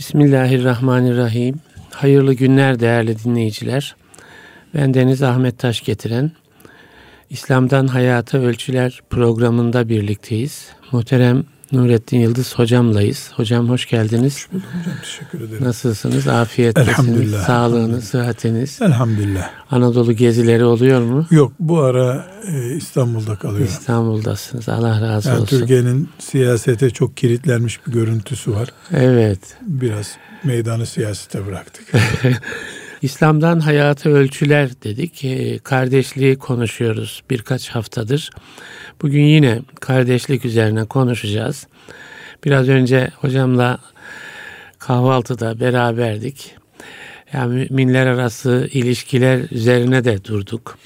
Bismillahirrahmanirrahim. 0.00 1.60
Hayırlı 1.90 2.34
günler 2.34 2.80
değerli 2.80 3.24
dinleyiciler. 3.24 3.96
Ben 4.74 4.94
Deniz 4.94 5.22
Ahmet 5.22 5.58
Taş 5.58 5.80
getiren 5.84 6.32
İslam'dan 7.30 7.86
Hayata 7.86 8.38
Ölçüler 8.38 9.00
programında 9.10 9.88
birlikteyiz. 9.88 10.68
Muhterem 10.92 11.44
Nurettin 11.72 12.18
Yıldız 12.20 12.54
hocamlayız. 12.58 13.30
Hocam 13.36 13.68
hoş 13.68 13.86
geldiniz. 13.86 14.34
Hoş 14.34 14.52
bulduk 14.52 14.68
hocam. 14.80 14.94
Teşekkür 15.02 15.40
ederim. 15.40 15.64
Nasılsınız? 15.64 16.28
Afiyettesiniz. 16.28 16.98
Elhamdülillah. 16.98 17.46
Sağlığınız, 17.46 18.04
sıhhatiniz. 18.04 18.82
Elhamdülillah. 18.82 19.50
Anadolu 19.70 20.12
gezileri 20.12 20.64
oluyor 20.64 21.02
mu? 21.02 21.26
Yok 21.30 21.52
bu 21.60 21.80
ara 21.80 22.26
e, 22.48 22.74
İstanbul'da 22.76 23.36
kalıyorum. 23.36 23.66
İstanbul'dasınız. 23.66 24.68
Allah 24.68 25.00
razı 25.00 25.28
yani 25.28 25.40
olsun. 25.40 25.58
Türkiye'nin 25.58 26.08
siyasete 26.18 26.90
çok 26.90 27.16
kilitlenmiş 27.16 27.86
bir 27.86 27.92
görüntüsü 27.92 28.52
var. 28.52 28.68
Evet. 28.92 29.40
Biraz 29.62 30.16
meydanı 30.44 30.86
siyasete 30.86 31.46
bıraktık. 31.46 31.92
İslam'dan 33.02 33.60
hayata 33.60 34.10
ölçüler 34.10 34.70
dedik. 34.82 35.24
E, 35.24 35.58
kardeşliği 35.58 36.38
konuşuyoruz 36.38 37.22
birkaç 37.30 37.68
haftadır. 37.68 38.30
Bugün 39.02 39.22
yine 39.22 39.60
kardeşlik 39.80 40.44
üzerine 40.44 40.84
konuşacağız. 40.84 41.66
Biraz 42.44 42.68
önce 42.68 43.10
hocamla 43.16 43.78
kahvaltıda 44.78 45.60
beraberdik. 45.60 46.54
Yani 47.32 47.66
müminler 47.70 48.06
arası 48.06 48.68
ilişkiler 48.72 49.40
üzerine 49.50 50.04
de 50.04 50.24
durduk. 50.24 50.78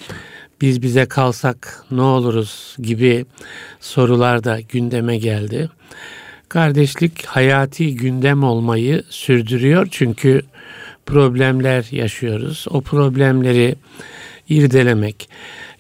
Biz 0.61 0.83
bize 0.83 1.07
kalsak 1.07 1.85
ne 1.91 2.03
oluruz 2.03 2.77
gibi 2.79 3.27
sorular 3.81 4.45
da 4.45 4.61
gündeme 4.61 5.17
geldi. 5.17 5.71
Kardeşlik 6.49 7.27
hayati 7.27 7.97
gündem 7.97 8.43
olmayı 8.43 9.03
sürdürüyor 9.09 9.89
çünkü 9.91 10.43
problemler 11.07 11.89
yaşıyoruz. 11.91 12.67
O 12.71 12.81
problemleri 12.81 13.75
irdelemek, 14.49 15.29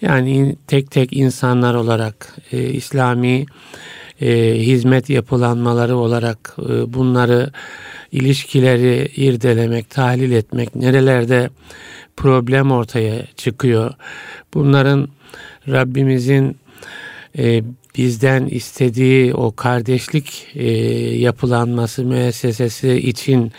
yani 0.00 0.56
tek 0.66 0.90
tek 0.90 1.12
insanlar 1.12 1.74
olarak 1.74 2.36
e, 2.52 2.62
İslami 2.62 3.46
e, 4.20 4.54
hizmet 4.58 5.10
yapılanmaları 5.10 5.96
olarak 5.96 6.56
e, 6.58 6.94
bunları 6.94 7.50
ilişkileri 8.12 9.08
irdelemek, 9.16 9.90
tahlil 9.90 10.32
etmek, 10.32 10.74
nerelerde 10.74 11.50
problem 12.16 12.72
ortaya 12.72 13.26
çıkıyor. 13.36 13.94
Bunların 14.54 15.08
Rabbimizin 15.68 16.56
e, 17.38 17.62
bizden 17.96 18.46
istediği 18.46 19.34
o 19.34 19.56
kardeşlik 19.56 20.46
e, 20.54 20.70
yapılanması 21.16 22.04
müessesesi 22.04 22.92
için 22.92 23.52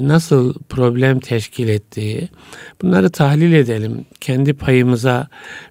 nasıl 0.00 0.54
problem 0.68 1.20
teşkil 1.20 1.68
ettiği 1.68 2.28
bunları 2.82 3.10
tahlil 3.10 3.52
edelim. 3.52 4.04
Kendi 4.20 4.52
payımıza 4.54 5.28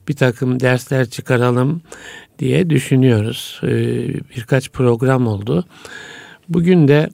bir 0.08 0.16
takım 0.16 0.60
dersler 0.60 1.06
çıkaralım 1.06 1.82
diye 2.40 2.70
düşünüyoruz. 2.70 3.62
E, 3.64 3.68
birkaç 4.38 4.70
program 4.72 5.28
oldu. 5.28 5.66
Bugün 6.50 6.88
de 6.88 7.10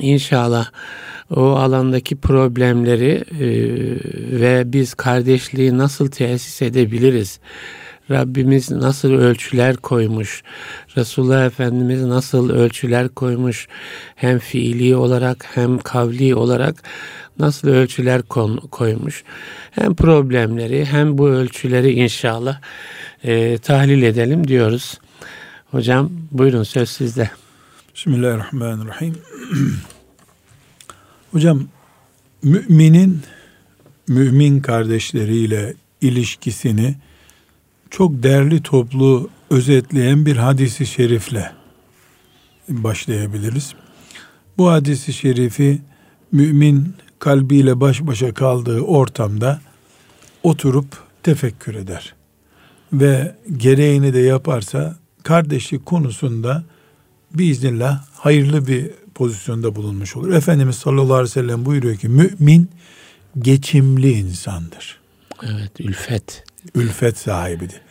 inşallah 0.00 0.70
o 1.30 1.42
alandaki 1.42 2.16
problemleri 2.16 3.24
e, 3.30 3.46
ve 4.40 4.72
biz 4.72 4.94
kardeşliği 4.94 5.78
nasıl 5.78 6.10
tesis 6.10 6.62
edebiliriz? 6.62 7.40
Rabbimiz 8.10 8.70
nasıl 8.70 9.12
ölçüler 9.12 9.76
koymuş, 9.76 10.42
Resulullah 10.96 11.46
Efendimiz 11.46 12.02
nasıl 12.02 12.50
ölçüler 12.50 13.08
koymuş, 13.08 13.68
hem 14.14 14.38
fiili 14.38 14.96
olarak 14.96 15.46
hem 15.54 15.78
kavli 15.78 16.34
olarak 16.34 16.82
nasıl 17.38 17.68
ölçüler 17.68 18.22
koymuş. 18.70 19.24
Hem 19.70 19.94
problemleri 19.94 20.84
hem 20.84 21.18
bu 21.18 21.28
ölçüleri 21.28 21.92
inşallah 21.92 22.60
e, 23.24 23.58
tahlil 23.58 24.02
edelim 24.02 24.48
diyoruz. 24.48 25.00
Hocam 25.70 26.10
buyurun 26.30 26.62
söz 26.62 26.90
sizde. 26.90 27.30
Bismillahirrahmanirrahim. 27.94 29.14
Hocam 31.32 31.68
müminin 32.42 33.22
mümin 34.08 34.60
kardeşleriyle 34.60 35.74
ilişkisini 36.00 36.96
çok 37.96 38.22
değerli 38.22 38.62
toplu 38.62 39.30
özetleyen 39.50 40.26
bir 40.26 40.36
hadisi 40.36 40.86
şerifle 40.86 41.52
başlayabiliriz. 42.68 43.74
Bu 44.58 44.70
hadisi 44.70 45.12
şerifi 45.12 45.82
mümin 46.32 46.94
kalbiyle 47.18 47.80
baş 47.80 48.00
başa 48.00 48.34
kaldığı 48.34 48.80
ortamda 48.80 49.60
oturup 50.42 50.86
tefekkür 51.22 51.74
eder. 51.74 52.14
Ve 52.92 53.34
gereğini 53.56 54.14
de 54.14 54.20
yaparsa 54.20 54.96
kardeşlik 55.22 55.86
konusunda 55.86 56.64
biiznillah 57.34 58.04
hayırlı 58.12 58.66
bir 58.66 58.90
pozisyonda 59.14 59.76
bulunmuş 59.76 60.16
olur. 60.16 60.32
Efendimiz 60.32 60.76
sallallahu 60.76 61.14
aleyhi 61.14 61.30
ve 61.30 61.40
sellem 61.40 61.64
buyuruyor 61.64 61.96
ki 61.96 62.08
mümin 62.08 62.70
geçimli 63.38 64.12
insandır. 64.12 65.00
Evet 65.42 65.80
ülfet. 65.80 66.44
Ülfet 66.74 67.18
sahibidir. 67.18 67.83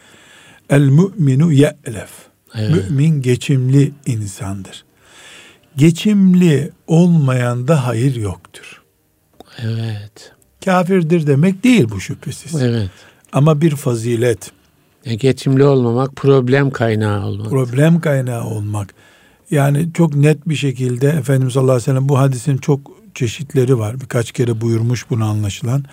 El 0.70 0.82
müminu 0.82 1.52
ye'lef. 1.52 2.10
Evet. 2.56 2.90
Mümin 2.90 3.22
geçimli 3.22 3.92
insandır. 4.06 4.86
Geçimli 5.78 6.72
olmayan 6.88 7.68
da 7.68 7.88
hayır 7.88 8.16
yoktur. 8.16 8.82
Evet. 9.64 10.32
Kafirdir 10.66 11.28
demek 11.28 11.64
değil 11.64 11.88
bu 11.90 12.00
şüphesiz. 12.00 12.62
Evet. 12.62 12.90
Ama 13.34 13.62
bir 13.62 13.76
fazilet. 13.76 14.52
E, 15.06 15.16
geçimli 15.16 15.64
olmamak 15.64 16.16
problem 16.16 16.72
kaynağı 16.72 17.26
olmak. 17.26 17.50
Problem 17.50 18.02
kaynağı 18.02 18.46
olmak. 18.46 18.94
Yani 19.52 19.90
çok 19.94 20.16
net 20.16 20.50
bir 20.50 20.56
şekilde 20.56 21.10
Efendimiz 21.10 21.54
sallallahu 21.54 21.72
aleyhi 21.72 21.90
ve 21.90 21.92
sellem 21.92 22.10
bu 22.10 22.20
hadisin 22.20 22.58
çok 22.58 22.92
çeşitleri 23.16 23.80
var. 23.80 24.02
Birkaç 24.02 24.32
kere 24.32 24.62
buyurmuş 24.62 25.10
bunu 25.10 25.26
anlaşılan. 25.26 25.84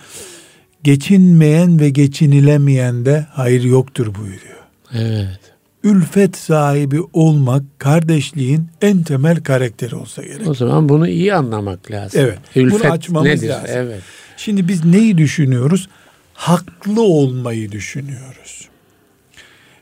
Geçinmeyen 0.83 1.79
ve 1.79 1.89
geçinilemeyen 1.89 3.05
de 3.05 3.27
hayır 3.31 3.63
yoktur 3.63 4.15
buyuruyor. 4.15 4.60
Evet. 4.93 5.39
Ülfet 5.83 6.37
sahibi 6.37 7.01
olmak 7.13 7.63
kardeşliğin 7.77 8.67
en 8.81 9.03
temel 9.03 9.43
karakteri 9.43 9.95
olsa 9.95 10.23
gerek. 10.23 10.47
O 10.47 10.53
zaman 10.53 10.89
bunu 10.89 11.07
iyi 11.07 11.33
anlamak 11.33 11.91
lazım. 11.91 12.21
Evet. 12.21 12.39
Ülfet 12.55 12.81
bunu 12.83 12.91
açmamız 12.91 13.27
nedir? 13.27 13.49
lazım. 13.49 13.69
Evet. 13.69 14.01
Şimdi 14.37 14.67
biz 14.67 14.85
neyi 14.85 15.17
düşünüyoruz? 15.17 15.89
Haklı 16.33 17.01
olmayı 17.01 17.71
düşünüyoruz. 17.71 18.69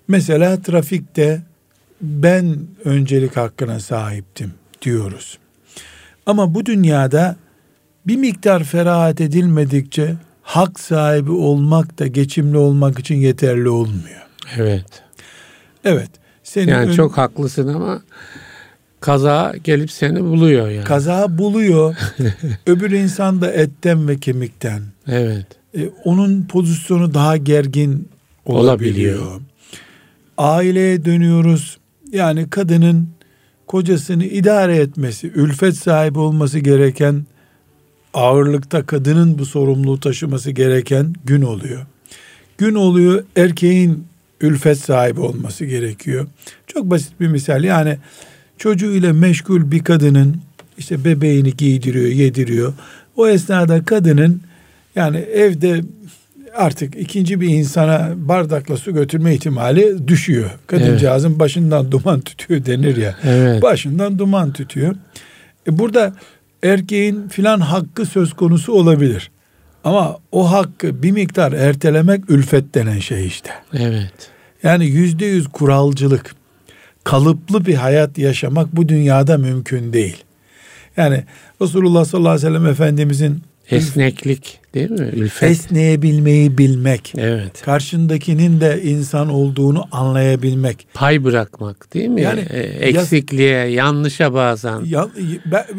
Mesela 0.08 0.62
trafikte 0.62 1.41
ben 2.02 2.58
öncelik 2.86 3.38
hakkına 3.38 3.80
sahiptim 3.80 4.53
diyoruz. 4.81 5.38
Ama 6.26 6.53
bu 6.53 6.66
dünyada 6.66 7.36
bir 8.08 8.16
miktar 8.16 8.64
ferahat 8.64 9.22
edilmedikçe 9.22 10.16
hak 10.41 10.80
sahibi 10.80 11.31
olmak 11.31 12.00
da 12.00 12.08
geçimli 12.08 12.58
olmak 12.58 13.00
için 13.00 13.16
yeterli 13.16 13.70
olmuyor. 13.70 14.28
Evet. 14.57 15.03
Evet. 15.83 16.09
Senin 16.43 16.71
yani 16.71 16.89
ön... 16.89 16.95
çok 16.95 17.17
haklısın 17.17 17.67
ama 17.67 18.01
kaza 18.99 19.53
gelip 19.63 19.91
seni 19.91 20.23
buluyor 20.23 20.69
yani. 20.69 20.83
Kaza 20.83 21.37
buluyor. 21.37 21.95
Öbür 22.65 22.91
insan 22.91 23.41
da 23.41 23.51
etten 23.51 24.07
ve 24.07 24.19
kemikten. 24.19 24.81
Evet. 25.07 25.45
Ee, 25.77 25.89
onun 26.03 26.43
pozisyonu 26.43 27.13
daha 27.13 27.37
gergin 27.37 28.09
olabiliyor. 28.45 29.19
olabiliyor. 29.19 29.41
Aileye 30.37 31.05
dönüyoruz. 31.05 31.77
Yani 32.11 32.49
kadının 32.49 33.09
kocasını 33.67 34.25
idare 34.25 34.77
etmesi, 34.77 35.27
ülfet 35.27 35.77
sahibi 35.77 36.19
olması 36.19 36.59
gereken 36.59 37.25
ağırlıkta 38.13 38.85
kadının 38.85 39.40
bu 39.40 39.45
sorumluluğu 39.45 39.99
taşıması 39.99 40.52
gereken 40.52 41.13
gün 41.25 41.41
oluyor. 41.41 41.85
Gün 42.57 42.75
oluyor 42.75 43.23
erkeğin 43.35 44.09
ülfet 44.41 44.78
sahibi 44.78 45.20
olması 45.20 45.66
gerekiyor. 45.66 46.28
Çok 46.68 46.86
basit 46.86 47.20
bir 47.20 47.28
misal 47.28 47.64
yani 47.64 47.97
çocuğuyla 48.58 49.14
meşgul 49.14 49.72
bir 49.72 49.84
kadının 49.84 50.41
işte 50.78 51.06
bebeğini 51.06 51.58
giydiriyor, 51.58 52.06
yediriyor. 52.06 52.74
O 53.16 53.28
esnada 53.28 53.86
kadının 53.86 54.41
yani 54.96 55.18
evde 55.18 55.82
artık 56.56 56.96
ikinci 56.96 57.41
bir 57.41 57.50
insana 57.50 58.12
bardakla 58.16 58.78
su 58.78 58.94
götürme 58.94 59.34
ihtimali 59.34 60.08
düşüyor. 60.08 60.50
Kadıncağızın 60.68 61.30
evet. 61.30 61.40
başından 61.40 61.91
duman 61.91 62.20
tütüyor 62.20 62.66
denir 62.66 62.97
ya. 62.97 63.16
Evet. 63.24 63.62
Başından 63.62 64.20
duman 64.20 64.53
tütüyor. 64.53 64.96
E 65.68 65.78
burada 65.78 66.14
erkeğin 66.64 67.28
filan 67.28 67.59
hakkı 67.59 68.06
söz 68.06 68.34
konusu 68.34 68.74
olabilir. 68.74 69.32
Ama 69.84 70.17
o 70.31 70.52
hakkı 70.52 71.03
bir 71.03 71.11
miktar 71.11 71.52
ertelemek 71.52 72.29
ülfet 72.29 72.76
denen 72.76 72.99
şey 72.99 73.28
işte. 73.28 73.49
Evet. 73.73 74.29
Yani 74.64 74.85
yüzde 74.85 75.26
yüz 75.26 75.47
kuralcılık, 75.47 76.35
kalıplı 77.03 77.66
bir 77.66 77.76
hayat 77.76 78.17
yaşamak 78.17 78.76
bu 78.76 78.90
dünyada 78.90 79.37
mümkün 79.37 79.93
değil. 79.93 80.23
Yani 80.97 81.23
Resulullah 81.61 82.05
sallallahu 82.05 82.31
aleyhi 82.31 82.47
ve 82.47 82.58
sellem 82.58 82.66
Efendimizin 82.72 83.43
esneklik 83.72 84.59
değil 84.73 84.91
mi? 84.91 85.09
Ülfet. 85.16 85.52
Esneyebilmeyi 85.52 86.58
bilmek. 86.58 87.14
Evet. 87.17 87.61
Karşındakinin 87.61 88.61
de 88.61 88.81
insan 88.84 89.29
olduğunu 89.29 89.84
anlayabilmek. 89.91 90.87
Pay 90.93 91.23
bırakmak 91.23 91.93
değil 91.93 92.09
mi? 92.09 92.22
Yani 92.22 92.40
e, 92.49 92.59
eksikliğe, 92.59 93.49
ya, 93.49 93.66
yanlışa 93.66 94.34
bazen. 94.34 94.85
Ya, 94.85 95.08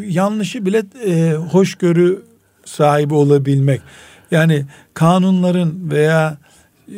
yanlışı 0.07 0.65
bile 0.65 0.83
e, 1.07 1.33
hoşgörü 1.33 2.30
sahibi 2.71 3.13
olabilmek. 3.13 3.81
Yani 4.31 4.65
kanunların 4.93 5.91
veya 5.91 6.37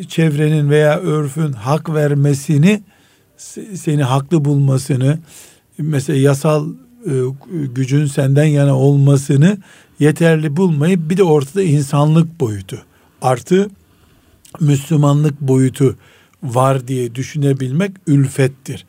çevrenin 0.07 0.69
veya 0.69 0.99
örfün 0.99 1.51
hak 1.53 1.93
vermesini 1.93 2.83
seni 3.75 4.03
haklı 4.03 4.45
bulmasını 4.45 5.19
mesela 5.77 6.19
yasal 6.19 6.69
e, 7.05 7.11
gücün 7.75 8.05
senden 8.05 8.45
yana 8.45 8.75
olmasını 8.77 9.57
yeterli 9.99 10.57
bulmayıp 10.57 11.09
bir 11.09 11.17
de 11.17 11.23
ortada 11.23 11.63
insanlık 11.63 12.39
boyutu 12.39 12.81
artı 13.21 13.69
Müslümanlık 14.59 15.41
boyutu 15.41 15.95
var 16.43 16.87
diye 16.87 17.15
düşünebilmek 17.15 17.91
ülfettir. 18.07 18.85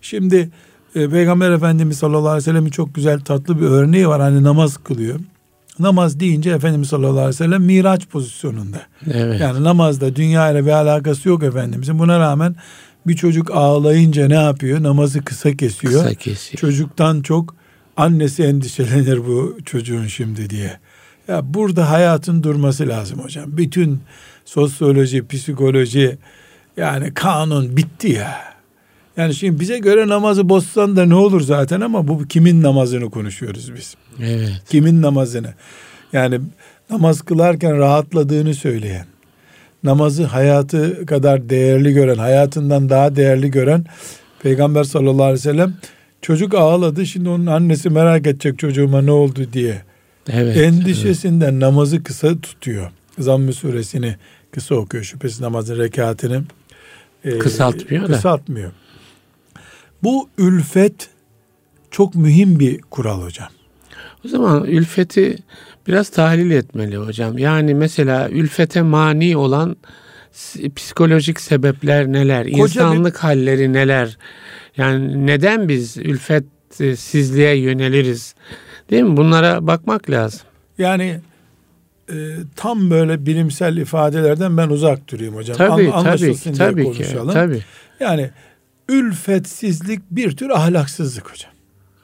Şimdi 0.00 0.50
e, 0.94 1.08
Peygamber 1.08 1.50
Efendimiz 1.50 1.98
sallallahu 1.98 2.28
aleyhi 2.28 2.36
ve 2.36 2.50
sellem'in 2.50 2.70
çok 2.70 2.94
güzel 2.94 3.20
tatlı 3.20 3.60
bir 3.60 3.66
örneği 3.66 4.08
var. 4.08 4.20
Hani 4.20 4.42
namaz 4.42 4.76
kılıyor. 4.76 5.20
Namaz 5.78 6.20
deyince 6.20 6.50
Efendimiz 6.50 6.88
sallallahu 6.88 7.10
aleyhi 7.12 7.28
ve 7.28 7.32
sellem 7.32 7.62
miraç 7.62 8.06
pozisyonunda. 8.06 8.82
Evet. 9.12 9.40
Yani 9.40 9.64
namazda 9.64 10.16
dünya 10.16 10.50
ile 10.50 10.66
bir 10.66 10.70
alakası 10.70 11.28
yok 11.28 11.42
Efendimizin. 11.42 11.98
Buna 11.98 12.18
rağmen 12.20 12.56
bir 13.06 13.16
çocuk 13.16 13.50
ağlayınca 13.50 14.28
ne 14.28 14.34
yapıyor? 14.34 14.82
Namazı 14.82 15.24
kısa 15.24 15.56
kesiyor. 15.56 15.92
Kısa 15.92 16.14
kesiyor. 16.14 16.60
Çocuktan 16.60 17.22
çok 17.22 17.54
annesi 17.96 18.42
endişelenir 18.42 19.26
bu 19.26 19.58
çocuğun 19.64 20.06
şimdi 20.06 20.50
diye. 20.50 20.78
Ya 21.28 21.54
burada 21.54 21.90
hayatın 21.90 22.42
durması 22.42 22.88
lazım 22.88 23.18
hocam. 23.18 23.44
Bütün 23.46 24.00
sosyoloji, 24.44 25.26
psikoloji 25.26 26.18
yani 26.76 27.14
kanun 27.14 27.76
bitti 27.76 28.08
ya. 28.08 28.54
Yani 29.16 29.34
şimdi 29.34 29.60
bize 29.60 29.78
göre 29.78 30.08
namazı 30.08 30.48
bozsan 30.48 30.96
da 30.96 31.06
ne 31.06 31.14
olur 31.14 31.40
zaten 31.40 31.80
ama 31.80 32.08
bu 32.08 32.26
kimin 32.28 32.62
namazını 32.62 33.10
konuşuyoruz 33.10 33.74
biz. 33.74 33.94
Evet. 34.22 34.62
Kimin 34.68 35.02
namazını? 35.02 35.54
Yani 36.12 36.40
namaz 36.90 37.22
kılarken 37.22 37.78
rahatladığını 37.78 38.54
söyleyen, 38.54 39.06
namazı 39.84 40.24
hayatı 40.24 41.06
kadar 41.06 41.48
değerli 41.50 41.92
gören, 41.92 42.18
hayatından 42.18 42.88
daha 42.88 43.16
değerli 43.16 43.50
gören 43.50 43.84
Peygamber 44.42 44.84
sallallahu 44.84 45.22
aleyhi 45.22 45.38
ve 45.38 45.42
sellem 45.42 45.74
çocuk 46.22 46.54
ağladı. 46.54 47.06
Şimdi 47.06 47.28
onun 47.28 47.46
annesi 47.46 47.90
merak 47.90 48.26
edecek 48.26 48.58
çocuğuma 48.58 49.02
ne 49.02 49.10
oldu 49.10 49.46
diye. 49.52 49.82
Evet. 50.32 50.56
Endişesinden 50.56 51.52
evet. 51.52 51.62
namazı 51.62 52.02
kısa 52.02 52.40
tutuyor. 52.40 52.90
Zamm-ı 53.18 53.52
suresini 53.52 54.16
kısa 54.50 54.74
okuyor. 54.74 55.04
Şüphesiz 55.04 55.40
namazın 55.40 55.78
rekatını 55.78 56.44
e, 57.24 57.38
kısaltmıyor, 57.38 58.06
kısaltmıyor. 58.06 58.70
Da. 58.70 58.74
Bu 60.02 60.28
ülfet 60.38 61.08
çok 61.90 62.14
mühim 62.14 62.60
bir 62.60 62.80
kural 62.80 63.22
hocam. 63.22 63.48
O 64.24 64.28
zaman 64.28 64.64
ülfeti 64.64 65.36
biraz 65.86 66.08
tahlil 66.08 66.50
etmeli 66.50 66.96
hocam. 66.96 67.38
Yani 67.38 67.74
mesela 67.74 68.28
ülfete 68.28 68.82
mani 68.82 69.36
olan 69.36 69.76
psikolojik 70.76 71.40
sebepler 71.40 72.06
neler? 72.06 72.44
Koca 72.44 72.62
insanlık 72.62 73.14
bir... 73.14 73.20
halleri 73.20 73.72
neler? 73.72 74.18
Yani 74.76 75.26
neden 75.26 75.68
biz 75.68 75.96
ülfetsizliğe 75.96 77.54
yöneliriz? 77.56 78.34
Değil 78.90 79.02
mi? 79.02 79.16
Bunlara 79.16 79.66
bakmak 79.66 80.10
lazım. 80.10 80.40
Yani 80.78 81.20
e, 82.08 82.14
tam 82.56 82.90
böyle 82.90 83.26
bilimsel 83.26 83.76
ifadelerden 83.76 84.56
ben 84.56 84.68
uzak 84.68 85.08
durayım 85.08 85.34
hocam. 85.34 85.56
Tabii, 85.56 85.90
An, 85.92 86.04
tabii, 86.04 86.34
ki, 86.34 86.52
tabii 86.52 86.84
konuşalım. 86.84 87.28
Ki, 87.28 87.34
tabii. 87.34 87.62
Yani 88.00 88.30
ülfetsizlik 88.88 90.00
bir 90.10 90.36
tür 90.36 90.50
ahlaksızlık 90.50 91.30
hocam. 91.32 91.52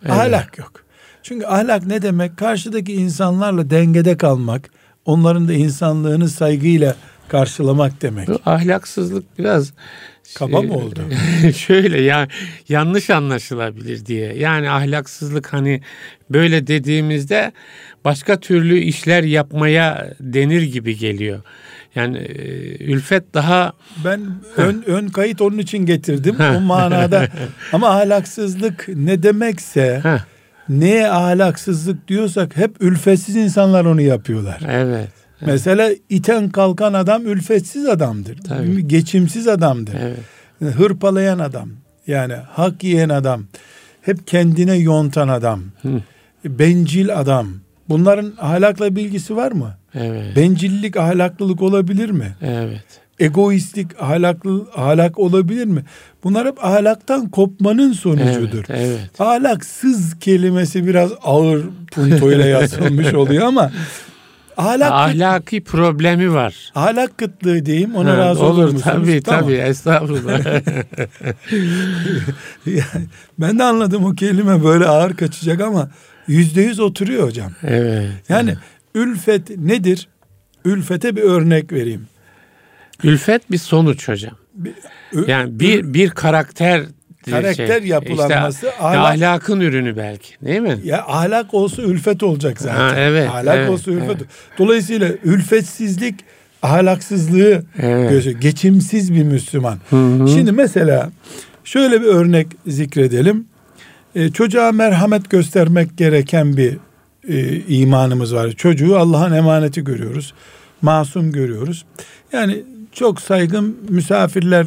Evet. 0.03 0.13
Ahlak 0.13 0.59
yok. 0.59 0.85
Çünkü 1.23 1.47
ahlak 1.47 1.87
ne 1.87 2.03
demek? 2.03 2.37
Karşıdaki 2.37 2.93
insanlarla 2.93 3.71
dengede 3.71 4.17
kalmak, 4.17 4.71
onların 5.05 5.49
da 5.49 5.53
insanlığını 5.53 6.29
saygıyla 6.29 6.97
karşılamak 7.29 8.03
demek. 8.03 8.29
Bu 8.29 8.41
ahlaksızlık 8.47 9.39
biraz 9.39 9.73
kaba 10.39 10.63
mı 10.63 10.75
oldu? 10.75 11.01
şöyle 11.57 12.01
ya 12.01 12.29
yanlış 12.69 13.11
anlaşılabilir 13.11 14.07
diye. 14.07 14.35
Yani 14.35 14.71
ahlaksızlık 14.71 15.53
hani 15.53 15.81
böyle 16.31 16.67
dediğimizde 16.67 17.53
başka 18.05 18.41
türlü 18.41 18.79
işler 18.79 19.23
yapmaya 19.23 20.15
denir 20.21 20.63
gibi 20.63 20.99
geliyor. 20.99 21.43
Yani 21.95 22.19
e, 22.19 22.85
ülfet 22.85 23.35
daha 23.35 23.73
ben 24.05 24.21
ön, 24.57 24.85
ön 24.87 25.09
kayıt 25.09 25.41
onun 25.41 25.59
için 25.59 25.79
getirdim 25.79 26.37
o 26.57 26.61
manada. 26.61 27.29
Ama 27.73 27.89
ahlaksızlık 27.89 28.89
ne 28.89 29.23
demekse 29.23 30.01
neye 30.71 31.11
ahlaksızlık 31.11 32.09
diyorsak 32.09 32.57
hep 32.57 32.77
ülfetsiz 32.81 33.37
insanlar 33.37 33.85
onu 33.85 34.01
yapıyorlar. 34.01 34.61
Evet. 34.69 35.09
Mesela 35.47 35.91
iten 36.09 36.49
kalkan 36.51 36.95
adam 36.95 37.27
ülfetsiz 37.27 37.87
adamdır. 37.87 38.39
Tabii. 38.39 38.89
Geçimsiz 38.89 39.49
adamdır. 39.49 39.95
Evet. 40.03 40.75
Hırpalayan 40.75 41.39
adam. 41.39 41.71
Yani 42.07 42.35
hak 42.35 42.85
yiyen 42.85 43.09
adam. 43.09 43.45
Hep 44.03 44.27
kendine 44.27 44.77
yontan 44.77 45.29
adam. 45.29 45.63
Hı. 45.83 46.03
Bencil 46.45 47.19
adam. 47.21 47.49
Bunların 47.89 48.33
ahlakla 48.41 48.97
bilgisi 48.97 49.37
var 49.37 49.53
mı? 49.53 49.75
Evet. 49.95 50.37
Bencillik 50.37 50.97
ahlaklılık 50.97 51.63
olabilir 51.63 52.11
mi? 52.11 52.37
Evet. 52.43 52.85
Egoistlik 53.21 54.03
ahlaklı 54.03 54.67
ahlak 54.77 55.19
olabilir 55.19 55.65
mi? 55.65 55.85
Bunlar 56.25 56.47
hep 56.47 56.65
ahlaktan 56.65 57.29
kopmanın 57.29 57.93
sonucudur. 57.93 58.65
Evet, 58.69 58.99
evet. 58.99 59.21
Ahlaksız 59.21 60.19
kelimesi 60.19 60.87
biraz 60.87 61.11
ağır 61.23 61.63
puntoyla 61.93 62.47
yazılmış 62.47 63.15
oluyor 63.15 63.47
ama 63.47 63.71
ahlak 64.57 64.93
ahlaki 64.93 65.65
problemi 65.65 66.35
var. 66.35 66.73
Ahlak 66.75 67.19
kıtlığı 67.19 67.67
diyeyim 67.67 67.95
ona 67.95 68.11
ha, 68.11 68.17
razı 68.17 68.45
olur, 68.45 68.53
olur 68.55 68.73
musunuz? 68.73 68.85
Tabii 68.85 69.23
tamam. 69.23 69.41
tabii 69.41 69.55
estağfurullah. 69.55 70.41
ben 73.39 73.59
de 73.59 73.65
anladım 73.65 74.05
o 74.05 74.15
kelime 74.15 74.65
böyle 74.65 74.87
ağır 74.87 75.17
kaçacak 75.17 75.61
ama 75.61 75.91
yüzde 76.27 76.63
yüz 76.63 76.81
oturuyor 76.81 77.27
hocam. 77.27 77.53
Evet. 77.63 78.09
Yani 78.29 78.51
evet. 78.51 78.59
ülfet 78.95 79.59
nedir? 79.59 80.09
Ülfete 80.65 81.17
bir 81.17 81.23
örnek 81.23 81.73
vereyim. 81.73 82.10
Ülfet 83.05 83.51
bir 83.51 83.59
sonuç 83.59 84.09
hocam. 84.09 84.35
Bir, 84.55 84.73
yani 85.27 85.61
bir 85.61 85.95
bir 85.95 86.11
karakter 86.11 86.83
karakter 87.31 87.81
şey, 87.81 87.89
yapılanması 87.89 88.67
işte, 88.67 88.85
ahlak, 88.85 89.15
ahlakın 89.15 89.61
ürünü 89.61 89.97
belki 89.97 90.35
değil 90.43 90.61
mi? 90.61 90.79
Ya 90.85 91.05
ahlak 91.07 91.55
olsa 91.55 91.83
ülfet 91.83 92.23
olacak 92.23 92.61
zaten. 92.61 92.81
Ha, 92.81 92.95
evet. 92.97 93.31
Ahlak 93.31 93.57
evet, 93.57 93.71
olsa 93.71 93.91
ülfet. 93.91 94.17
Evet. 94.17 94.29
Dolayısıyla 94.59 95.09
ülfetsizlik 95.25 96.15
ahlaksızlığı 96.63 97.65
evet. 97.79 98.11
Gösteriyor. 98.11 98.41
Geçimsiz 98.41 99.15
bir 99.15 99.23
Müslüman. 99.25 99.79
Hı 99.91 99.97
hı. 99.97 100.29
Şimdi 100.29 100.53
mesela 100.53 101.11
şöyle 101.65 102.01
bir 102.01 102.07
örnek 102.07 102.47
zikredelim. 102.67 103.47
Ee, 104.15 104.31
çocuğa 104.31 104.73
merhamet 104.73 105.31
göstermek 105.31 105.97
gereken 105.97 106.57
bir 106.57 106.77
e, 107.29 107.61
imanımız 107.61 108.35
var. 108.35 108.53
Çocuğu 108.53 108.99
Allah'ın 108.99 109.33
emaneti 109.33 109.85
görüyoruz. 109.85 110.35
Masum 110.83 111.33
görüyoruz. 111.33 111.85
Yani 112.33 112.63
çok 112.93 113.21
saygın 113.21 113.77
misafirler 113.89 114.67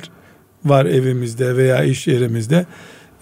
var 0.65 0.85
evimizde 0.85 1.57
veya 1.57 1.83
iş 1.83 2.07
yerimizde. 2.07 2.65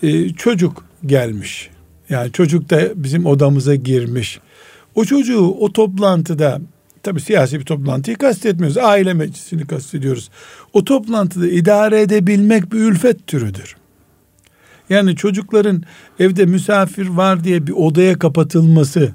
Ee, 0.04 0.30
çocuk 0.30 0.86
gelmiş. 1.06 1.70
Yani 2.10 2.32
çocuk 2.32 2.70
da 2.70 2.82
bizim 2.96 3.26
odamıza 3.26 3.76
girmiş. 3.76 4.40
O 4.96 5.06
çocuğu 5.06 5.48
o 5.48 5.74
toplantıda 5.74 6.62
tabi 7.04 7.22
siyasi 7.22 7.60
bir 7.60 7.66
toplantıyı 7.66 8.18
kastetmiyoruz. 8.18 8.78
Aile 8.78 9.14
meclisini 9.14 9.68
kastediyoruz. 9.68 10.30
O 10.74 10.84
toplantıda 10.84 11.48
idare 11.48 12.02
edebilmek 12.02 12.72
bir 12.72 12.78
ülfet 12.78 13.28
türüdür. 13.28 13.76
Yani 14.90 15.16
çocukların 15.16 15.84
evde 16.20 16.46
misafir 16.46 17.08
var 17.08 17.44
diye 17.44 17.68
bir 17.68 17.72
odaya 17.72 18.20
kapatılması, 18.20 19.14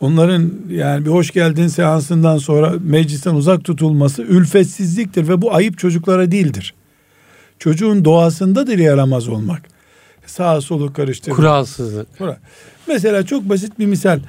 onların 0.00 0.52
yani 0.70 1.04
bir 1.04 1.10
hoş 1.10 1.30
geldin 1.30 1.66
seansından 1.66 2.38
sonra 2.38 2.74
meclisten 2.80 3.34
uzak 3.34 3.64
tutulması 3.64 4.22
ülfetsizliktir 4.22 5.28
ve 5.28 5.42
bu 5.42 5.54
ayıp 5.54 5.78
çocuklara 5.78 6.30
değildir. 6.30 6.74
Çocuğun 7.58 8.04
doğasındadır 8.04 8.78
yaramaz 8.78 9.28
olmak. 9.28 9.62
Sağa 10.26 10.60
solu 10.60 10.92
karıştırmak. 10.92 11.36
Kuralsızlık. 11.36 12.06
Mesela 12.88 13.26
çok 13.26 13.48
basit 13.48 13.78
bir 13.78 13.86
misal. 13.86 14.20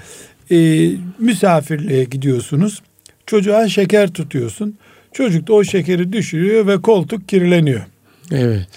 Ee, 0.51 0.91
misafirliğe 1.19 2.03
gidiyorsunuz. 2.03 2.81
Çocuğa 3.25 3.69
şeker 3.69 4.13
tutuyorsun. 4.13 4.77
Çocuk 5.13 5.47
da 5.47 5.53
o 5.53 5.63
şekeri 5.63 6.13
düşürüyor 6.13 6.67
ve 6.67 6.81
koltuk 6.81 7.29
kirleniyor. 7.29 7.81
Evet. 8.31 8.67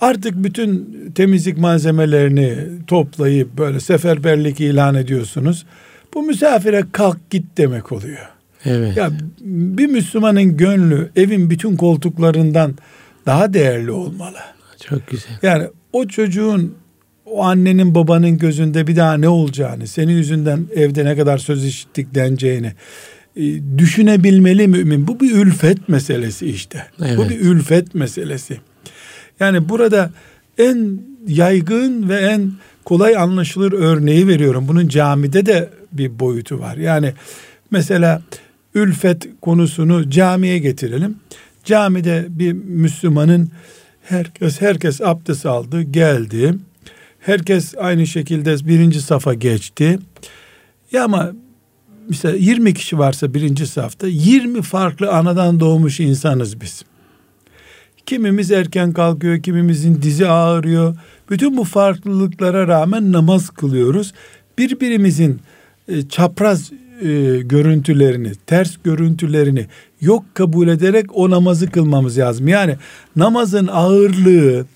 Artık 0.00 0.34
bütün 0.44 0.88
temizlik 1.14 1.58
malzemelerini 1.58 2.56
toplayıp 2.86 3.58
böyle 3.58 3.80
seferberlik 3.80 4.60
ilan 4.60 4.94
ediyorsunuz. 4.94 5.66
Bu 6.14 6.22
misafire 6.22 6.84
kalk 6.92 7.30
git 7.30 7.44
demek 7.56 7.92
oluyor. 7.92 8.28
Evet. 8.64 8.96
Ya 8.96 9.10
bir 9.40 9.86
Müslümanın 9.86 10.56
gönlü 10.56 11.10
evin 11.16 11.50
bütün 11.50 11.76
koltuklarından 11.76 12.74
daha 13.26 13.52
değerli 13.52 13.90
olmalı. 13.90 14.38
Çok 14.88 15.06
güzel. 15.06 15.32
Yani 15.42 15.66
o 15.92 16.06
çocuğun 16.06 16.74
o 17.26 17.42
annenin 17.42 17.94
babanın 17.94 18.38
gözünde 18.38 18.86
bir 18.86 18.96
daha 18.96 19.14
ne 19.14 19.28
olacağını, 19.28 19.86
senin 19.86 20.12
yüzünden 20.12 20.66
evde 20.74 21.04
ne 21.04 21.16
kadar 21.16 21.38
söz 21.38 21.64
işittik 21.64 22.14
deneceğini 22.14 22.72
e, 23.36 23.42
düşünebilmeli 23.78 24.68
mümin. 24.68 25.06
Bu 25.06 25.20
bir 25.20 25.32
ülfet 25.32 25.88
meselesi 25.88 26.46
işte. 26.46 26.86
Evet. 27.00 27.18
Bu 27.18 27.28
bir 27.28 27.40
ülfet 27.40 27.94
meselesi. 27.94 28.60
Yani 29.40 29.68
burada 29.68 30.10
en 30.58 31.00
yaygın 31.26 32.08
ve 32.08 32.16
en 32.16 32.52
kolay 32.84 33.16
anlaşılır 33.16 33.72
örneği 33.72 34.28
veriyorum. 34.28 34.68
Bunun 34.68 34.88
camide 34.88 35.46
de 35.46 35.70
bir 35.92 36.18
boyutu 36.18 36.60
var. 36.60 36.76
Yani 36.76 37.12
mesela 37.70 38.22
ülfet 38.74 39.28
konusunu 39.40 40.10
camiye 40.10 40.58
getirelim. 40.58 41.16
Camide 41.64 42.26
bir 42.28 42.52
Müslümanın 42.52 43.50
herkes 44.02 44.60
herkes 44.60 45.00
abdest 45.00 45.46
aldı, 45.46 45.82
geldi. 45.82 46.54
Herkes 47.20 47.74
aynı 47.78 48.06
şekilde 48.06 48.68
birinci 48.68 49.00
safa 49.00 49.34
geçti. 49.34 49.98
Ya 50.92 51.04
ama 51.04 51.32
mesela 52.08 52.36
20 52.36 52.74
kişi 52.74 52.98
varsa 52.98 53.34
birinci 53.34 53.66
safta 53.66 54.06
20 54.06 54.62
farklı 54.62 55.10
anadan 55.10 55.60
doğmuş 55.60 56.00
insanız 56.00 56.60
biz. 56.60 56.84
Kimimiz 58.06 58.50
erken 58.50 58.92
kalkıyor, 58.92 59.42
kimimizin 59.42 60.02
dizi 60.02 60.28
ağrıyor. 60.28 60.96
Bütün 61.30 61.56
bu 61.56 61.64
farklılıklara 61.64 62.68
rağmen 62.68 63.12
namaz 63.12 63.50
kılıyoruz. 63.50 64.12
Birbirimizin 64.58 65.40
e, 65.90 66.08
çapraz 66.08 66.72
e, 67.02 67.40
görüntülerini, 67.40 68.32
ters 68.46 68.76
görüntülerini 68.84 69.66
yok 70.00 70.24
kabul 70.34 70.68
ederek 70.68 71.06
o 71.14 71.30
namazı 71.30 71.70
kılmamız 71.70 72.18
lazım. 72.18 72.48
Yani 72.48 72.76
namazın 73.16 73.66
ağırlığı 73.66 74.66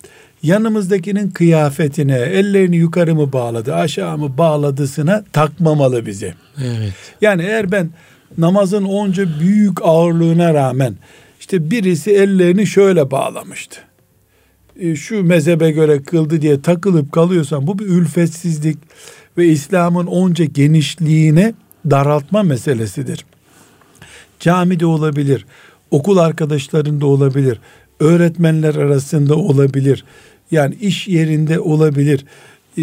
yanımızdakinin 0.42 1.30
kıyafetine, 1.30 2.18
ellerini 2.18 2.76
yukarı 2.76 3.14
mı 3.14 3.32
bağladı, 3.32 3.74
aşağı 3.74 4.18
mı 4.18 4.38
bağladısına 4.38 5.24
takmamalı 5.32 6.06
bizi. 6.06 6.34
Evet. 6.64 6.94
Yani 7.20 7.42
eğer 7.42 7.72
ben 7.72 7.90
namazın 8.38 8.84
onca 8.84 9.40
büyük 9.40 9.78
ağırlığına 9.82 10.54
rağmen 10.54 10.94
işte 11.40 11.70
birisi 11.70 12.10
ellerini 12.10 12.66
şöyle 12.66 13.10
bağlamıştı. 13.10 13.80
E, 14.80 14.96
şu 14.96 15.24
mezhebe 15.24 15.70
göre 15.70 16.02
kıldı 16.02 16.42
diye 16.42 16.60
takılıp 16.60 17.12
kalıyorsan 17.12 17.66
bu 17.66 17.78
bir 17.78 17.86
ülfetsizlik 17.86 18.78
ve 19.38 19.46
İslam'ın 19.46 20.06
onca 20.06 20.44
genişliğine 20.44 21.54
daraltma 21.90 22.42
meselesidir. 22.42 23.24
Camide 24.40 24.86
olabilir, 24.86 25.46
okul 25.90 26.16
arkadaşlarında 26.16 27.06
olabilir, 27.06 27.60
öğretmenler 28.00 28.74
arasında 28.74 29.36
olabilir, 29.36 30.04
yani 30.50 30.74
iş 30.74 31.08
yerinde 31.08 31.60
olabilir. 31.60 32.24
E, 32.78 32.82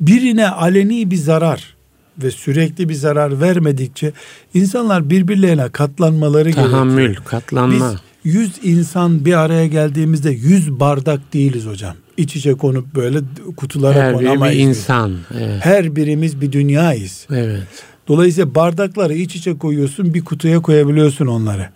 birine 0.00 0.48
aleni 0.48 1.10
bir 1.10 1.16
zarar 1.16 1.76
ve 2.18 2.30
sürekli 2.30 2.88
bir 2.88 2.94
zarar 2.94 3.40
vermedikçe 3.40 4.12
insanlar 4.54 5.10
birbirlerine 5.10 5.68
katlanmaları 5.68 6.52
Tahammül, 6.52 7.02
gerekiyor. 7.02 7.24
katlanma. 7.24 7.74
Biz 7.92 8.00
yüz 8.26 8.52
insan 8.62 9.24
bir 9.24 9.32
araya 9.32 9.66
geldiğimizde 9.66 10.30
yüz 10.30 10.80
bardak 10.80 11.32
değiliz 11.32 11.66
hocam. 11.66 11.94
İç 12.16 12.36
içe 12.36 12.54
konup 12.54 12.94
böyle 12.94 13.18
kutulara 13.56 13.94
Her 14.02 14.14
biri 14.14 14.20
bir 14.20 14.26
konamayız. 14.28 14.58
biz. 14.58 14.68
insan. 14.68 15.16
Evet. 15.40 15.64
Her 15.64 15.96
birimiz 15.96 16.40
bir 16.40 16.52
dünyayız. 16.52 17.26
Evet. 17.30 17.62
Dolayısıyla 18.08 18.54
bardakları 18.54 19.14
iç 19.14 19.36
içe 19.36 19.58
koyuyorsun 19.58 20.14
bir 20.14 20.24
kutuya 20.24 20.60
koyabiliyorsun 20.60 21.26
onları. 21.26 21.68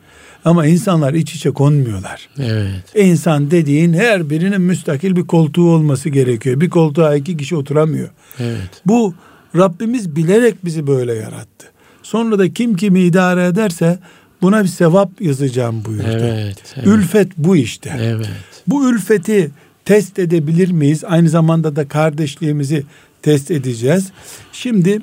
Ama 0.45 0.67
insanlar 0.67 1.15
iç 1.15 1.35
içe 1.35 1.51
konmuyorlar. 1.51 2.29
Evet. 2.39 2.85
İnsan 2.97 3.51
dediğin 3.51 3.93
her 3.93 4.31
birinin 4.31 4.61
müstakil 4.61 5.17
bir 5.17 5.23
koltuğu 5.27 5.71
olması 5.71 6.09
gerekiyor. 6.09 6.61
Bir 6.61 6.71
koltuğa 6.71 7.15
iki 7.17 7.37
kişi 7.37 7.57
oturamıyor. 7.57 8.09
Evet. 8.39 8.83
Bu 8.87 9.15
Rabbimiz 9.57 10.17
bilerek 10.17 10.65
bizi 10.65 10.87
böyle 10.87 11.15
yarattı. 11.15 11.67
Sonra 12.03 12.39
da 12.39 12.53
kim 12.53 12.77
kimi 12.77 13.01
idare 13.01 13.47
ederse 13.47 13.99
buna 14.43 14.63
bir 14.63 14.69
sevap 14.69 15.21
yazacağım 15.21 15.85
buyurdu. 15.85 16.07
Evet. 16.11 16.75
Evet. 16.77 16.87
Ülfet 16.87 17.29
bu 17.37 17.57
işte. 17.57 17.97
Evet. 18.01 18.29
Bu 18.67 18.91
ülfeti 18.91 19.51
test 19.85 20.19
edebilir 20.19 20.71
miyiz? 20.71 21.05
Aynı 21.05 21.29
zamanda 21.29 21.77
da 21.77 21.89
kardeşliğimizi 21.89 22.85
test 23.23 23.51
edeceğiz. 23.51 24.13
Şimdi 24.53 24.99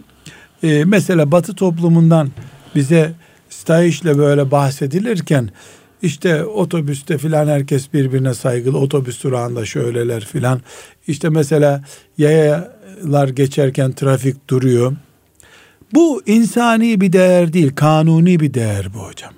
e, 0.64 0.86
mesela 0.86 1.32
Batı 1.32 1.56
toplumundan 1.56 2.32
bize 2.76 3.14
stayişle 3.50 4.18
böyle 4.18 4.52
bahsedilirken 4.52 5.50
işte 6.02 6.46
otobüste 6.46 7.18
filan 7.18 7.48
herkes 7.48 7.94
birbirine 7.94 8.34
saygılı 8.34 8.78
otobüs 8.78 9.24
durağında 9.24 9.66
şöyleler 9.66 10.26
filan 10.26 10.62
işte 11.08 11.30
mesela 11.30 11.84
yayalar 12.18 13.30
geçerken 13.30 13.92
trafik 13.92 14.50
duruyor 14.50 14.96
bu 15.94 16.22
insani 16.26 17.02
bir 17.02 17.14
değer 17.14 17.54
değil 17.54 17.72
kanuni 17.76 18.40
bir 18.40 18.54
değer 18.54 18.94
bu 18.94 19.00
hocam. 19.00 19.34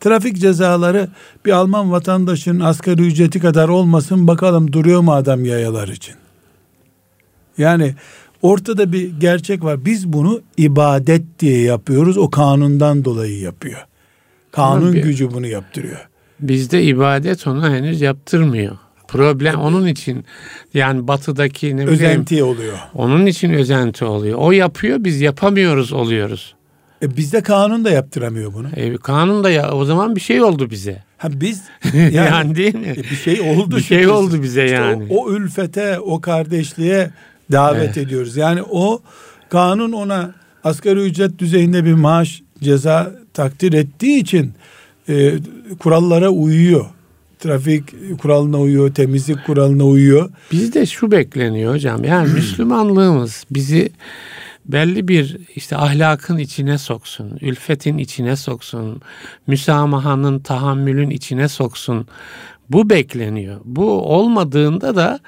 Trafik 0.00 0.36
cezaları 0.40 1.08
bir 1.46 1.52
Alman 1.52 1.92
vatandaşının 1.92 2.60
asgari 2.60 3.02
ücreti 3.06 3.40
kadar 3.40 3.68
olmasın 3.68 4.26
bakalım 4.26 4.72
duruyor 4.72 5.00
mu 5.00 5.12
adam 5.12 5.44
yayalar 5.44 5.88
için? 5.88 6.14
Yani 7.58 7.94
ortada 8.42 8.92
bir 8.92 9.20
gerçek 9.20 9.64
var. 9.64 9.84
Biz 9.84 10.06
bunu 10.12 10.40
ibadet 10.56 11.22
diye 11.38 11.62
yapıyoruz 11.62 12.18
o 12.18 12.30
kanundan 12.30 13.04
dolayı 13.04 13.38
yapıyor. 13.40 13.86
Kanun 14.52 14.82
Ama 14.82 14.92
bir- 14.92 15.02
gücü 15.02 15.30
bunu 15.30 15.46
yaptırıyor. 15.46 16.08
Bizde 16.40 16.82
ibadet 16.82 17.46
onu 17.46 17.70
henüz 17.70 18.00
yaptırmıyor. 18.00 18.76
Problem 19.12 19.60
onun 19.60 19.86
için 19.86 20.24
yani 20.74 21.08
batıdaki 21.08 21.66
ne 21.66 21.86
bileyim 21.86 21.88
özenti 21.88 22.44
oluyor. 22.44 22.78
onun 22.94 23.26
için 23.26 23.50
özenti 23.50 24.04
oluyor. 24.04 24.38
O 24.38 24.52
yapıyor 24.52 25.04
biz 25.04 25.20
yapamıyoruz 25.20 25.92
oluyoruz. 25.92 26.54
E 27.02 27.16
bizde 27.16 27.42
kanun 27.42 27.84
da 27.84 27.90
yaptıramıyor 27.90 28.54
bunu. 28.54 28.68
E, 28.76 28.96
kanun 28.96 29.44
da 29.44 29.50
ya 29.50 29.72
o 29.72 29.84
zaman 29.84 30.16
bir 30.16 30.20
şey 30.20 30.42
oldu 30.42 30.70
bize. 30.70 31.02
Ha 31.18 31.28
biz 31.32 31.62
Yani, 31.94 32.14
yani, 32.14 32.54
değil 32.54 32.74
mi? 32.74 32.94
e, 32.96 32.96
bir 32.96 33.16
şey 33.16 33.40
oldu. 33.40 33.76
Bir 33.76 33.82
şey 33.82 34.08
oldu 34.08 34.42
bize 34.42 34.64
İşte 34.64 34.76
yani. 34.76 35.06
O, 35.10 35.24
o 35.24 35.32
ülfete, 35.32 35.98
o 36.00 36.20
kardeşliğe 36.20 37.10
davet 37.52 37.84
Evet. 37.84 37.96
ediyoruz. 37.96 38.36
Yani 38.36 38.62
o 38.70 39.00
kanun 39.48 39.92
ona 39.92 40.34
asgari 40.64 41.00
ücret 41.00 41.38
düzeyinde 41.38 41.84
bir 41.84 41.94
maaş 41.94 42.42
ceza 42.62 43.12
takdir 43.34 43.72
ettiği 43.72 44.20
için 44.20 44.52
e, 45.08 45.32
kurallara 45.78 46.28
uyuyor. 46.30 46.86
Trafik 47.42 48.18
kuralına 48.18 48.60
uyuyor, 48.60 48.94
temizlik 48.94 49.46
kuralına 49.46 49.84
uyuyor. 49.84 50.30
Bizde 50.52 50.86
şu 50.86 51.10
bekleniyor 51.10 51.74
hocam. 51.74 52.04
Yani 52.04 52.32
Müslümanlığımız 52.34 53.44
bizi 53.50 53.92
belli 54.64 55.08
bir 55.08 55.36
işte 55.56 55.76
ahlakın 55.76 56.38
içine 56.38 56.78
soksun, 56.78 57.38
ülfetin 57.40 57.98
içine 57.98 58.36
soksun, 58.36 59.00
müsamahanın, 59.46 60.38
tahammülün 60.38 61.10
içine 61.10 61.48
soksun. 61.48 62.06
Bu 62.70 62.90
bekleniyor. 62.90 63.60
Bu 63.64 64.14
olmadığında 64.16 64.96
da 64.96 65.20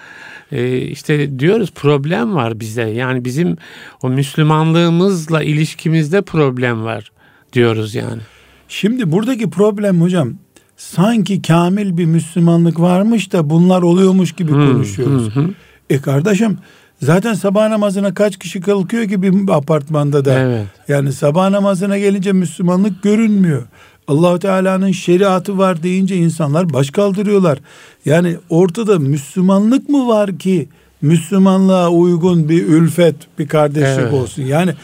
e, 0.52 0.78
işte 0.78 1.38
diyoruz 1.38 1.72
problem 1.74 2.34
var 2.34 2.60
bizde. 2.60 2.82
Yani 2.82 3.24
bizim 3.24 3.56
o 4.02 4.08
Müslümanlığımızla 4.08 5.42
ilişkimizde 5.42 6.22
problem 6.22 6.84
var 6.84 7.12
diyoruz 7.52 7.94
yani. 7.94 8.20
Şimdi 8.68 9.12
buradaki 9.12 9.50
problem 9.50 10.00
hocam 10.00 10.34
sanki 10.76 11.42
kamil 11.42 11.96
bir 11.98 12.04
Müslümanlık 12.04 12.80
varmış 12.80 13.32
da 13.32 13.50
bunlar 13.50 13.82
oluyormuş 13.82 14.32
gibi 14.32 14.52
konuşuyoruz. 14.52 15.36
hı 15.36 15.40
hı. 15.40 15.50
E 15.90 16.00
kardeşim 16.00 16.58
zaten 17.02 17.34
sabah 17.34 17.68
namazına 17.68 18.14
kaç 18.14 18.38
kişi 18.38 18.60
kalkıyor 18.60 19.08
ki 19.08 19.22
bir 19.22 19.52
apartmanda 19.52 20.24
da. 20.24 20.38
Evet. 20.38 20.66
Yani 20.88 21.12
sabah 21.12 21.50
namazına 21.50 21.98
gelince 21.98 22.32
Müslümanlık 22.32 23.02
görünmüyor. 23.02 23.62
Allahu 24.08 24.38
Teala'nın 24.38 24.92
şeriatı 24.92 25.58
var 25.58 25.82
deyince 25.82 26.16
insanlar 26.16 26.72
baş 26.72 26.90
kaldırıyorlar. 26.90 27.58
Yani 28.04 28.36
ortada 28.48 28.98
Müslümanlık 28.98 29.88
mı 29.88 30.08
var 30.08 30.38
ki 30.38 30.68
Müslümanlığa 31.02 31.90
uygun 31.90 32.48
bir 32.48 32.66
ülfet, 32.66 33.16
bir 33.38 33.48
kardeşlik 33.48 33.98
Evet. 33.98 34.12
olsun? 34.12 34.42
Yani 34.42 34.74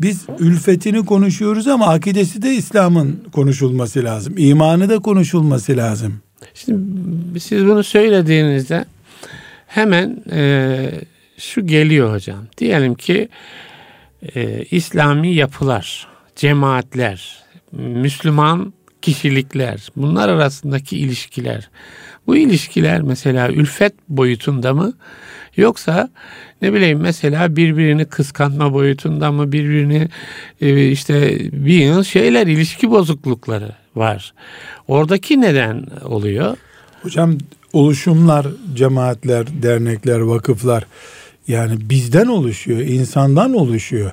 biz 0.00 0.26
ülfetini 0.38 1.04
konuşuyoruz 1.04 1.66
ama 1.66 1.86
akidesi 1.86 2.42
de 2.42 2.54
İslam'ın 2.54 3.24
konuşulması 3.32 4.04
lazım. 4.04 4.34
İmanı 4.36 4.88
da 4.88 4.98
konuşulması 4.98 5.76
lazım. 5.76 6.20
Şimdi 6.54 7.40
siz 7.40 7.66
bunu 7.66 7.84
söylediğinizde 7.84 8.84
hemen 9.66 10.22
e, 10.30 10.90
şu 11.38 11.66
geliyor 11.66 12.12
hocam. 12.14 12.46
Diyelim 12.58 12.94
ki 12.94 13.28
e, 14.34 14.64
İslami 14.70 15.34
yapılar, 15.34 16.06
cemaatler, 16.36 17.44
Müslüman 17.72 18.72
kişilikler, 19.02 19.88
bunlar 19.96 20.28
arasındaki 20.28 20.98
ilişkiler. 20.98 21.70
Bu 22.26 22.36
ilişkiler 22.36 23.02
mesela 23.02 23.48
ülfet 23.48 23.94
boyutunda 24.08 24.74
mı 24.74 24.92
yoksa 25.56 26.08
ne 26.62 26.72
bileyim 26.72 26.98
mesela 26.98 27.56
birbirini 27.56 28.04
kıskanma 28.04 28.72
boyutunda 28.72 29.32
mı 29.32 29.52
birbirini 29.52 30.08
e, 30.60 30.88
işte 30.90 31.38
bir 31.52 32.04
şeyler 32.04 32.46
ilişki 32.46 32.90
bozuklukları 32.90 33.72
var. 33.96 34.34
Oradaki 34.88 35.40
neden 35.40 35.86
oluyor? 36.04 36.56
Hocam 37.02 37.38
oluşumlar, 37.72 38.46
cemaatler, 38.74 39.46
dernekler, 39.62 40.20
vakıflar 40.20 40.84
yani 41.48 41.90
bizden 41.90 42.26
oluşuyor, 42.26 42.80
insandan 42.80 43.54
oluşuyor. 43.54 44.12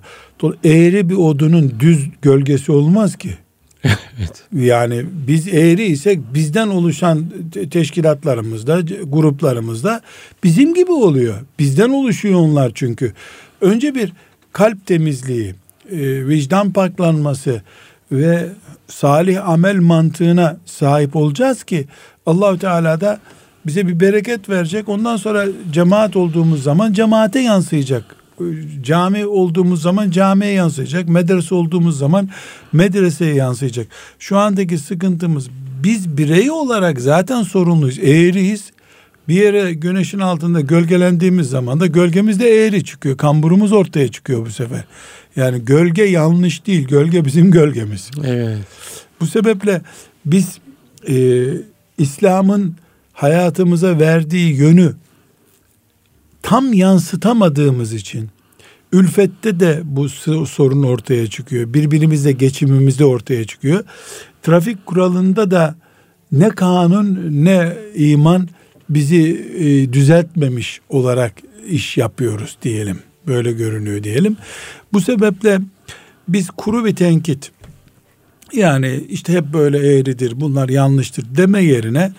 Eğri 0.63 1.09
bir 1.09 1.15
odunun 1.15 1.73
düz 1.79 2.09
gölgesi 2.21 2.71
olmaz 2.71 3.15
ki. 3.15 3.38
evet. 4.17 4.43
Yani 4.53 5.05
biz 5.27 5.47
eğri 5.47 5.83
isek 5.83 6.19
bizden 6.33 6.67
oluşan 6.67 7.25
teşkilatlarımızda, 7.71 8.81
gruplarımızda 9.03 10.01
bizim 10.43 10.73
gibi 10.73 10.91
oluyor. 10.91 11.35
Bizden 11.59 11.89
oluşuyor 11.89 12.39
onlar 12.39 12.71
çünkü. 12.75 13.13
Önce 13.61 13.95
bir 13.95 14.13
kalp 14.53 14.85
temizliği, 14.85 15.55
e, 15.91 16.27
vicdan 16.27 16.71
paklanması 16.71 17.61
ve 18.11 18.49
salih 18.87 19.49
amel 19.49 19.75
mantığına 19.75 20.57
sahip 20.65 21.15
olacağız 21.15 21.63
ki 21.63 21.85
Allahü 22.25 22.59
Teala 22.59 23.01
da 23.01 23.19
bize 23.65 23.87
bir 23.87 23.99
bereket 23.99 24.49
verecek. 24.49 24.89
Ondan 24.89 25.17
sonra 25.17 25.45
cemaat 25.71 26.15
olduğumuz 26.15 26.63
zaman 26.63 26.93
cemaate 26.93 27.39
yansıyacak. 27.39 28.23
Cami 28.81 29.25
olduğumuz 29.25 29.81
zaman 29.81 30.11
camiye 30.11 30.51
yansıyacak. 30.51 31.09
Medrese 31.09 31.55
olduğumuz 31.55 31.97
zaman 31.97 32.29
medreseye 32.73 33.35
yansıyacak. 33.35 33.87
Şu 34.19 34.37
andaki 34.37 34.77
sıkıntımız 34.77 35.49
biz 35.83 36.17
birey 36.17 36.51
olarak 36.51 37.01
zaten 37.01 37.43
sorumluyuz. 37.43 37.99
Eğriyiz. 37.99 38.71
Bir 39.27 39.33
yere 39.33 39.73
güneşin 39.73 40.19
altında 40.19 40.61
gölgelendiğimiz 40.61 41.49
zaman 41.49 41.79
da 41.79 41.87
gölgemiz 41.87 42.39
de 42.39 42.65
eğri 42.65 42.83
çıkıyor. 42.83 43.17
Kamburumuz 43.17 43.71
ortaya 43.71 44.07
çıkıyor 44.07 44.45
bu 44.45 44.49
sefer. 44.49 44.83
Yani 45.35 45.65
gölge 45.65 46.03
yanlış 46.03 46.67
değil. 46.67 46.87
Gölge 46.87 47.25
bizim 47.25 47.51
gölgemiz. 47.51 48.11
Evet. 48.23 48.57
Bu 49.19 49.27
sebeple 49.27 49.81
biz 50.25 50.57
e, 51.09 51.45
İslam'ın 51.97 52.75
hayatımıza 53.13 53.99
verdiği 53.99 54.55
yönü 54.55 54.93
tam 56.43 56.73
yansıtamadığımız 56.73 57.93
için 57.93 58.29
ülfette 58.91 59.59
de 59.59 59.81
bu 59.83 60.09
sorun 60.45 60.83
ortaya 60.83 61.27
çıkıyor. 61.27 61.73
Birbirimizle 61.73 62.31
geçimimizde 62.31 63.05
ortaya 63.05 63.45
çıkıyor. 63.45 63.83
Trafik 64.41 64.85
kuralında 64.85 65.51
da 65.51 65.75
ne 66.31 66.50
kanun 66.50 67.29
ne 67.45 67.77
iman 67.95 68.50
bizi 68.89 69.45
e, 69.57 69.93
düzeltmemiş 69.93 70.81
olarak 70.89 71.33
iş 71.67 71.97
yapıyoruz 71.97 72.57
diyelim. 72.62 73.00
Böyle 73.27 73.51
görünüyor 73.51 74.03
diyelim. 74.03 74.38
Bu 74.93 75.01
sebeple 75.01 75.59
biz 76.27 76.50
kuru 76.50 76.85
bir 76.85 76.95
tenkit 76.95 77.51
yani 78.53 79.03
işte 79.09 79.33
hep 79.33 79.53
böyle 79.53 79.77
eğridir 79.77 80.41
bunlar 80.41 80.69
yanlıştır 80.69 81.25
deme 81.38 81.63
yerine 81.63 82.12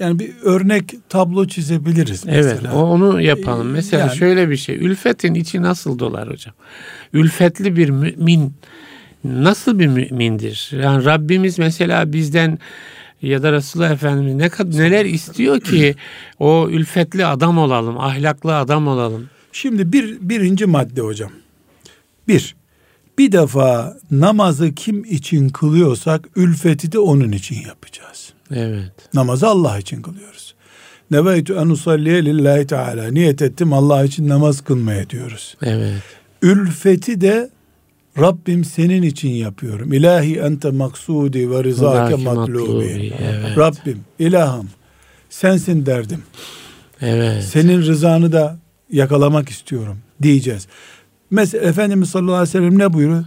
yani 0.00 0.18
bir 0.18 0.30
örnek 0.42 0.94
tablo 1.08 1.46
çizebiliriz 1.46 2.24
mesela. 2.26 2.50
Evet 2.50 2.74
onu 2.74 3.20
yapalım. 3.20 3.70
Mesela 3.70 4.06
yani, 4.06 4.16
şöyle 4.16 4.50
bir 4.50 4.56
şey. 4.56 4.76
Ülfetin 4.76 5.34
içi 5.34 5.62
nasıl 5.62 5.98
dolar 5.98 6.30
hocam? 6.30 6.54
Ülfetli 7.12 7.76
bir 7.76 7.88
mümin 7.88 8.54
nasıl 9.24 9.78
bir 9.78 9.86
mümindir? 9.86 10.70
Yani 10.82 11.04
Rabbimiz 11.04 11.58
mesela 11.58 12.12
bizden 12.12 12.58
ya 13.22 13.42
da 13.42 13.52
Resulullah 13.52 13.90
Efendimiz 13.90 14.34
ne 14.34 14.48
kadar 14.48 14.78
neler 14.78 15.04
istiyor 15.04 15.60
ki 15.60 15.94
o 16.38 16.68
ülfetli 16.70 17.26
adam 17.26 17.58
olalım, 17.58 17.98
ahlaklı 17.98 18.56
adam 18.56 18.88
olalım. 18.88 19.28
Şimdi 19.52 19.92
bir 19.92 20.18
birinci 20.20 20.66
madde 20.66 21.00
hocam. 21.00 21.30
Bir, 22.28 22.56
bir 23.18 23.32
defa 23.32 23.96
namazı 24.10 24.74
kim 24.74 25.04
için 25.04 25.48
kılıyorsak 25.48 26.28
ülfeti 26.36 26.92
de 26.92 26.98
onun 26.98 27.32
için 27.32 27.66
yapacağız. 27.66 28.32
Evet. 28.50 28.92
Namazı 29.14 29.46
Allah 29.46 29.78
için 29.78 30.02
kılıyoruz. 30.02 30.54
Neveytü 31.10 31.52
en 31.52 31.66
usalliye 31.66 32.24
lillahi 32.24 32.66
teala. 32.66 33.08
Niyet 33.08 33.42
ettim 33.42 33.72
Allah 33.72 34.04
için 34.04 34.28
namaz 34.28 34.60
kılmaya 34.60 35.10
diyoruz. 35.10 35.56
Evet. 35.62 36.02
Ülfeti 36.42 37.20
de 37.20 37.50
Rabbim 38.18 38.64
senin 38.64 39.02
için 39.02 39.28
yapıyorum. 39.28 39.92
İlahi 39.92 40.38
ente 40.38 40.70
maksudi 40.70 41.50
ve 41.50 41.64
rızake 41.64 42.16
matlubi. 42.16 43.12
Evet. 43.20 43.58
Rabbim, 43.58 44.00
ilahım 44.18 44.68
sensin 45.30 45.86
derdim. 45.86 46.22
Evet. 47.00 47.44
Senin 47.44 47.82
rızanı 47.82 48.32
da 48.32 48.58
yakalamak 48.92 49.48
istiyorum 49.48 49.98
diyeceğiz. 50.22 50.66
Mesela 51.30 51.68
Efendimiz 51.68 52.10
sallallahu 52.10 52.34
aleyhi 52.34 52.48
ve 52.48 52.52
sellem 52.52 52.78
ne 52.78 52.92
buyuruyor? 52.92 53.24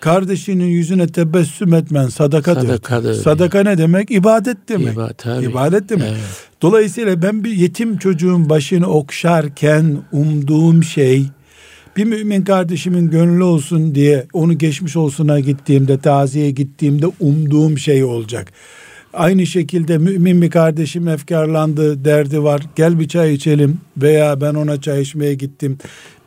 Kardeşinin 0.00 0.64
yüzüne 0.64 1.06
tebessüm 1.06 1.74
etmen 1.74 2.08
sadakadır. 2.08 2.66
Sadakadır. 2.66 3.14
Sadaka 3.14 3.62
ne 3.62 3.78
demek? 3.78 4.10
İbadet 4.10 4.68
demek. 4.68 4.94
İba, 4.94 5.12
tabii. 5.18 5.44
İbadet 5.44 5.88
demek. 5.88 6.08
Evet. 6.08 6.20
Dolayısıyla 6.62 7.22
ben 7.22 7.44
bir 7.44 7.52
yetim 7.52 7.98
çocuğun 7.98 8.48
başını 8.48 8.86
okşarken 8.86 9.98
umduğum 10.12 10.84
şey 10.84 11.26
bir 11.96 12.04
mümin 12.04 12.42
kardeşimin 12.42 13.10
gönlü 13.10 13.42
olsun 13.42 13.94
diye 13.94 14.26
onu 14.32 14.58
geçmiş 14.58 14.96
olsuna 14.96 15.40
gittiğimde, 15.40 15.98
taziye 15.98 16.50
gittiğimde 16.50 17.06
umduğum 17.20 17.78
şey 17.78 18.04
olacak. 18.04 18.52
Aynı 19.12 19.46
şekilde 19.46 19.98
mümin 19.98 20.42
bir 20.42 20.50
kardeşim 20.50 21.08
efkarlandı, 21.08 22.04
derdi 22.04 22.42
var. 22.42 22.62
Gel 22.76 23.00
bir 23.00 23.08
çay 23.08 23.34
içelim 23.34 23.78
veya 23.96 24.40
ben 24.40 24.54
ona 24.54 24.80
çay 24.80 25.02
içmeye 25.02 25.34
gittim. 25.34 25.78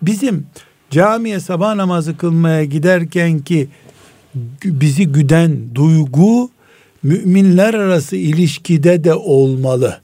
Bizim 0.02 0.45
camiye 0.91 1.39
sabah 1.39 1.76
namazı 1.76 2.17
kılmaya 2.17 2.63
giderken 2.63 3.39
ki 3.39 3.67
bizi 4.63 5.08
güden 5.08 5.58
duygu 5.76 6.50
müminler 7.04 7.73
arası 7.73 8.15
ilişkide 8.15 9.04
de 9.04 9.13
olmalı. 9.13 10.02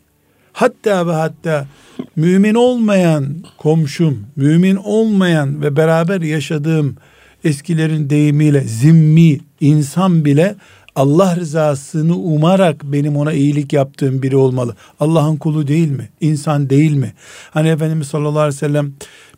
Hatta 0.54 1.08
ve 1.08 1.12
hatta 1.12 1.68
mümin 2.16 2.56
olmayan 2.56 3.26
komşum, 3.58 4.26
mümin 4.36 4.76
olmayan 4.76 5.62
ve 5.62 5.76
beraber 5.76 6.22
yaşadığım 6.22 6.96
eskilerin 7.44 8.10
deyimiyle 8.10 8.62
zimmi 8.62 9.40
insan 9.62 10.26
bile 10.26 10.56
Allah 10.96 11.36
rızasını 11.36 12.18
umarak 12.18 12.84
benim 12.84 13.18
ona 13.18 13.34
iyilik 13.34 13.74
yaptığım 13.74 14.22
biri 14.22 14.36
olmalı. 14.36 14.76
Allah'ın 15.00 15.38
kulu 15.38 15.68
değil 15.68 15.92
mi? 15.92 16.10
İnsan 16.22 16.70
değil 16.70 16.94
mi? 16.94 17.14
Hani 17.52 17.70
Efendimiz 17.70 18.08
sallallahu 18.08 18.40
aleyhi 18.40 18.56
ve 18.56 18.60
sellem 18.60 18.94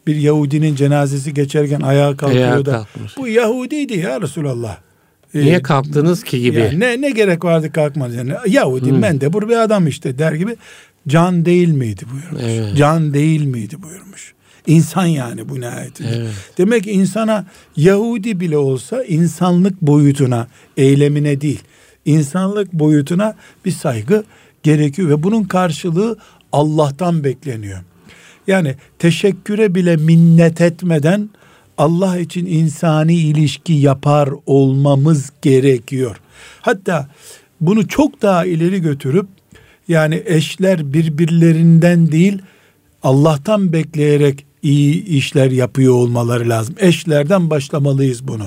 bir 0.08 0.16
Yahudinin 0.16 0.76
cenazesi 0.76 1.34
geçerken 1.34 1.82
ayağa 1.82 2.18
kalkıyor 2.18 2.44
ayağa 2.44 2.66
da 2.66 2.72
kalkmış. 2.72 3.18
bu 3.18 3.28
Yahudiydi 3.28 3.98
ya 3.98 4.22
Resulallah. 4.22 4.78
Ee, 5.34 5.40
Niye 5.40 5.62
kalktınız 5.62 6.24
ki 6.24 6.42
gibi? 6.42 6.60
Yani 6.60 6.80
ne 6.80 7.02
ne 7.02 7.12
gerek 7.12 7.44
vardı 7.44 7.72
kalkmaz 7.72 8.16
yani. 8.16 8.34
Yahudi 8.48 8.90
hmm. 8.90 9.00
mendebur 9.00 9.50
bir 9.50 9.58
adam 9.58 9.88
işte 9.88 10.20
der 10.20 10.34
gibi 10.34 10.56
can 11.08 11.46
değil 11.46 11.70
miydi 11.70 12.04
buyurmuş. 12.12 12.42
Evet. 12.44 12.78
Can 12.78 13.14
değil 13.14 13.46
miydi 13.46 13.76
buyurmuş. 13.84 14.34
İnsan 14.68 15.06
yani 15.06 15.50
bu 15.50 15.62
nihayetinde. 15.62 16.10
Evet. 16.16 16.32
Demek 16.58 16.84
ki 16.84 16.92
insana 16.92 17.46
Yahudi 17.78 18.40
bile 18.40 18.58
olsa 18.58 19.04
insanlık 19.04 19.82
boyutuna, 19.82 20.48
eylemine 20.78 21.42
değil, 21.42 21.62
insanlık 22.06 22.74
boyutuna 22.74 23.36
bir 23.66 23.72
saygı 23.72 24.24
gerekiyor 24.64 25.10
ve 25.10 25.24
bunun 25.24 25.44
karşılığı 25.44 26.18
Allah'tan 26.52 27.24
bekleniyor. 27.24 27.80
Yani 28.48 28.76
teşekküre 29.00 29.76
bile 29.76 29.96
minnet 29.96 30.62
etmeden 30.62 31.30
Allah 31.78 32.18
için 32.18 32.46
insani 32.46 33.14
ilişki 33.16 33.74
yapar 33.74 34.30
olmamız 34.46 35.32
gerekiyor. 35.42 36.16
Hatta 36.62 37.08
bunu 37.62 37.88
çok 37.88 38.22
daha 38.22 38.46
ileri 38.46 38.82
götürüp 38.82 39.28
yani 39.88 40.24
eşler 40.26 40.94
birbirlerinden 40.94 42.12
değil 42.12 42.42
Allah'tan 43.04 43.74
bekleyerek 43.74 44.46
iyi 44.62 45.06
işler 45.06 45.52
yapıyor 45.52 45.94
olmaları 45.94 46.50
lazım. 46.50 46.76
Eşlerden 46.80 47.50
başlamalıyız 47.50 48.28
bunu. 48.28 48.46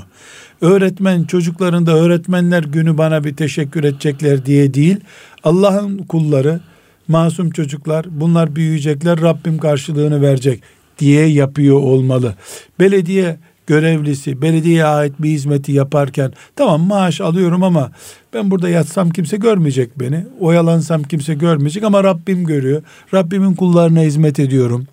Öğretmen 0.60 1.24
çocuklarında 1.24 1.92
öğretmenler 1.92 2.62
günü 2.62 2.98
bana 2.98 3.24
bir 3.24 3.36
teşekkür 3.36 3.84
edecekler 3.84 4.46
diye 4.46 4.74
değil. 4.74 4.96
Allah'ın 5.44 5.98
kulları 5.98 6.60
masum 7.08 7.50
çocuklar 7.50 8.06
bunlar 8.10 8.56
büyüyecekler 8.56 9.20
Rabbim 9.20 9.58
karşılığını 9.58 10.22
verecek 10.22 10.62
diye 10.98 11.26
yapıyor 11.26 11.76
olmalı. 11.76 12.34
Belediye 12.80 13.36
görevlisi 13.66 14.42
belediyeye 14.42 14.84
ait 14.84 15.12
bir 15.18 15.28
hizmeti 15.28 15.72
yaparken 15.72 16.32
tamam 16.56 16.80
maaş 16.80 17.20
alıyorum 17.20 17.62
ama 17.62 17.90
ben 18.34 18.50
burada 18.50 18.68
yatsam 18.68 19.10
kimse 19.10 19.36
görmeyecek 19.36 20.00
beni. 20.00 20.24
Oyalansam 20.40 21.02
kimse 21.02 21.34
görmeyecek 21.34 21.84
ama 21.84 22.04
Rabbim 22.04 22.44
görüyor. 22.44 22.82
Rabbimin 23.14 23.54
kullarına 23.54 24.00
hizmet 24.00 24.38
ediyorum. 24.38 24.86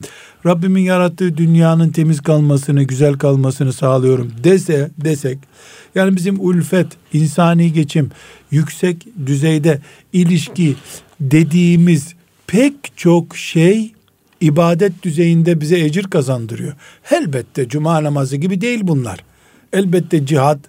Rabbimin 0.45 0.81
yarattığı 0.81 1.37
dünyanın 1.37 1.89
temiz 1.89 2.21
kalmasını, 2.21 2.83
güzel 2.83 3.13
kalmasını 3.13 3.73
sağlıyorum 3.73 4.31
dese 4.43 4.91
desek 4.97 5.39
yani 5.95 6.15
bizim 6.15 6.39
ulfet, 6.39 6.87
insani 7.13 7.73
geçim, 7.73 8.11
yüksek 8.51 9.07
düzeyde 9.25 9.81
ilişki 10.13 10.75
dediğimiz 11.21 12.13
pek 12.47 12.73
çok 12.95 13.37
şey 13.37 13.91
ibadet 14.41 15.03
düzeyinde 15.03 15.61
bize 15.61 15.79
ecir 15.79 16.03
kazandırıyor. 16.03 16.73
Elbette 17.11 17.69
cuma 17.69 18.03
namazı 18.03 18.35
gibi 18.35 18.61
değil 18.61 18.79
bunlar. 18.83 19.19
Elbette 19.73 20.25
cihat 20.25 20.59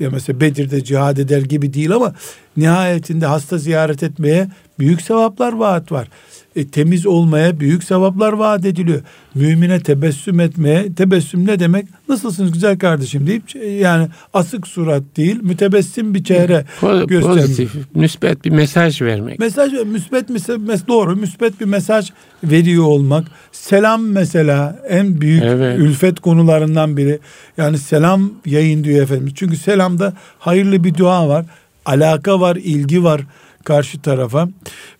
ya 0.00 0.10
mesela 0.10 0.40
Bedir'de 0.40 0.84
cihad 0.84 1.16
eder 1.16 1.42
gibi 1.42 1.74
değil 1.74 1.92
ama 1.92 2.14
nihayetinde 2.56 3.26
hasta 3.26 3.58
ziyaret 3.58 4.02
etmeye 4.02 4.48
büyük 4.78 5.02
sevaplar 5.02 5.52
vaat 5.52 5.92
var 5.92 6.08
e, 6.56 6.68
temiz 6.68 7.06
olmaya 7.06 7.60
büyük 7.60 7.84
sevaplar 7.84 8.32
vaat 8.32 8.64
ediliyor. 8.64 9.02
Mümine 9.34 9.80
tebessüm 9.80 10.40
etmeye, 10.40 10.94
tebessüm 10.94 11.46
ne 11.46 11.60
demek? 11.60 11.86
Nasılsınız 12.08 12.52
güzel 12.52 12.78
kardeşim 12.78 13.26
deyip 13.26 13.56
e, 13.56 13.70
yani 13.70 14.08
asık 14.34 14.66
surat 14.66 15.02
değil, 15.16 15.38
mütebessim 15.42 16.14
bir 16.14 16.24
çehre 16.24 16.64
göstermek. 17.06 17.42
Pozitif, 17.42 17.74
müsbet 17.94 18.44
bir 18.44 18.50
mesaj 18.50 19.02
vermek. 19.02 19.38
Mesaj, 19.38 19.72
müsbet, 19.72 20.28
mes 20.58 20.86
doğru, 20.88 21.16
müsbet 21.16 21.60
bir 21.60 21.66
mesaj 21.66 22.10
veriyor 22.44 22.84
olmak. 22.84 23.24
Selam 23.52 24.06
mesela 24.06 24.82
en 24.88 25.20
büyük 25.20 25.42
evet. 25.42 25.78
ülfet 25.78 26.20
konularından 26.20 26.96
biri. 26.96 27.18
Yani 27.56 27.78
selam 27.78 28.30
yayın 28.46 28.84
diyor 28.84 29.02
Efendimiz. 29.02 29.32
Çünkü 29.36 29.56
selamda 29.56 30.12
hayırlı 30.38 30.84
bir 30.84 30.94
dua 30.94 31.28
var, 31.28 31.46
alaka 31.84 32.40
var, 32.40 32.56
ilgi 32.56 33.04
var 33.04 33.20
karşı 33.64 34.00
tarafa. 34.00 34.48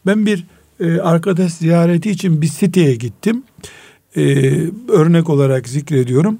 Ben 0.06 0.26
bir 0.26 0.44
e, 0.82 1.00
arkadaş 1.00 1.52
ziyareti 1.52 2.10
için 2.10 2.42
bir 2.42 2.46
siteye 2.46 2.94
gittim. 2.94 3.42
E, 4.16 4.22
örnek 4.88 5.30
olarak 5.30 5.68
zikrediyorum. 5.68 6.38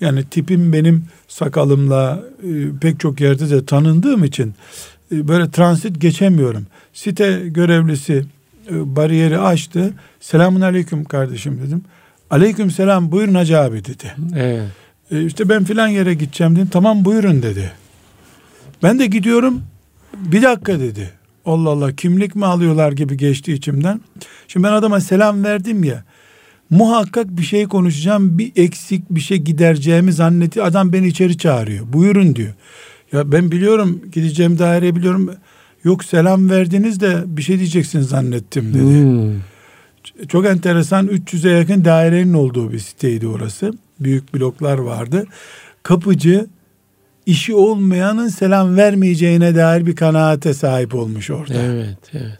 Yani 0.00 0.24
tipim 0.24 0.72
benim 0.72 1.04
sakalımla 1.28 2.22
e, 2.42 2.50
pek 2.80 3.00
çok 3.00 3.20
yerde 3.20 3.50
de 3.50 3.66
tanındığım 3.66 4.24
için 4.24 4.54
e, 5.12 5.28
böyle 5.28 5.50
transit 5.50 6.00
geçemiyorum. 6.00 6.66
Site 6.92 7.42
görevlisi 7.48 8.24
e, 8.70 8.96
bariyeri 8.96 9.38
açtı. 9.38 9.92
Selamun 10.20 10.60
aleyküm 10.60 11.04
kardeşim 11.04 11.60
dedim. 11.66 11.84
Aleyküm 12.30 12.70
selam 12.70 13.12
buyurun 13.12 13.34
hacı 13.34 13.60
abi 13.60 13.84
dedi. 13.84 14.14
Evet. 14.36 14.68
E, 15.10 15.26
işte 15.26 15.48
ben 15.48 15.64
filan 15.64 15.88
yere 15.88 16.14
gideceğim 16.14 16.56
dedim. 16.56 16.68
Tamam 16.72 17.04
buyurun 17.04 17.42
dedi. 17.42 17.72
Ben 18.82 18.98
de 18.98 19.06
gidiyorum. 19.06 19.62
Bir 20.16 20.42
dakika 20.42 20.80
dedi. 20.80 21.10
Allah 21.46 21.70
Allah 21.70 21.96
kimlik 21.96 22.34
mi 22.34 22.46
alıyorlar 22.46 22.92
gibi 22.92 23.16
geçti 23.16 23.52
içimden. 23.52 24.00
Şimdi 24.48 24.66
ben 24.66 24.72
adama 24.72 25.00
selam 25.00 25.44
verdim 25.44 25.84
ya. 25.84 26.04
Muhakkak 26.70 27.26
bir 27.28 27.42
şey 27.42 27.66
konuşacağım, 27.66 28.38
bir 28.38 28.52
eksik 28.56 29.10
bir 29.10 29.20
şey 29.20 29.38
gidereceğimi 29.38 30.12
zannetti. 30.12 30.62
Adam 30.62 30.92
beni 30.92 31.06
içeri 31.06 31.38
çağırıyor. 31.38 31.92
Buyurun 31.92 32.36
diyor. 32.36 32.54
Ya 33.12 33.32
ben 33.32 33.50
biliyorum 33.50 34.00
gideceğim 34.12 34.58
daire 34.58 34.96
biliyorum. 34.96 35.30
Yok 35.84 36.04
selam 36.04 36.50
verdiniz 36.50 37.00
de 37.00 37.22
bir 37.26 37.42
şey 37.42 37.58
diyeceksiniz 37.58 38.08
zannettim 38.08 38.74
dedi. 38.74 38.82
Hmm. 38.82 39.40
Çok 40.28 40.46
enteresan 40.46 41.06
300'e 41.06 41.50
yakın 41.50 41.84
dairenin 41.84 42.34
olduğu 42.34 42.72
bir 42.72 42.78
siteydi 42.78 43.26
orası. 43.26 43.72
Büyük 44.00 44.34
bloklar 44.34 44.78
vardı. 44.78 45.26
Kapıcı 45.82 46.46
işi 47.26 47.54
olmayanın 47.54 48.28
selam 48.28 48.76
vermeyeceğine 48.76 49.54
dair 49.54 49.86
bir 49.86 49.96
kanaate 49.96 50.54
sahip 50.54 50.94
olmuş 50.94 51.30
orada. 51.30 51.54
Evet, 51.54 51.98
evet. 52.12 52.38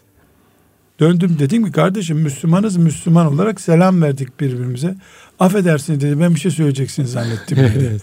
Döndüm 1.00 1.36
dedim 1.38 1.66
ki 1.66 1.72
kardeşim 1.72 2.18
Müslümanız 2.18 2.76
Müslüman 2.76 3.34
olarak 3.34 3.60
selam 3.60 4.02
verdik 4.02 4.40
birbirimize. 4.40 4.94
Affedersiniz 5.38 6.00
dedi 6.00 6.20
ben 6.20 6.34
bir 6.34 6.40
şey 6.40 6.50
söyleyeceksiniz 6.50 7.12
zannettim 7.12 7.58
dedi. 7.58 7.88
evet. 7.90 8.02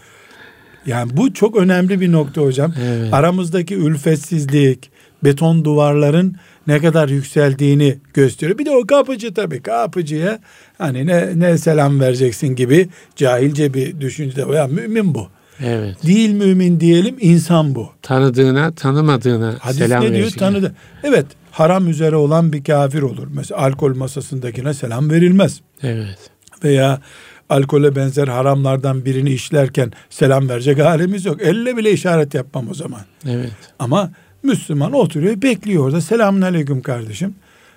Yani 0.86 1.18
bu 1.18 1.34
çok 1.34 1.58
önemli 1.58 2.02
bir 2.02 2.12
nokta 2.12 2.42
hocam. 2.42 2.74
Evet. 2.82 3.14
Aramızdaki 3.14 3.76
ülfetsizlik, 3.76 4.92
beton 5.24 5.66
duvarların 5.66 6.36
ne 6.68 6.80
kadar 6.80 7.10
yükseldiğini 7.10 7.98
gösteriyor. 8.14 8.60
Bir 8.60 8.66
de 8.66 8.72
o 8.72 8.88
kapıcı 8.88 9.34
tabii 9.34 9.62
kapıcıya 9.62 10.40
hani 10.78 11.08
ne, 11.08 11.40
ne 11.40 11.58
selam 11.58 12.00
vereceksin 12.00 12.48
gibi 12.48 12.90
cahilce 13.16 13.74
bir 13.74 14.02
düşünce 14.02 14.36
de. 14.36 14.56
Ya 14.56 14.68
mümin 14.68 15.16
bu. 15.16 15.28
Evet. 15.64 16.06
Değil 16.06 16.30
mümin 16.30 16.80
diyelim 16.80 17.16
insan 17.20 17.76
bu. 17.76 17.90
Tanıdığına 18.02 18.72
tanımadığına 18.72 19.56
Hadis 19.60 19.78
selam 19.78 20.04
ne 20.04 20.14
diyor? 20.14 20.32
Tanıdı. 20.32 20.76
Evet 21.04 21.26
haram 21.52 21.90
üzere 21.90 22.16
olan 22.16 22.54
bir 22.54 22.64
kafir 22.64 23.02
olur. 23.02 23.28
Mesela 23.34 23.62
alkol 23.62 23.96
masasındakine 23.96 24.74
selam 24.74 25.10
verilmez. 25.10 25.62
Evet. 25.84 26.30
Veya 26.64 27.02
alkole 27.50 27.96
benzer 27.96 28.28
haramlardan 28.28 29.06
birini 29.06 29.30
işlerken 29.30 29.92
selam 30.10 30.50
verecek 30.50 30.80
halimiz 30.80 31.26
yok. 31.26 31.42
Elle 31.42 31.78
bile 31.78 31.92
işaret 31.92 32.34
yapmam 32.34 32.70
o 32.72 32.74
zaman. 32.74 33.02
Evet. 33.28 33.52
Ama 33.80 34.12
Müslüman 34.44 34.94
oturuyor 34.94 35.42
bekliyor 35.42 35.86
orada. 35.86 36.02
Selamun 36.02 36.42
aleyküm 36.42 36.82
kardeşim. 36.82 37.36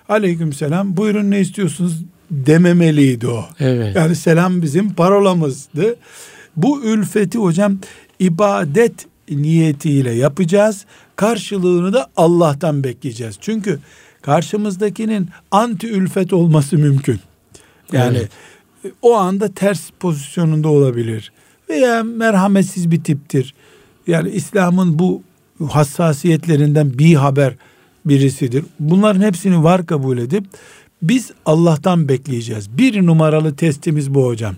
Aleyküm 0.09 0.53
selam. 0.53 0.97
Buyurun 0.97 1.31
ne 1.31 1.39
istiyorsunuz 1.39 2.03
dememeliydi 2.31 3.27
o. 3.27 3.45
Evet. 3.59 3.95
Yani 3.95 4.15
selam 4.15 4.61
bizim 4.61 4.93
parolamızdı. 4.93 5.95
Bu 6.55 6.83
ülfeti 6.83 7.37
hocam 7.37 7.77
ibadet 8.19 9.05
niyetiyle 9.29 10.11
yapacağız. 10.11 10.85
Karşılığını 11.15 11.93
da 11.93 12.07
Allah'tan 12.15 12.83
bekleyeceğiz. 12.83 13.37
Çünkü 13.41 13.79
karşımızdakinin 14.21 15.29
anti 15.51 15.87
ülfet 15.87 16.33
olması 16.33 16.77
mümkün. 16.77 17.19
Yani 17.91 18.17
evet. 18.17 18.31
o 19.01 19.15
anda 19.15 19.53
ters 19.53 19.89
pozisyonunda 19.99 20.69
olabilir. 20.69 21.31
Veya 21.69 22.03
merhametsiz 22.03 22.91
bir 22.91 23.03
tiptir. 23.03 23.53
Yani 24.07 24.29
İslam'ın 24.29 24.99
bu 24.99 25.21
hassasiyetlerinden 25.69 26.97
bir 26.97 27.15
haber 27.15 27.53
birisidir. 28.05 28.65
Bunların 28.79 29.21
hepsini 29.21 29.63
var 29.63 29.85
kabul 29.85 30.17
edip 30.17 30.45
biz 31.01 31.31
Allah'tan 31.45 32.09
bekleyeceğiz. 32.09 32.77
Bir 32.77 33.05
numaralı 33.05 33.55
testimiz 33.55 34.13
bu 34.13 34.25
hocam 34.25 34.55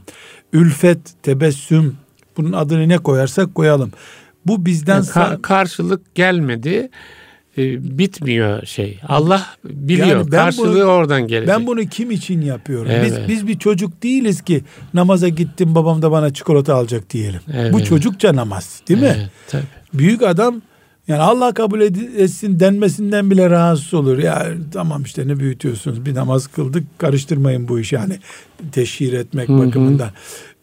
ülfet, 0.55 0.99
tebessüm 1.23 1.97
bunun 2.37 2.53
adını 2.53 2.89
ne 2.89 2.97
koyarsak 2.97 3.55
koyalım. 3.55 3.91
Bu 4.45 4.65
bizden 4.65 4.95
yani 4.95 5.05
ka- 5.05 5.41
karşılık 5.41 6.15
gelmedi. 6.15 6.89
E, 7.57 7.97
bitmiyor 7.97 8.65
şey. 8.65 8.99
Allah 9.07 9.45
biliyor. 9.63 10.07
Yani 10.07 10.29
karşılığı 10.29 10.73
bunu, 10.75 10.83
oradan 10.83 11.27
gelecek. 11.27 11.55
Ben 11.55 11.67
bunu 11.67 11.85
kim 11.85 12.11
için 12.11 12.41
yapıyorum? 12.41 12.91
Evet. 12.91 13.11
Biz 13.11 13.27
biz 13.27 13.47
bir 13.47 13.59
çocuk 13.59 14.03
değiliz 14.03 14.41
ki 14.41 14.63
namaza 14.93 15.27
gittim 15.27 15.75
babam 15.75 16.01
da 16.01 16.11
bana 16.11 16.33
çikolata 16.33 16.75
alacak 16.75 17.09
diyelim. 17.09 17.41
Evet. 17.53 17.73
Bu 17.73 17.83
çocukça 17.83 18.35
namaz, 18.35 18.81
değil 18.89 19.01
mi? 19.01 19.13
Evet, 19.17 19.29
tabii. 19.47 19.63
Büyük 19.93 20.21
adam 20.21 20.61
yani 21.07 21.21
Allah 21.21 21.53
kabul 21.53 21.81
etsin 21.81 22.59
denmesinden 22.59 23.31
bile 23.31 23.49
rahatsız 23.49 23.93
olur. 23.93 24.17
Ya 24.17 24.47
tamam 24.73 25.03
işte 25.03 25.27
ne 25.27 25.39
büyütüyorsunuz 25.39 26.05
bir 26.05 26.15
namaz 26.15 26.47
kıldık 26.47 26.99
karıştırmayın 26.99 27.67
bu 27.67 27.79
işi 27.79 27.95
yani 27.95 28.19
teşhir 28.71 29.13
etmek 29.13 29.49
Hı-hı. 29.49 29.57
bakımından. 29.57 30.09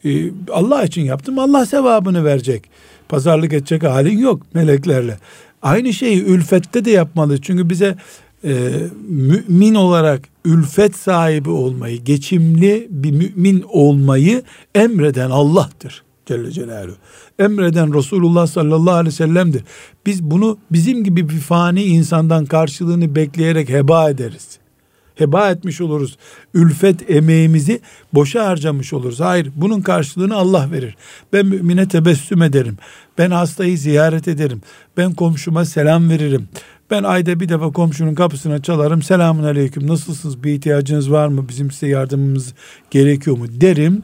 Ee, 0.05 0.31
Allah 0.51 0.85
için 0.85 1.03
yaptım 1.03 1.39
Allah 1.39 1.67
sevabını 1.67 2.25
verecek. 2.25 2.63
Pazarlık 3.09 3.53
edecek 3.53 3.83
halin 3.83 4.19
yok 4.19 4.43
meleklerle. 4.55 5.19
Aynı 5.63 5.93
şeyi 5.93 6.25
ülfette 6.25 6.85
de 6.85 6.91
yapmalı. 6.91 7.41
Çünkü 7.41 7.71
bize 7.71 7.97
e, 8.45 8.73
mümin 9.09 9.75
olarak 9.75 10.23
ülfet 10.45 10.97
sahibi 10.97 11.51
olmayı, 11.51 12.05
geçimli 12.05 12.87
bir 12.91 13.11
mümin 13.11 13.65
olmayı 13.69 14.43
emreden 14.75 15.31
Allah'tır. 15.31 16.03
Celle 16.33 16.51
Celaluhu. 16.51 16.97
Emreden 17.39 17.95
Resulullah 17.95 18.47
sallallahu 18.47 18.95
aleyhi 18.95 19.15
ve 19.15 19.17
sellem'dir. 19.17 19.63
Biz 20.07 20.23
bunu 20.23 20.59
bizim 20.71 21.05
gibi 21.05 21.29
bir 21.29 21.39
fani 21.39 21.83
insandan 21.83 22.47
karşılığını 22.47 23.15
bekleyerek 23.15 23.69
heba 23.69 24.11
ederiz. 24.11 24.59
Heba 25.15 25.51
etmiş 25.51 25.81
oluruz. 25.81 26.19
Ülfet 26.55 27.11
emeğimizi 27.11 27.81
boşa 28.15 28.47
harcamış 28.47 28.93
oluruz. 28.93 29.21
Hayır 29.21 29.51
bunun 29.57 29.81
karşılığını 29.81 30.37
Allah 30.37 30.71
verir. 30.71 30.97
Ben 31.33 31.47
mümine 31.47 31.89
tebessüm 31.89 32.43
ederim. 32.43 32.77
Ben 33.19 33.31
hastayı 33.31 33.79
ziyaret 33.79 34.29
ederim. 34.29 34.63
Ben 34.97 35.15
komşuma 35.15 35.65
selam 35.65 36.11
veririm. 36.11 36.49
Ben 36.91 37.03
ayda 37.03 37.41
bir 37.41 37.49
defa 37.49 37.73
komşunun 37.73 38.15
kapısına 38.15 38.63
çalarım. 38.63 39.03
Selamun 39.03 39.45
aleyküm 39.45 39.87
nasılsınız 39.87 40.45
bir 40.45 40.53
ihtiyacınız 40.53 41.13
var 41.13 41.29
mı? 41.29 41.49
Bizim 41.49 41.71
size 41.71 41.87
yardımımız 41.87 42.55
gerekiyor 42.91 43.39
mu 43.39 43.45
derim. 43.49 44.03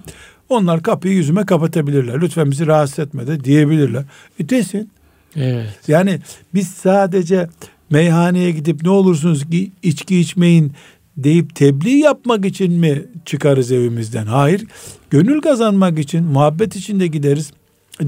Onlar 0.49 0.83
kapıyı 0.83 1.15
yüzüme 1.15 1.47
kapatabilirler. 1.47 2.21
Lütfen 2.21 2.51
bizi 2.51 2.67
rahatsız 2.67 2.99
etme 2.99 3.27
de 3.27 3.45
diyebilirler. 3.45 4.05
E 4.41 4.49
desin. 4.49 4.91
Evet. 5.37 5.79
Yani 5.89 6.21
biz 6.55 6.69
sadece 6.69 7.49
meyhaneye 7.91 8.51
gidip 8.51 8.83
ne 8.83 8.91
olursunuz 8.91 9.51
ki 9.51 9.73
içki 9.83 10.21
içmeyin 10.21 10.73
deyip 11.17 11.55
tebliğ 11.55 11.99
yapmak 11.99 12.45
için 12.45 12.73
mi 12.73 13.03
çıkarız 13.25 13.73
evimizden? 13.73 14.27
Hayır. 14.27 14.65
Gönül 15.11 15.41
kazanmak 15.41 15.99
için, 15.99 16.25
muhabbet 16.25 16.77
için 16.77 17.01
de 17.01 17.07
gideriz. 17.07 17.53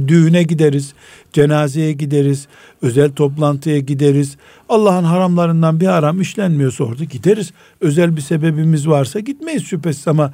Düğüne 0.07 0.42
gideriz, 0.42 0.92
cenazeye 1.33 1.92
gideriz, 1.92 2.46
özel 2.83 3.12
toplantıya 3.12 3.79
gideriz. 3.79 4.37
Allah'ın 4.68 5.05
haramlarından 5.05 5.81
bir 5.81 5.87
haram 5.87 6.20
işlenmiyorsa 6.20 6.85
orada 6.85 7.05
gideriz. 7.05 7.53
Özel 7.81 8.16
bir 8.16 8.20
sebebimiz 8.20 8.88
varsa 8.88 9.20
gitmeyiz 9.20 9.64
şüphesiz 9.64 10.09
ama 10.09 10.33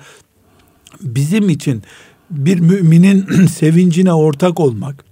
bizim 1.00 1.48
için 1.48 1.82
bir 2.30 2.60
müminin 2.60 3.46
sevincine 3.46 4.12
ortak 4.12 4.60
olmak, 4.60 5.04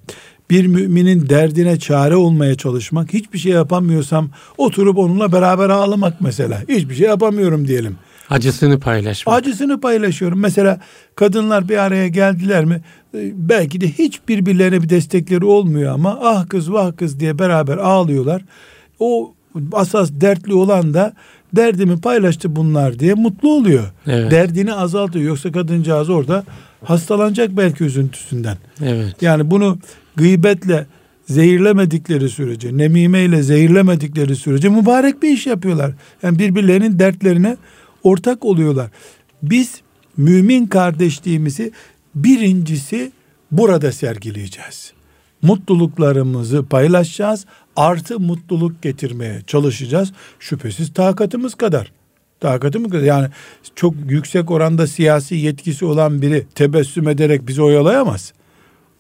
bir 0.50 0.66
müminin 0.66 1.28
derdine 1.28 1.78
çare 1.78 2.16
olmaya 2.16 2.54
çalışmak, 2.54 3.12
hiçbir 3.12 3.38
şey 3.38 3.52
yapamıyorsam 3.52 4.30
oturup 4.58 4.98
onunla 4.98 5.32
beraber 5.32 5.68
ağlamak 5.68 6.20
mesela. 6.20 6.62
Hiçbir 6.68 6.94
şey 6.94 7.06
yapamıyorum 7.06 7.68
diyelim. 7.68 7.96
Acısını 8.30 8.80
paylaşmak. 8.80 9.36
Acısını 9.36 9.80
paylaşıyorum. 9.80 10.40
Mesela 10.40 10.80
kadınlar 11.14 11.68
bir 11.68 11.76
araya 11.76 12.08
geldiler 12.08 12.64
mi 12.64 12.82
e, 13.14 13.32
belki 13.34 13.80
de 13.80 13.88
hiç 13.88 14.20
birbirlerine 14.28 14.82
bir 14.82 14.88
destekleri 14.88 15.44
olmuyor 15.44 15.92
ama 15.92 16.18
ah 16.22 16.48
kız 16.48 16.72
vah 16.72 16.96
kız 16.96 17.20
diye 17.20 17.38
beraber 17.38 17.76
ağlıyorlar. 17.76 18.42
O 18.98 19.34
asas 19.72 20.10
dertli 20.12 20.54
olan 20.54 20.94
da 20.94 21.12
derdimi 21.56 22.00
paylaştı 22.00 22.56
bunlar 22.56 22.98
diye 22.98 23.14
mutlu 23.14 23.52
oluyor. 23.52 23.84
Evet. 24.06 24.30
Derdini 24.30 24.72
azaltıyor. 24.74 25.24
Yoksa 25.24 25.52
kadıncağız 25.52 26.10
orada 26.10 26.44
hastalanacak 26.84 27.56
belki 27.56 27.84
üzüntüsünden. 27.84 28.58
Evet. 28.82 29.22
Yani 29.22 29.50
bunu 29.50 29.78
gıybetle 30.16 30.86
zehirlemedikleri 31.26 32.28
sürece, 32.28 32.76
nemimeyle 32.76 33.42
zehirlemedikleri 33.42 34.36
sürece 34.36 34.68
mübarek 34.68 35.22
bir 35.22 35.28
iş 35.28 35.46
yapıyorlar. 35.46 35.92
Yani 36.22 36.38
birbirlerinin 36.38 36.98
dertlerine 36.98 37.56
ortak 38.02 38.44
oluyorlar. 38.44 38.90
Biz 39.42 39.80
mümin 40.16 40.66
kardeşliğimizi 40.66 41.72
birincisi 42.14 43.12
burada 43.50 43.92
sergileyeceğiz. 43.92 44.92
Mutluluklarımızı 45.42 46.64
paylaşacağız. 46.64 47.46
Artı 47.76 48.20
mutluluk 48.20 48.82
getirmeye 48.82 49.42
çalışacağız. 49.46 50.12
Şüphesiz 50.40 50.94
takatımız 50.94 51.54
kadar. 51.54 51.92
Takatımız 52.40 52.90
kadar. 52.90 53.02
Yani 53.02 53.28
çok 53.74 53.94
yüksek 54.08 54.50
oranda 54.50 54.87
siyasi 54.87 55.34
yetkisi 55.34 55.84
olan 55.84 56.22
biri 56.22 56.46
tebessüm 56.54 57.08
ederek 57.08 57.48
bizi 57.48 57.62
oyalayamaz. 57.62 58.32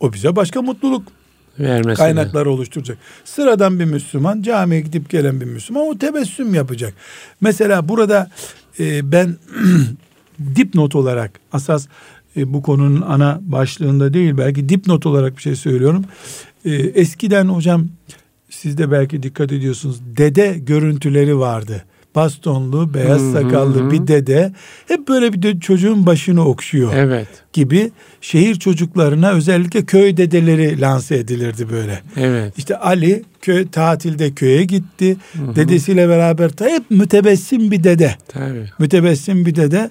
O 0.00 0.12
bize 0.12 0.36
başka 0.36 0.62
mutluluk 0.62 1.02
Vermesine. 1.58 1.94
kaynakları 1.94 2.50
oluşturacak. 2.50 2.98
Sıradan 3.24 3.80
bir 3.80 3.84
Müslüman, 3.84 4.42
camiye 4.42 4.80
gidip 4.80 5.10
gelen 5.10 5.40
bir 5.40 5.46
Müslüman 5.46 5.88
o 5.88 5.98
tebessüm 5.98 6.54
yapacak. 6.54 6.94
Mesela 7.40 7.88
burada 7.88 8.30
e, 8.80 9.12
ben 9.12 9.36
dipnot 10.56 10.94
olarak 10.94 11.40
asas 11.52 11.86
e, 12.36 12.52
bu 12.52 12.62
konunun 12.62 13.00
ana 13.00 13.38
başlığında 13.42 14.14
değil 14.14 14.38
belki 14.38 14.68
dipnot 14.68 15.06
olarak 15.06 15.36
bir 15.36 15.42
şey 15.42 15.56
söylüyorum. 15.56 16.04
E, 16.64 16.72
eskiden 16.74 17.48
hocam 17.48 17.88
siz 18.54 18.78
de 18.78 18.90
belki 18.90 19.22
dikkat 19.22 19.52
ediyorsunuz 19.52 20.00
dede 20.16 20.56
görüntüleri 20.58 21.38
vardı 21.38 21.84
bastonlu, 22.14 22.94
beyaz 22.94 23.32
sakallı 23.32 23.80
hı 23.80 23.84
hı. 23.84 23.90
bir 23.90 24.06
dede 24.06 24.52
hep 24.88 25.08
böyle 25.08 25.32
bir 25.32 25.42
de 25.42 25.60
çocuğun 25.60 26.06
başını 26.06 26.48
okşuyor. 26.48 26.92
Evet. 26.96 27.28
Gibi 27.52 27.90
şehir 28.20 28.54
çocuklarına 28.54 29.30
özellikle 29.30 29.84
köy 29.84 30.16
dedeleri 30.16 30.80
lanse 30.80 31.16
edilirdi 31.16 31.70
böyle. 31.70 32.02
Evet. 32.16 32.54
İşte 32.58 32.76
Ali 32.76 33.22
köy 33.42 33.68
tatilde 33.68 34.32
köye 34.32 34.64
gitti. 34.64 35.16
Hı 35.32 35.42
hı. 35.42 35.56
Dedesiyle 35.56 36.08
beraber 36.08 36.50
hep 36.58 36.90
mütebessim 36.90 37.70
bir 37.70 37.84
dede. 37.84 38.14
Tabii. 38.28 38.70
Mütebessim 38.78 39.46
bir 39.46 39.54
dede. 39.54 39.90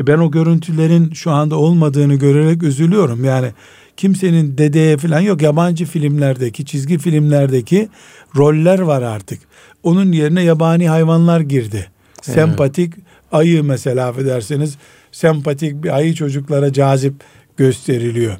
E 0.00 0.06
ben 0.06 0.18
o 0.18 0.30
görüntülerin 0.30 1.12
şu 1.12 1.30
anda 1.30 1.56
olmadığını 1.56 2.14
görerek 2.14 2.62
üzülüyorum. 2.62 3.24
Yani 3.24 3.48
kimsenin 3.96 4.58
dedeye 4.58 4.96
falan 4.96 5.20
yok. 5.20 5.42
Yabancı 5.42 5.84
filmlerdeki, 5.84 6.64
çizgi 6.64 6.98
filmlerdeki 6.98 7.88
roller 8.36 8.78
var 8.78 9.02
artık. 9.02 9.40
Onun 9.82 10.12
yerine 10.12 10.42
yabani 10.42 10.88
hayvanlar 10.88 11.40
girdi. 11.40 11.76
Evet. 11.76 12.34
Sempatik 12.34 12.94
ayı 13.32 13.64
mesela 13.64 14.08
affedersiniz. 14.08 14.76
Sempatik 15.12 15.84
bir 15.84 15.96
ayı 15.96 16.14
çocuklara 16.14 16.72
cazip 16.72 17.14
gösteriliyor. 17.56 18.36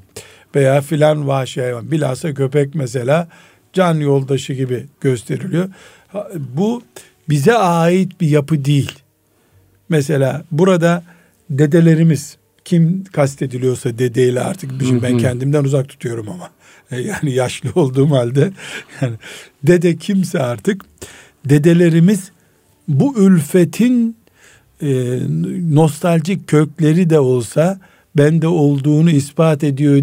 Veya 0.54 0.80
filan 0.80 1.28
vahşi 1.28 1.60
hayvan. 1.60 1.90
Bilhassa 1.90 2.34
köpek 2.34 2.74
mesela 2.74 3.28
can 3.72 3.94
yoldaşı 3.94 4.52
gibi 4.52 4.86
gösteriliyor. 5.00 5.68
Bu 6.38 6.82
bize 7.28 7.54
ait 7.54 8.20
bir 8.20 8.28
yapı 8.28 8.64
değil. 8.64 8.92
Mesela 9.88 10.44
burada 10.50 11.02
dedelerimiz 11.50 12.36
kim 12.66 13.04
kastediliyorsa 13.04 13.98
dedeyle 13.98 14.40
artık 14.40 14.70
ben 15.02 15.18
kendimden 15.18 15.64
uzak 15.64 15.88
tutuyorum 15.88 16.28
ama 16.28 16.50
e, 16.90 17.00
yani 17.00 17.32
yaşlı 17.32 17.70
olduğum 17.74 18.10
halde 18.10 18.52
yani 19.00 19.16
dede 19.62 19.96
kimse 19.96 20.38
artık 20.38 20.84
dedelerimiz 21.44 22.30
bu 22.88 23.18
ülfetin 23.18 24.16
e, 24.82 25.18
nostaljik 25.70 26.48
kökleri 26.48 27.10
de 27.10 27.20
olsa 27.20 27.80
bende 28.16 28.48
olduğunu 28.48 29.10
ispat 29.10 29.64
ediyor 29.64 30.02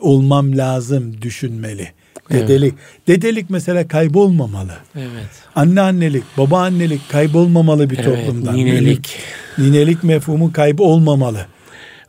olmam 0.00 0.58
lazım 0.58 1.22
düşünmeli. 1.22 1.88
Dedelik. 2.30 2.74
Evet. 2.74 3.08
Dedelik 3.08 3.50
mesela 3.50 3.88
kaybolmamalı. 3.88 4.74
Evet. 4.96 5.30
Anneannelik, 5.54 6.24
babaannelik 6.38 7.08
kaybolmamalı 7.08 7.90
bir 7.90 7.98
evet, 7.98 8.04
toplumdan. 8.04 8.56
Ninelik. 8.56 9.16
Ninelik 9.58 10.04
mefhumu 10.04 10.52
kaybolmamalı. 10.52 11.46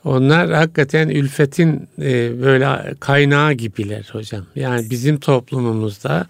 Onlar 0.06 0.52
hakikaten 0.52 1.10
ülfetin 1.10 1.88
e, 2.02 2.42
böyle 2.42 2.94
kaynağı 3.00 3.54
gibiler 3.54 4.10
hocam. 4.12 4.46
Yani 4.56 4.90
bizim 4.90 5.20
toplumumuzda 5.20 6.26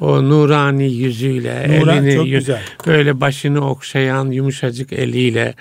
o 0.00 0.22
nurani 0.28 0.92
yüzüyle, 0.92 1.80
Nuran, 1.80 2.06
elini 2.06 2.30
güzel. 2.30 2.62
böyle 2.86 3.20
başını 3.20 3.70
okşayan 3.70 4.30
yumuşacık 4.30 4.92
eliyle 4.92 5.54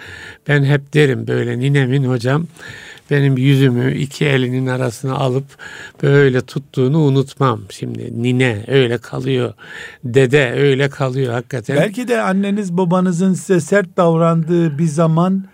ben 0.47 0.63
hep 0.63 0.93
derim 0.93 1.27
böyle 1.27 1.59
ninemin 1.59 2.03
hocam 2.03 2.47
benim 3.11 3.37
yüzümü 3.37 3.95
iki 3.97 4.25
elinin 4.25 4.67
arasına 4.67 5.13
alıp 5.13 5.45
böyle 6.03 6.41
tuttuğunu 6.41 6.99
unutmam. 6.99 7.61
Şimdi 7.69 8.23
nine 8.23 8.63
öyle 8.67 8.97
kalıyor. 8.97 9.53
Dede 10.03 10.51
öyle 10.51 10.89
kalıyor 10.89 11.33
hakikaten. 11.33 11.77
Belki 11.77 12.07
de 12.07 12.21
anneniz 12.21 12.77
babanızın 12.77 13.33
size 13.33 13.59
sert 13.59 13.97
davrandığı 13.97 14.77
bir 14.77 14.87
zaman 14.87 15.45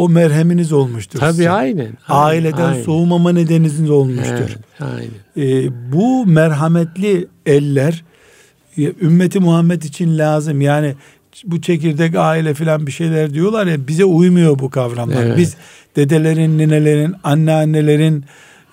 o 0.00 0.08
merheminiz 0.08 0.72
olmuştur. 0.72 1.18
Tabii 1.18 1.32
size. 1.32 1.50
aynen. 1.50 1.92
Aileden 2.08 2.70
aynen. 2.70 2.82
soğumama 2.82 3.32
nedeniniz 3.32 3.90
olmuştur. 3.90 4.30
Evet, 4.30 4.58
aynen. 4.80 5.10
Ee, 5.36 5.92
bu 5.92 6.26
merhametli 6.26 7.28
eller 7.46 8.04
ümmeti 8.78 9.40
Muhammed 9.40 9.82
için 9.82 10.18
lazım. 10.18 10.60
Yani 10.60 10.94
bu 11.44 11.60
çekirdek 11.60 12.14
aile 12.16 12.54
falan 12.54 12.86
bir 12.86 12.92
şeyler 12.92 13.34
diyorlar 13.34 13.66
ya 13.66 13.88
bize 13.88 14.04
uymuyor 14.04 14.58
bu 14.58 14.70
kavramlar. 14.70 15.24
Evet. 15.24 15.38
Biz 15.38 15.56
dedelerin, 15.96 16.58
ninelerin, 16.58 17.14
anneannelerin 17.24 18.24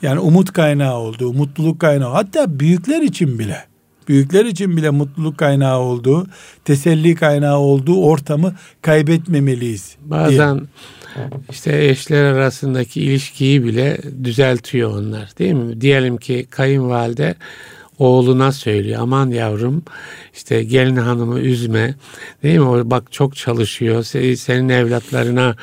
yani 0.02 0.20
umut 0.20 0.54
kaynağı 0.54 0.98
olduğu, 0.98 1.34
mutluluk 1.34 1.80
kaynağı 1.80 2.12
hatta 2.12 2.60
büyükler 2.60 3.02
için 3.02 3.40
bile 3.40 3.64
büyükler 4.08 4.46
için 4.46 4.78
bile 4.78 4.90
mutluluk 4.90 5.38
kaynağı 5.38 5.80
olduğu, 5.80 6.28
teselli 6.66 7.16
kaynağı 7.16 7.58
olduğu 7.58 8.04
ortamı 8.04 8.56
kaybetmemeliyiz. 8.82 9.96
Bazen 10.02 10.56
diye 10.58 10.68
işte 11.50 11.86
eşler 11.86 12.24
arasındaki 12.24 13.02
ilişkiyi 13.02 13.64
bile 13.64 13.98
düzeltiyor 14.24 14.92
onlar 14.92 15.38
değil 15.40 15.54
mi? 15.54 15.82
Diyelim 15.82 16.18
ki 16.18 16.48
kayınvalide 16.50 17.36
oğluna 18.00 18.52
söylüyor 18.52 19.00
aman 19.02 19.32
yavrum 19.32 19.84
işte 20.34 20.64
gelin 20.64 20.96
hanımı 20.96 21.40
üzme. 21.40 21.96
Değil 22.44 22.60
mi? 22.60 22.66
O 22.66 22.90
bak 22.92 23.12
çok 23.12 23.36
çalışıyor 23.36 24.04
senin 24.38 24.70
evlatlarına 24.70 25.56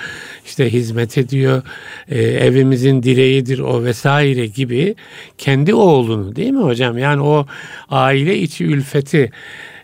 işte 0.47 0.73
hizmet 0.73 1.19
ediyor 1.19 1.63
e, 2.09 2.23
evimizin 2.23 3.03
direğidir 3.03 3.59
o 3.59 3.85
vesaire 3.85 4.47
gibi 4.47 4.95
kendi 5.39 5.75
oğlunu 5.75 6.37
değil 6.37 6.51
mi 6.51 6.63
hocam? 6.63 6.99
Yani 6.99 7.23
o 7.23 7.47
aile 7.89 8.39
içi 8.39 8.65
ülfeti 8.65 9.31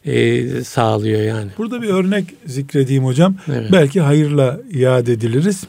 e, 0.04 0.64
sağlıyor 0.64 1.20
yani. 1.20 1.50
Burada 1.58 1.82
bir 1.82 1.88
örnek 1.88 2.34
zikredeyim 2.46 3.04
hocam. 3.04 3.36
Evet. 3.48 3.72
Belki 3.72 4.00
hayırla 4.00 4.60
yad 4.72 5.06
ediliriz. 5.06 5.64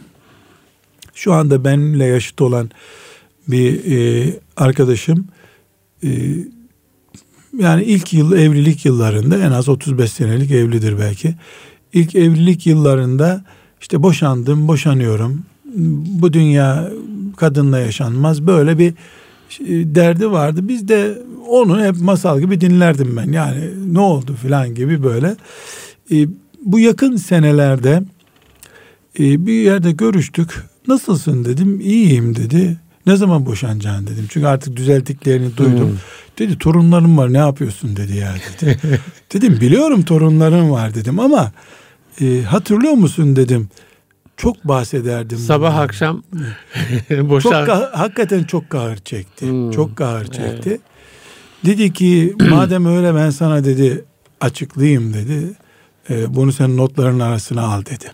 Şu 1.13 1.33
anda 1.33 1.63
benimle 1.63 2.05
yaşıt 2.05 2.41
olan 2.41 2.71
bir 3.47 3.91
e, 3.91 4.29
arkadaşım 4.57 5.27
e, 6.03 6.09
yani 7.59 7.83
ilk 7.83 8.13
yıl 8.13 8.31
evlilik 8.31 8.85
yıllarında 8.85 9.37
en 9.37 9.51
az 9.51 9.69
35 9.69 10.11
senelik 10.11 10.51
evlidir 10.51 10.99
belki. 10.99 11.35
İlk 11.93 12.15
evlilik 12.15 12.67
yıllarında 12.67 13.43
işte 13.81 14.03
boşandım, 14.03 14.67
boşanıyorum. 14.67 15.45
Bu 16.21 16.33
dünya 16.33 16.91
kadınla 17.37 17.79
yaşanmaz. 17.79 18.47
Böyle 18.47 18.77
bir 18.77 18.93
derdi 19.95 20.31
vardı. 20.31 20.67
Biz 20.67 20.87
de 20.87 21.17
onu 21.47 21.83
hep 21.83 21.95
masal 22.01 22.39
gibi 22.39 22.61
dinlerdim 22.61 23.17
ben. 23.17 23.31
Yani 23.31 23.69
ne 23.93 23.99
oldu 23.99 24.35
filan 24.41 24.75
gibi 24.75 25.03
böyle. 25.03 25.35
E, 26.11 26.27
bu 26.65 26.79
yakın 26.79 27.15
senelerde 27.15 28.03
e, 29.19 29.45
bir 29.45 29.61
yerde 29.61 29.91
görüştük. 29.91 30.63
Nasılsın 30.87 31.45
dedim. 31.45 31.79
İyiyim 31.79 32.35
dedi. 32.35 32.77
Ne 33.05 33.15
zaman 33.15 33.45
boşanacaksın 33.45 34.07
dedim. 34.07 34.25
Çünkü 34.29 34.47
artık 34.47 34.75
düzelttiklerini 34.75 35.57
duydum. 35.57 35.89
Hmm. 35.89 35.97
Dedi 36.39 36.57
torunlarım 36.57 37.17
var 37.17 37.33
ne 37.33 37.37
yapıyorsun 37.37 37.95
dedi 37.95 38.17
ya 38.17 38.35
dedi. 38.61 38.79
dedim 39.33 39.57
biliyorum 39.61 40.03
torunlarım 40.03 40.71
var 40.71 40.95
dedim 40.95 41.19
ama 41.19 41.51
e, 42.21 42.41
hatırlıyor 42.41 42.93
musun 42.93 43.35
dedim. 43.35 43.69
Çok 44.37 44.67
bahsederdim. 44.67 45.37
Sabah 45.37 45.71
bundan. 45.71 45.83
akşam 45.83 46.23
boşa... 47.11 47.65
Çok 47.65 47.69
hakikaten 47.97 48.43
çok 48.43 48.69
kahır 48.69 48.97
çekti. 48.97 49.49
Hmm. 49.49 49.71
Çok 49.71 49.95
kahır 49.95 50.25
çekti. 50.25 50.69
Evet. 50.69 50.81
Dedi 51.65 51.93
ki 51.93 52.35
madem 52.49 52.85
öyle 52.85 53.15
ben 53.15 53.29
sana 53.29 53.63
dedi 53.63 54.05
açıklayayım 54.41 55.13
dedi. 55.13 55.53
E, 56.09 56.35
bunu 56.35 56.51
sen 56.51 56.77
notların 56.77 57.19
arasına 57.19 57.61
al 57.61 57.85
dedi. 57.85 58.11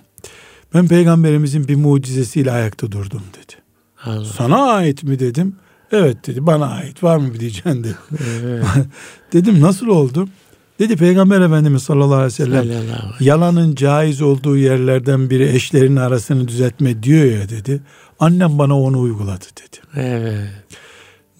Ben 0.74 0.88
peygamberimizin 0.88 1.68
bir 1.68 1.76
mucizesiyle 1.76 2.52
ayakta 2.52 2.92
durdum 2.92 3.24
dedi. 3.34 3.62
Allah. 4.04 4.26
Sana 4.26 4.72
ait 4.72 5.04
mi 5.04 5.20
dedim. 5.20 5.56
Evet 5.92 6.28
dedi 6.28 6.46
bana 6.46 6.66
ait 6.66 7.04
var 7.04 7.18
mı 7.18 7.40
diyeceksin 7.40 7.84
dedi. 7.84 7.96
Evet. 8.44 8.66
dedim 9.34 9.62
nasıl 9.62 9.88
oldu? 9.88 10.28
Dedi 10.80 10.96
Peygamber 10.96 11.42
Efendimiz 11.42 11.84
sallallahu 11.84 12.16
aleyhi 12.16 12.26
ve 12.26 12.30
sellem 12.30 12.86
yalanın 13.20 13.76
caiz 13.76 14.22
olduğu 14.22 14.58
yerlerden 14.58 15.30
biri 15.30 15.50
eşlerin 15.50 15.96
arasını 15.96 16.48
düzeltme 16.48 17.04
diyor 17.04 17.26
ya 17.26 17.50
dedi. 17.50 17.82
Annem 18.20 18.60
bana 18.60 18.80
onu 18.80 19.00
uyguladı 19.00 19.46
dedi. 19.56 20.06
Evet. 20.08 20.50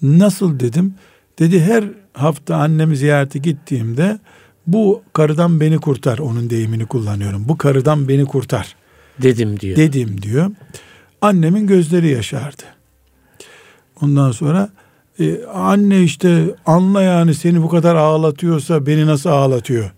Nasıl 0.02 0.60
dedim? 0.60 0.94
Dedi 1.38 1.60
her 1.60 1.84
hafta 2.12 2.56
annemi 2.56 2.96
ziyarete 2.96 3.38
gittiğimde 3.38 4.18
bu 4.66 5.02
karıdan 5.12 5.60
beni 5.60 5.78
kurtar. 5.78 6.18
Onun 6.18 6.50
deyimini 6.50 6.86
kullanıyorum. 6.86 7.48
Bu 7.48 7.58
karıdan 7.58 8.08
beni 8.08 8.24
kurtar. 8.24 8.76
Dedim 9.22 9.60
diyor. 9.60 9.76
Dedim 9.76 10.22
diyor. 10.22 10.50
Annemin 11.20 11.66
gözleri 11.66 12.08
yaşardı. 12.08 12.62
Ondan 14.02 14.32
sonra 14.32 14.68
e, 15.20 15.44
anne 15.44 16.02
işte 16.02 16.44
anla 16.66 17.02
yani 17.02 17.34
seni 17.34 17.62
bu 17.62 17.68
kadar 17.68 17.94
ağlatıyorsa 17.94 18.86
beni 18.86 19.06
nasıl 19.06 19.30
ağlatıyor 19.30 19.90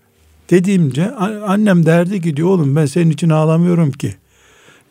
dediğimce 0.51 1.11
annem 1.47 1.87
derdi 1.87 2.21
ki 2.21 2.37
diyor 2.37 2.49
oğlum 2.49 2.77
ben 2.77 2.87
senin 2.87 3.11
için 3.11 3.31
ağlamıyorum 3.31 3.93
ki. 3.93 4.15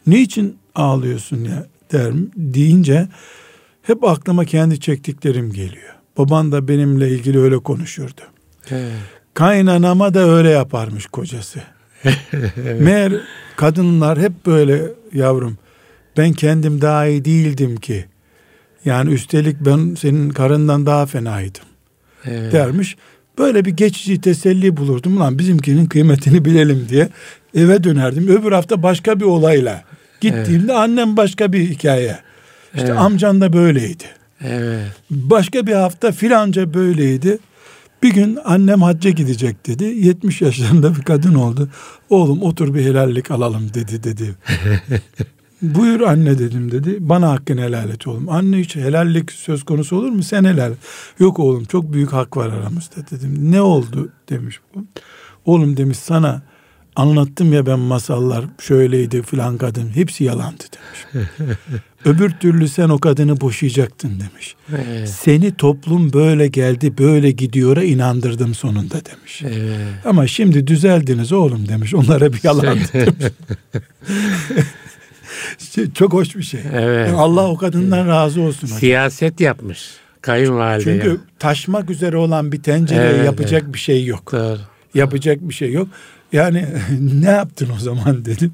Niçin 0.07 0.57
ağlıyorsun 0.75 1.43
ya 1.43 1.67
der 1.91 2.13
deyince 2.35 3.07
hep 3.81 4.03
aklıma 4.03 4.45
kendi 4.45 4.79
çektiklerim 4.79 5.51
geliyor. 5.53 5.95
Baban 6.17 6.51
da 6.51 6.67
benimle 6.67 7.09
ilgili 7.09 7.39
öyle 7.39 7.57
konuşurdu. 7.57 8.21
Evet. 8.69 8.91
Kaynanama 9.33 10.13
da 10.13 10.19
öyle 10.19 10.49
yaparmış 10.49 11.05
kocası. 11.05 11.59
evet. 12.03 12.81
Meğer 12.81 13.13
kadınlar 13.55 14.19
hep 14.19 14.45
böyle 14.45 14.81
yavrum 15.13 15.57
ben 16.17 16.33
kendim 16.33 16.81
daha 16.81 17.07
iyi 17.07 17.25
değildim 17.25 17.77
ki 17.77 18.05
yani 18.85 19.13
üstelik 19.13 19.57
ben 19.59 19.95
senin 19.95 20.29
karından 20.29 20.85
daha 20.85 21.05
fenaydım 21.05 21.63
evet. 22.25 22.53
dermiş. 22.53 22.95
Böyle 23.37 23.65
bir 23.65 23.71
geçici 23.71 24.21
teselli 24.21 24.77
bulurdum. 24.77 25.19
Lan 25.19 25.39
bizimkinin 25.39 25.85
kıymetini 25.85 26.45
bilelim 26.45 26.85
diye 26.89 27.09
eve 27.55 27.83
dönerdim. 27.83 28.27
Öbür 28.27 28.51
hafta 28.51 28.83
başka 28.83 29.19
bir 29.19 29.25
olayla 29.25 29.83
gittiğimde 30.21 30.71
evet. 30.71 30.81
annem 30.81 31.17
başka 31.17 31.53
bir 31.53 31.69
hikaye. 31.69 32.19
İşte 32.75 32.87
evet. 32.87 32.99
amcan 32.99 33.41
da 33.41 33.53
böyleydi. 33.53 34.03
Evet. 34.41 34.85
Başka 35.11 35.67
bir 35.67 35.73
hafta 35.73 36.11
filanca 36.11 36.73
böyleydi. 36.73 37.39
Bir 38.03 38.13
gün 38.13 38.37
annem 38.45 38.81
hacca 38.81 39.09
gidecek 39.09 39.67
dedi. 39.67 39.83
70 39.83 40.41
yaşlarında 40.41 40.95
bir 40.95 41.01
kadın 41.01 41.35
oldu. 41.35 41.69
Oğlum 42.09 42.41
otur 42.41 42.73
bir 42.73 42.85
helallik 42.85 43.31
alalım 43.31 43.73
dedi 43.73 44.03
dedi. 44.03 44.35
Buyur 45.61 46.01
anne 46.01 46.39
dedim 46.39 46.71
dedi. 46.71 46.97
Bana 46.99 47.31
hakkını 47.31 47.61
helal 47.61 47.89
et 47.89 48.07
oğlum. 48.07 48.29
Anne 48.29 48.57
hiç 48.57 48.75
helallik 48.75 49.31
söz 49.31 49.63
konusu 49.63 49.95
olur 49.95 50.09
mu? 50.09 50.23
Sen 50.23 50.43
helal. 50.43 50.73
Yok 51.19 51.39
oğlum 51.39 51.65
çok 51.65 51.93
büyük 51.93 52.13
hak 52.13 52.37
var 52.37 52.49
aramızda 52.49 52.95
dedim. 53.11 53.51
Ne 53.51 53.61
oldu 53.61 54.09
demiş 54.29 54.59
bu. 54.75 54.85
Oğlum 55.45 55.77
demiş 55.77 55.97
sana 55.97 56.41
anlattım 56.95 57.53
ya 57.53 57.65
ben 57.65 57.79
masallar 57.79 58.45
şöyleydi 58.59 59.21
filan 59.21 59.57
kadın. 59.57 59.89
Hepsi 59.95 60.23
yalandı 60.23 60.63
demiş. 60.73 61.29
Öbür 62.05 62.29
türlü 62.29 62.67
sen 62.67 62.89
o 62.89 62.99
kadını 62.99 63.41
boşayacaktın 63.41 64.09
demiş. 64.09 64.55
Evet. 64.69 65.09
Seni 65.09 65.55
toplum 65.55 66.13
böyle 66.13 66.47
geldi 66.47 66.97
böyle 66.97 67.31
gidiyora 67.31 67.83
inandırdım 67.83 68.55
sonunda 68.55 68.95
demiş. 69.05 69.41
Evet. 69.45 70.05
Ama 70.05 70.27
şimdi 70.27 70.67
düzeldiniz 70.67 71.31
oğlum 71.31 71.67
demiş. 71.67 71.93
Onlara 71.93 72.33
bir 72.33 72.39
yalan 72.43 72.77
demiş. 72.93 73.15
Çok 75.93 76.13
hoş 76.13 76.35
bir 76.35 76.43
şey. 76.43 76.61
Evet. 76.73 77.07
Yani 77.07 77.17
Allah 77.17 77.49
o 77.49 77.57
kadından 77.57 78.07
razı 78.07 78.41
olsun. 78.41 78.67
Hocam. 78.67 78.79
Siyaset 78.79 79.39
yapmış 79.39 79.89
kayınvalide. 80.21 80.83
Çünkü 80.83 81.09
ya. 81.09 81.17
taşmak 81.39 81.89
üzere 81.89 82.17
olan 82.17 82.51
bir 82.51 82.63
tencereye 82.63 83.09
evet, 83.09 83.25
yapacak 83.25 83.61
evet. 83.63 83.73
bir 83.73 83.79
şey 83.79 84.05
yok. 84.05 84.31
Doğru. 84.31 84.59
Yapacak 84.93 85.49
bir 85.49 85.53
şey 85.53 85.71
yok. 85.71 85.87
Yani 86.31 86.65
ne 86.99 87.29
yaptın 87.29 87.69
o 87.75 87.79
zaman 87.79 88.25
dedim. 88.25 88.53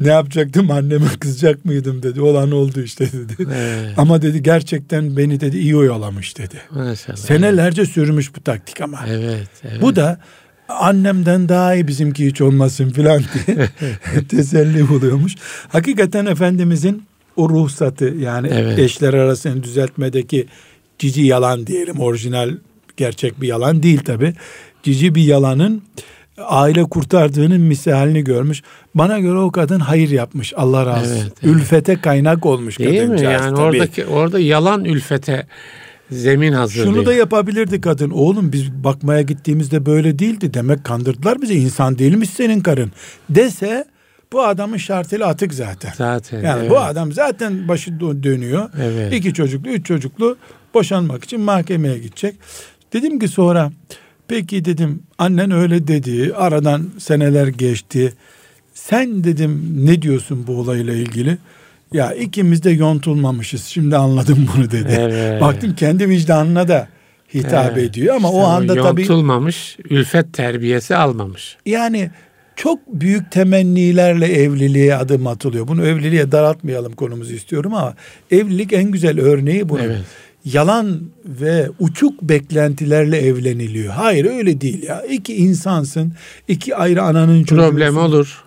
ne 0.00 0.08
yapacaktım 0.08 0.70
anneme 0.70 1.06
kızacak 1.20 1.64
mıydım 1.64 2.02
dedi. 2.02 2.20
Olan 2.20 2.50
oldu 2.50 2.80
işte 2.80 3.12
dedi. 3.12 3.34
Evet. 3.38 3.94
Ama 3.96 4.22
dedi 4.22 4.42
gerçekten 4.42 5.16
beni 5.16 5.40
dedi 5.40 5.58
iyi 5.58 5.76
oyalamış 5.76 6.38
dedi. 6.38 6.56
Maşallah. 6.70 7.16
Senelerce 7.16 7.86
sürmüş 7.86 8.36
bu 8.36 8.40
taktik 8.40 8.80
ama. 8.80 9.00
Evet, 9.08 9.48
evet. 9.64 9.82
Bu 9.82 9.96
da 9.96 10.18
annemden 10.68 11.48
daha 11.48 11.74
iyi 11.74 11.88
bizimki 11.88 12.26
hiç 12.26 12.40
olmasın 12.40 12.90
filan 12.90 13.22
diye 13.34 13.68
teselli 14.28 14.88
buluyormuş. 14.88 15.34
Hakikaten 15.68 16.26
Efendimizin 16.26 17.02
o 17.36 17.48
ruhsatı 17.48 18.04
yani 18.04 18.48
evet. 18.52 18.78
eşler 18.78 19.14
arasını 19.14 19.62
düzeltmedeki 19.62 20.46
cici 20.98 21.22
yalan 21.22 21.66
diyelim 21.66 22.00
orijinal 22.00 22.50
gerçek 22.96 23.40
bir 23.40 23.48
yalan 23.48 23.82
değil 23.82 23.98
tabi. 23.98 24.34
Cici 24.82 25.14
bir 25.14 25.22
yalanın 25.22 25.82
aile 26.38 26.84
kurtardığının 26.84 27.60
misalini 27.60 28.24
görmüş. 28.24 28.62
Bana 28.94 29.18
göre 29.18 29.38
o 29.38 29.52
kadın 29.52 29.80
hayır 29.80 30.10
yapmış. 30.10 30.52
Allah 30.56 30.86
razı 30.86 31.00
olsun. 31.00 31.22
Evet, 31.22 31.32
evet. 31.42 31.56
Ülfete 31.56 32.00
kaynak 32.00 32.46
olmuş 32.46 32.78
Değil 32.78 33.08
mi? 33.08 33.22
Yani 33.22 33.54
tabii. 33.54 33.60
oradaki 33.60 34.06
orada 34.06 34.40
yalan 34.40 34.84
ülfete 34.84 35.46
zemin 36.10 36.52
hazırlıyor. 36.52 36.94
Şunu 36.94 37.06
da 37.06 37.14
yapabilirdi 37.14 37.80
kadın. 37.80 38.10
Oğlum 38.10 38.52
biz 38.52 38.72
bakmaya 38.72 39.22
gittiğimizde 39.22 39.86
böyle 39.86 40.18
değildi. 40.18 40.54
Demek 40.54 40.84
kandırdılar 40.84 41.42
bizi. 41.42 41.54
İnsan 41.54 41.98
değilmiş 41.98 42.30
senin 42.30 42.60
karın. 42.60 42.92
Dese 43.30 43.84
bu 44.32 44.42
adamın 44.42 44.76
şartıyla 44.76 45.26
atık 45.26 45.54
zaten. 45.54 45.92
Zaten. 45.96 46.42
Yani 46.42 46.60
evet. 46.60 46.70
bu 46.70 46.78
adam 46.78 47.12
zaten 47.12 47.68
başı 47.68 48.00
dönüyor. 48.00 48.70
Evet. 48.82 49.12
İki 49.12 49.34
çocuklu, 49.34 49.70
üç 49.70 49.86
çocuklu 49.86 50.36
boşanmak 50.74 51.24
için 51.24 51.40
mahkemeye 51.40 51.98
gidecek. 51.98 52.36
Dedim 52.92 53.18
ki 53.18 53.28
sonra 53.28 53.72
peki 54.28 54.64
dedim 54.64 55.02
annen 55.18 55.50
öyle 55.50 55.88
dedi. 55.88 56.34
Aradan 56.34 56.90
seneler 56.98 57.46
geçti. 57.46 58.12
Sen 58.74 59.24
dedim 59.24 59.76
ne 59.86 60.02
diyorsun 60.02 60.46
bu 60.46 60.52
olayla 60.56 60.94
ilgili? 60.94 61.38
Ya 61.94 62.14
ikimiz 62.14 62.62
de 62.62 62.70
yontulmamışız. 62.70 63.64
Şimdi 63.64 63.96
anladım 63.96 64.48
bunu 64.56 64.70
dedi. 64.70 64.98
Evet. 65.00 65.40
Baktım 65.40 65.74
kendi 65.74 66.08
vicdanına 66.08 66.68
da 66.68 66.88
hitap 67.34 67.72
evet. 67.72 67.90
ediyor 67.90 68.16
ama 68.16 68.28
işte 68.28 68.40
o 68.40 68.44
anda 68.44 68.74
tabii 68.74 69.00
yontulmamış, 69.00 69.76
ülfet 69.90 70.32
terbiyesi 70.32 70.96
almamış. 70.96 71.56
Yani 71.66 72.10
çok 72.56 72.78
büyük 72.86 73.32
temennilerle 73.32 74.26
evliliğe 74.26 74.96
adım 74.96 75.26
atılıyor. 75.26 75.68
Bunu 75.68 75.86
evliliğe 75.86 76.32
daraltmayalım 76.32 76.92
konumuzu 76.92 77.34
istiyorum 77.34 77.74
ama 77.74 77.94
evlilik 78.30 78.72
en 78.72 78.90
güzel 78.90 79.20
örneği 79.20 79.68
bunun. 79.68 79.82
Evet. 79.82 80.00
Yalan 80.44 81.00
ve 81.26 81.68
uçuk 81.78 82.22
beklentilerle 82.22 83.18
evleniliyor. 83.18 83.92
Hayır 83.92 84.24
öyle 84.24 84.60
değil 84.60 84.82
ya. 84.82 85.02
İki 85.02 85.34
insansın, 85.34 86.12
iki 86.48 86.76
ayrı 86.76 87.02
ananın 87.02 87.44
çocuğusun. 87.44 87.70
Problem 87.70 87.96
olur. 87.96 88.44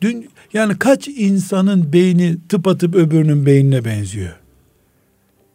Dün 0.00 0.28
yani 0.54 0.78
kaç 0.78 1.08
insanın 1.08 1.92
beyni 1.92 2.36
tıpatıp 2.48 2.94
öbürünün 2.94 3.46
beynine 3.46 3.84
benziyor. 3.84 4.32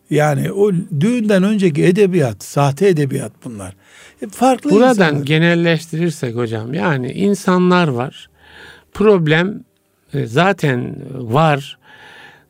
Yani 0.09 0.51
o 0.51 0.71
düğünden 0.99 1.43
önceki 1.43 1.83
edebiyat, 1.85 2.43
sahte 2.43 2.87
edebiyat 2.87 3.31
bunlar. 3.45 3.75
E 4.21 4.27
farklı 4.27 4.71
Buradan 4.71 4.89
insanlar. 4.89 5.25
genelleştirirsek 5.25 6.35
hocam 6.35 6.73
yani 6.73 7.11
insanlar 7.11 7.87
var. 7.87 8.29
Problem 8.93 9.63
e, 10.13 10.25
zaten 10.25 10.95
var. 11.13 11.77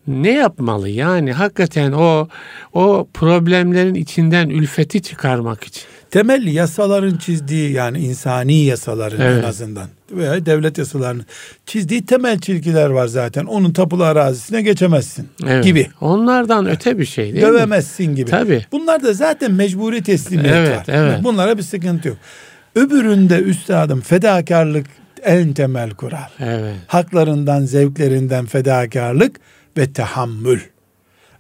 Ne 0.08 0.32
yapmalı 0.32 0.90
yani 0.90 1.34
hakikaten 1.34 1.92
o 1.92 2.28
o 2.74 3.08
problemlerin 3.14 3.96
içinden 3.96 4.50
ülfeti 4.50 5.02
çıkarmak 5.02 5.64
için 5.64 5.84
temel 6.12 6.48
yasaların 6.48 7.18
çizdiği 7.18 7.72
yani 7.72 8.00
insani 8.00 8.64
yasaların 8.64 9.22
evet. 9.22 9.44
en 9.44 9.48
azından 9.48 9.88
veya 10.12 10.46
devlet 10.46 10.78
yasalarının 10.78 11.26
çizdiği 11.66 12.06
temel 12.06 12.40
çizgiler 12.40 12.90
var 12.90 13.08
zaten. 13.08 13.46
Onun 13.46 13.74
tapulu 13.74 14.04
arazisine 14.04 14.62
geçemezsin 14.62 15.28
evet. 15.48 15.64
gibi. 15.64 15.88
Onlardan 16.02 16.70
öte 16.70 17.00
bir 17.00 17.06
şey 17.06 17.34
değil 17.34 17.46
Dövemezsin 17.46 18.10
mi? 18.10 18.16
gibi. 18.16 18.32
Tabii. 18.32 18.66
Bunlar 18.72 19.04
da 19.04 19.14
zaten 19.14 19.52
mecburi 19.52 20.04
teslimiyet 20.04 20.56
evet, 20.56 20.78
var. 20.78 20.86
Evet. 20.88 21.24
Bunlara 21.24 21.58
bir 21.58 21.64
sıkıntı 21.64 22.08
yok. 22.08 22.18
Öbüründe 22.76 23.40
üstadım 23.40 24.02
fedakarlık 24.02 24.86
en 25.24 25.54
temel 25.54 25.90
kural. 25.90 26.30
Evet. 26.40 26.76
Haklarından, 26.88 27.66
zevklerinden 27.66 28.46
fedakarlık 28.46 29.36
ve 29.78 29.94
tahammül. 29.94 30.60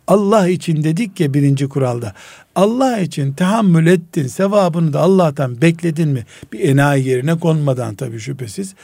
Allah 0.09 0.47
için 0.47 0.83
dedik 0.83 1.19
ya 1.19 1.33
birinci 1.33 1.69
kuralda. 1.69 2.13
Allah 2.55 2.99
için 2.99 3.33
tahammül 3.33 3.87
ettin, 3.87 4.27
sevabını 4.27 4.93
da 4.93 4.99
Allah'tan 4.99 5.61
bekledin 5.61 6.09
mi? 6.09 6.25
Bir 6.53 6.59
enayi 6.59 7.07
yerine 7.07 7.39
konmadan 7.39 7.95
tabii 7.95 8.19
şüphesiz. 8.19 8.75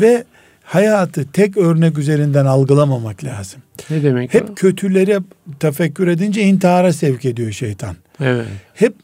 Ve 0.00 0.24
hayatı 0.62 1.32
tek 1.32 1.56
örnek 1.56 1.98
üzerinden 1.98 2.46
algılamamak 2.46 3.24
lazım. 3.24 3.62
Ne 3.90 4.02
demek 4.02 4.34
Hep 4.34 4.50
o? 4.50 4.54
kötüleri 4.54 5.18
tefekkür 5.60 6.08
edince 6.08 6.42
intihara 6.42 6.92
sevk 6.92 7.24
ediyor 7.24 7.52
şeytan. 7.52 7.96
Evet. 8.20 8.46
Hep 8.74 8.94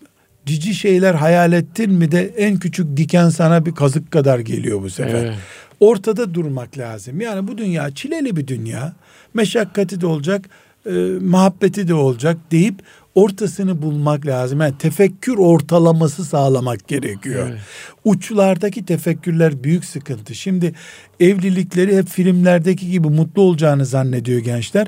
cici 0.47 0.75
şeyler 0.75 1.15
hayal 1.15 1.53
ettin 1.53 1.93
mi 1.93 2.13
de 2.13 2.33
en 2.37 2.59
küçük 2.59 2.97
diken 2.97 3.29
sana 3.29 3.67
bir 3.67 3.75
kazık 3.75 4.11
kadar 4.11 4.39
geliyor 4.39 4.83
bu 4.83 4.91
sefer. 4.91 5.25
Evet. 5.25 5.35
Ortada 5.81 6.35
durmak 6.35 6.79
lazım. 6.79 7.21
Yani 7.21 7.49
bu 7.49 7.59
dünya 7.59 7.91
çileli 7.95 8.37
bir 8.37 8.47
dünya. 8.47 8.93
Meşakkati 9.35 10.01
de 10.01 10.07
olacak, 10.07 10.49
e, 10.87 10.91
muhabbeti 11.21 11.89
de 11.89 11.95
olacak 11.95 12.37
deyip 12.51 12.83
ortasını 13.15 13.83
bulmak 13.83 14.27
lazım. 14.27 14.61
Yani 14.61 14.79
tefekkür 14.79 15.39
ortalaması 15.39 16.25
sağlamak 16.25 16.89
gerekiyor. 16.89 17.49
Evet. 17.51 17.61
Uçlardaki 18.05 18.87
tefekkürler 18.87 19.65
büyük 19.65 19.85
sıkıntı. 19.85 20.35
Şimdi 20.35 20.73
evlilikleri 21.21 21.97
hep 21.97 22.09
filmlerdeki 22.09 22.91
gibi 22.91 23.09
mutlu 23.09 23.43
olacağını 23.43 23.87
zannediyor 23.87 24.41
gençler. 24.41 24.87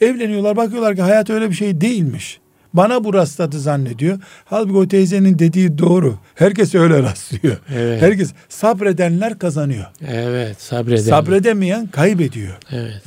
Evleniyorlar 0.00 0.56
bakıyorlar 0.56 0.96
ki 0.96 1.02
hayat 1.02 1.30
öyle 1.30 1.50
bir 1.50 1.54
şey 1.54 1.80
değilmiş. 1.80 2.40
Bana 2.74 3.04
bu 3.04 3.14
rastladı 3.14 3.60
zannediyor. 3.60 4.18
Halbuki 4.44 4.78
o 4.78 4.88
teyzenin 4.88 5.38
dediği 5.38 5.78
doğru. 5.78 6.18
Herkes 6.34 6.74
öyle 6.74 7.02
rastlıyor. 7.02 7.56
Evet. 7.74 8.02
Herkes 8.02 8.32
sabredenler 8.48 9.38
kazanıyor. 9.38 9.86
Evet 10.08 10.60
sabredelim. 10.60 11.08
Sabredemeyen 11.08 11.86
kaybediyor. 11.86 12.58
Evet. 12.72 13.02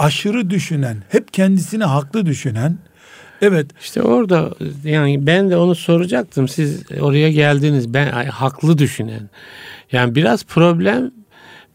Aşırı 0.00 0.50
düşünen, 0.50 0.96
hep 1.08 1.32
kendisini 1.32 1.84
haklı 1.84 2.26
düşünen, 2.26 2.78
evet 3.42 3.66
İşte 3.80 4.02
orada 4.02 4.50
yani 4.84 5.26
ben 5.26 5.50
de 5.50 5.56
onu 5.56 5.74
soracaktım. 5.74 6.48
Siz 6.48 6.82
oraya 7.00 7.30
geldiniz. 7.30 7.94
Ben 7.94 8.12
ay, 8.12 8.26
haklı 8.26 8.78
düşünen. 8.78 9.30
Yani 9.92 10.14
biraz 10.14 10.44
problem 10.44 11.10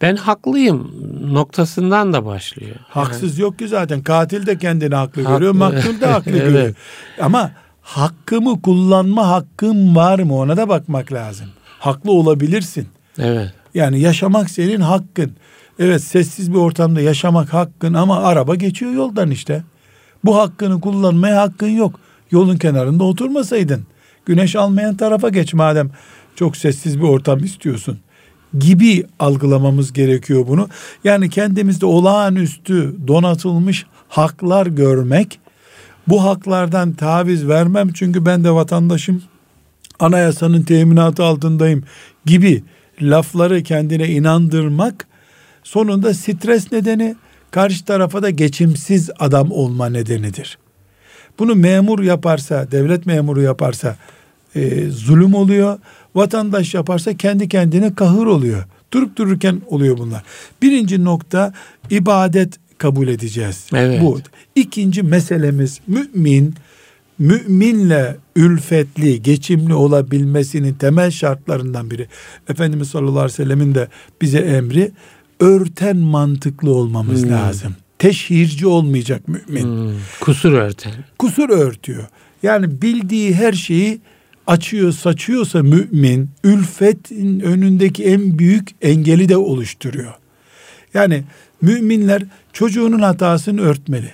ben 0.02 0.16
haklıyım 0.16 0.92
noktasından 1.34 2.14
da 2.14 2.26
başlıyor. 2.26 2.76
haksız 2.90 3.40
yok 3.40 3.60
ki 3.60 3.68
zaten. 3.68 4.04
Katil 4.04 4.46
de 4.46 4.58
kendini 4.58 4.96
haklı, 4.96 5.22
Haklı. 5.24 5.36
görüyor, 5.36 5.54
maktul 5.54 6.02
da 6.02 6.14
haklı 6.14 6.32
Evet. 6.38 6.42
görüyor. 6.42 6.74
Ama 7.22 7.52
hakkımı 7.82 8.62
kullanma 8.62 9.28
hakkım 9.30 9.96
var 9.96 10.20
mı 10.20 10.36
ona 10.38 10.58
da 10.58 10.70
bakmak 10.70 11.14
lazım. 11.14 11.48
Haklı 11.80 12.12
olabilirsin. 12.12 12.88
Evet. 13.20 13.54
Yani 13.74 14.00
yaşamak 14.00 14.50
senin 14.50 14.82
hakkın. 14.82 15.32
Evet 15.80 16.04
sessiz 16.04 16.54
bir 16.54 16.58
ortamda 16.58 17.02
yaşamak 17.02 17.54
hakkın 17.54 17.94
ama 17.94 18.18
araba 18.20 18.56
geçiyor 18.56 18.92
yoldan 18.92 19.32
işte. 19.32 19.64
Bu 20.26 20.38
hakkını 20.38 20.82
kullanmaya 20.82 21.42
hakkın 21.42 21.68
yok. 21.68 22.00
Yolun 22.32 22.58
kenarında 22.58 23.04
oturmasaydın. 23.04 23.84
Güneş 24.26 24.56
almayan 24.56 24.98
tarafa 24.98 25.30
geç 25.30 25.54
madem 25.54 25.92
çok 26.36 26.58
sessiz 26.58 27.00
bir 27.00 27.08
ortam 27.08 27.44
istiyorsun. 27.44 28.00
Gibi 28.60 29.06
algılamamız 29.20 29.94
gerekiyor 29.94 30.48
bunu. 30.48 30.70
Yani 31.04 31.30
kendimizde 31.30 31.86
olağanüstü 31.86 32.96
donatılmış 33.08 33.86
haklar 34.10 34.68
görmek. 34.68 35.40
Bu 36.08 36.24
haklardan 36.24 36.94
taviz 36.94 37.48
vermem 37.48 37.90
çünkü 37.94 38.26
ben 38.26 38.44
de 38.44 38.52
vatandaşım 38.52 39.24
anayasanın 40.00 40.62
teminatı 40.62 41.24
altındayım 41.24 41.84
gibi 42.26 42.64
lafları 43.02 43.64
kendine 43.64 44.08
inandırmak 44.08 45.08
sonunda 45.66 46.13
stres 46.13 46.72
nedeni 46.72 47.16
karşı 47.51 47.86
tarafa 47.86 48.24
da 48.24 48.30
geçimsiz 48.30 49.09
adam 49.20 49.51
olma 49.51 49.89
nedenidir. 49.89 50.57
Bunu 51.39 51.55
memur 51.55 52.03
yaparsa, 52.03 52.72
devlet 52.72 53.05
memuru 53.05 53.41
yaparsa 53.41 53.97
e, 54.55 54.89
zulüm 54.89 55.34
oluyor. 55.34 55.80
Vatandaş 56.16 56.74
yaparsa 56.74 57.18
kendi 57.18 57.49
kendine 57.49 57.95
kahır 57.95 58.26
oluyor. 58.26 58.63
Durup 58.93 59.18
dururken 59.18 59.61
oluyor 59.68 59.97
bunlar. 59.97 60.24
Birinci 60.61 61.03
nokta 61.03 61.53
ibadet 61.89 62.53
kabul 62.78 63.07
edeceğiz. 63.07 63.68
Evet. 63.74 64.01
Bu. 64.01 64.20
İkinci 64.55 65.03
meselemiz 65.03 65.80
mümin 65.88 66.55
müminle 67.20 68.18
ülfetli, 68.36 69.22
geçimli 69.22 69.74
olabilmesinin 69.74 70.74
temel 70.74 71.11
şartlarından 71.11 71.91
biri. 71.91 72.07
Efendimiz 72.49 72.89
sallallahu 72.89 73.20
aleyhi 73.20 73.34
ve 73.34 73.43
sellemin 73.43 73.76
de 73.76 73.88
bize 74.22 74.39
emri 74.39 74.91
örten 75.40 75.98
mantıklı 75.98 76.72
olmamız 76.74 77.24
Hmm. 77.24 77.32
lazım. 77.32 77.76
Teşhirci 78.00 78.68
olmayacak 78.68 79.22
mümin. 79.28 79.64
Hmm, 79.64 79.94
Kusur 80.22 80.54
örten. 80.54 80.92
Kusur 81.20 81.50
örtüyor. 81.50 82.04
Yani 82.44 82.82
bildiği 82.82 83.34
her 83.36 83.54
şeyi 83.54 84.02
açıyor, 84.48 84.92
saçıyorsa 84.92 85.64
mümin 85.64 86.30
ülfetin 86.44 87.40
önündeki 87.40 88.04
en 88.06 88.40
büyük 88.40 88.70
engeli 88.82 89.30
de 89.30 89.38
oluşturuyor. 89.38 90.14
Yani 90.94 91.24
müminler 91.62 92.24
çocuğunun 92.54 93.00
hatasını 93.00 93.62
örtmeli. 93.62 94.10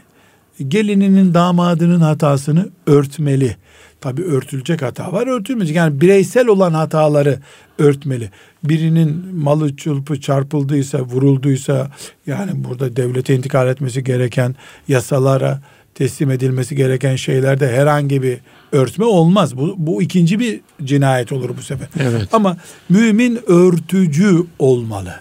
Gelininin 0.68 1.34
damadının 1.34 2.00
hatasını 2.02 2.70
örtmeli. 2.88 3.56
Tabi 4.02 4.24
örtülecek 4.24 4.82
hata 4.82 5.14
var 5.14 5.28
örtülmeyecek. 5.28 5.76
Yani 5.76 6.02
bireysel 6.02 6.48
olan 6.48 6.74
hataları 6.74 7.40
örtmeli. 7.78 8.30
Birinin 8.64 9.36
malı 9.36 9.76
çulpu 9.76 10.22
çarpıldıysa, 10.22 11.02
vurulduysa 11.02 11.92
yani 12.28 12.52
burada 12.64 12.96
devlete 12.96 13.36
intikal 13.36 13.68
etmesi 13.68 14.04
gereken 14.04 14.56
yasalara 14.88 15.62
teslim 15.96 16.32
edilmesi 16.32 16.76
gereken 16.76 17.16
şeylerde 17.16 17.72
herhangi 17.72 18.24
bir 18.24 18.40
örtme 18.72 19.06
olmaz. 19.06 19.58
Bu, 19.58 19.76
bu 19.78 20.02
ikinci 20.02 20.40
bir 20.40 20.62
cinayet 20.84 21.32
olur 21.32 21.50
bu 21.58 21.62
sefer. 21.62 21.88
Evet. 22.00 22.28
Ama 22.32 22.58
mümin 22.90 23.40
örtücü 23.48 24.44
olmalı. 24.60 25.14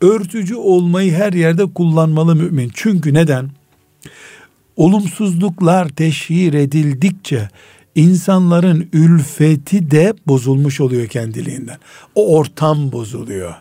Örtücü 0.00 0.54
olmayı 0.54 1.12
her 1.12 1.32
yerde 1.32 1.66
kullanmalı 1.66 2.36
mümin. 2.36 2.70
Çünkü 2.74 3.14
neden? 3.14 3.50
Olumsuzluklar 4.76 5.88
teşhir 5.88 6.54
edildikçe 6.54 7.48
insanların 7.94 8.88
ülfeti 8.92 9.90
de 9.90 10.14
bozulmuş 10.26 10.80
oluyor 10.80 11.06
kendiliğinden. 11.06 11.78
O 12.14 12.36
ortam 12.36 12.92
bozuluyor. 12.92 13.54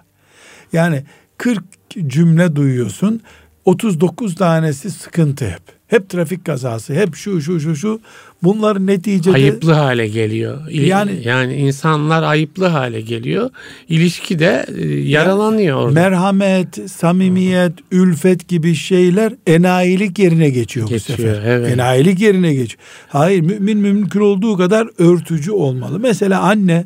Yani 0.74 1.04
40 1.38 1.64
cümle 2.08 2.56
duyuyorsun. 2.56 3.22
39 3.66 4.36
tanesi 4.36 4.92
sıkıntı 4.92 5.50
hep. 5.50 5.62
Hep 5.94 6.10
trafik 6.10 6.46
kazası, 6.46 6.94
hep 6.94 7.16
şu 7.16 7.42
şu 7.42 7.60
şu 7.60 7.76
şu. 7.76 8.00
Bunların 8.44 8.88
neticede 8.88 9.36
Ayıplı 9.36 9.74
hale 9.74 10.08
geliyor. 10.08 10.58
İl- 10.70 10.88
Yani- 10.88 11.22
yani 11.26 11.54
insanlar 11.56 12.24
ayıplı 12.24 12.66
hale 12.66 13.02
geliyor. 13.02 13.50
İlişki 13.90 14.40
de 14.40 14.66
e, 14.78 14.88
yaralanıyor 14.88 15.78
orada. 15.78 15.94
merhamet, 15.94 16.92
samimiyet, 16.92 17.72
ülfet 17.92 18.48
gibi 18.48 18.76
şeyler 18.76 19.34
enayilik 19.48 20.20
yerine 20.20 20.50
geçiyor, 20.50 20.86
bu 20.88 20.90
Geçiyor, 20.90 21.18
sefer. 21.20 21.42
evet. 21.46 21.72
Enayilik 21.74 22.20
yerine 22.22 22.54
geçiyor. 22.54 22.80
Hayır 23.08 23.42
mümin 23.42 23.78
mümkün 23.78 24.20
olduğu 24.20 24.58
kadar 24.58 24.88
örtücü 24.98 25.52
olmalı. 25.52 26.00
Mesela 26.00 26.42
anne 26.42 26.86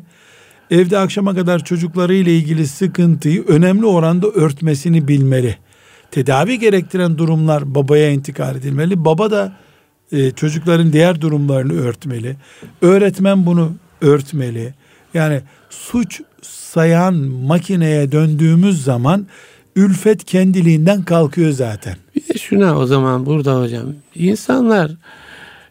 evde 0.70 0.98
akşama 0.98 1.34
kadar 1.34 1.64
çocuklarıyla 1.64 2.32
ilgili 2.32 2.66
sıkıntıyı 2.66 3.44
önemli 3.48 3.86
oranda 3.86 4.26
örtmesini 4.28 5.08
bilmeli. 5.08 5.56
Tedavi 6.10 6.58
gerektiren 6.58 7.18
durumlar 7.18 7.74
babaya 7.74 8.10
intikal 8.10 8.56
edilmeli. 8.56 9.04
Baba 9.04 9.30
da 9.30 9.52
e, 10.12 10.30
çocukların 10.30 10.92
diğer 10.92 11.20
durumlarını 11.20 11.72
örtmeli. 11.72 12.36
Öğretmen 12.82 13.46
bunu 13.46 13.72
örtmeli. 14.00 14.74
Yani 15.14 15.40
suç 15.70 16.20
sayan 16.42 17.14
makineye 17.14 18.12
döndüğümüz 18.12 18.84
zaman 18.84 19.26
ülfet 19.76 20.24
kendiliğinden 20.24 21.02
kalkıyor 21.02 21.50
zaten. 21.50 21.96
Bir 22.16 22.34
de 22.34 22.38
şuna 22.38 22.78
o 22.78 22.86
zaman 22.86 23.26
burada 23.26 23.60
hocam. 23.60 23.94
İnsanlar 24.14 24.92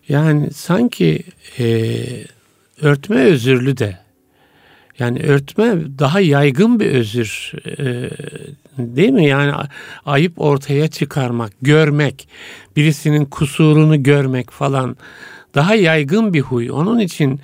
yani 0.09 0.51
sanki 0.53 1.23
e, 1.59 1.65
örtme 2.81 3.15
özürlü 3.15 3.77
de 3.77 3.97
yani 4.99 5.19
örtme 5.19 5.75
daha 5.99 6.19
yaygın 6.19 6.79
bir 6.79 6.91
özür 6.91 7.51
e, 7.79 8.09
değil 8.77 9.09
mi? 9.09 9.25
Yani 9.27 9.51
ayıp 10.05 10.33
ortaya 10.41 10.87
çıkarmak, 10.87 11.51
görmek, 11.61 12.27
birisinin 12.75 13.25
kusurunu 13.25 14.03
görmek 14.03 14.51
falan 14.51 14.97
daha 15.55 15.75
yaygın 15.75 16.33
bir 16.33 16.41
huy. 16.41 16.71
Onun 16.71 16.99
için 16.99 17.39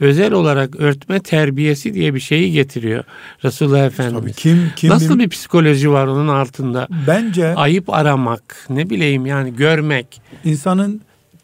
özel 0.00 0.32
olarak 0.32 0.76
örtme 0.80 1.20
terbiyesi 1.20 1.94
diye 1.94 2.14
bir 2.14 2.20
şeyi 2.20 2.52
getiriyor 2.52 3.04
Resulullah 3.44 3.86
Efendimiz. 3.86 4.22
Tabii 4.22 4.32
kim 4.32 4.70
kim 4.76 4.90
Nasıl 4.90 5.14
bil- 5.18 5.24
bir 5.24 5.28
psikoloji 5.28 5.90
var 5.90 6.06
onun 6.06 6.28
altında? 6.28 6.88
bence 7.06 7.54
Ayıp 7.54 7.90
aramak, 7.90 8.66
ne 8.70 8.90
bileyim 8.90 9.26
yani 9.26 9.56
görmek. 9.56 10.20
insanın 10.44 11.00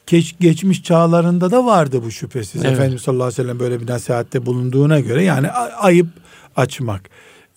geç, 0.07 0.35
geçmiş 0.41 0.83
çağlarında 0.83 1.51
da 1.51 1.67
vardı 1.67 2.03
bu 2.05 2.11
şüphesiz. 2.11 2.65
Evet. 2.65 2.75
Efendimiz 2.75 3.03
sallallahu 3.03 3.25
aleyhi 3.25 3.39
ve 3.41 3.43
sellem 3.45 3.61
böyle 3.61 3.81
bir 3.81 3.87
nasihatte 3.87 4.47
bulunduğuna 4.47 5.01
göre 5.01 5.25
yani 5.25 5.51
ayıp 5.81 6.07
açmak, 6.57 7.11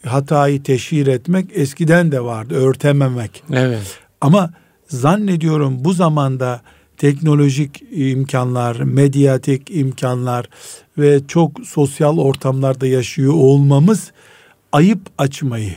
hatayı 0.06 0.64
teşhir 0.64 1.08
etmek 1.08 1.46
eskiden 1.54 2.12
de 2.12 2.24
vardı, 2.24 2.56
örtememek. 2.56 3.44
Evet. 3.54 4.00
Ama 4.22 4.54
zannediyorum 4.88 5.78
bu 5.80 5.94
zamanda 5.94 6.62
teknolojik 6.98 7.84
imkanlar, 7.92 8.80
medyatik 8.80 9.62
imkanlar 9.72 10.50
ve 10.98 11.20
çok 11.28 11.52
sosyal 11.66 12.18
ortamlarda 12.18 12.88
yaşıyor 12.88 13.34
olmamız 13.34 14.12
ayıp 14.72 15.02
açmayı, 15.18 15.76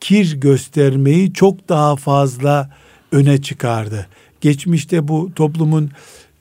kir 0.00 0.40
göstermeyi 0.40 1.32
çok 1.32 1.68
daha 1.68 1.96
fazla 1.96 2.70
öne 3.12 3.42
çıkardı. 3.42 4.06
Geçmişte 4.40 5.08
bu 5.08 5.30
toplumun 5.36 5.90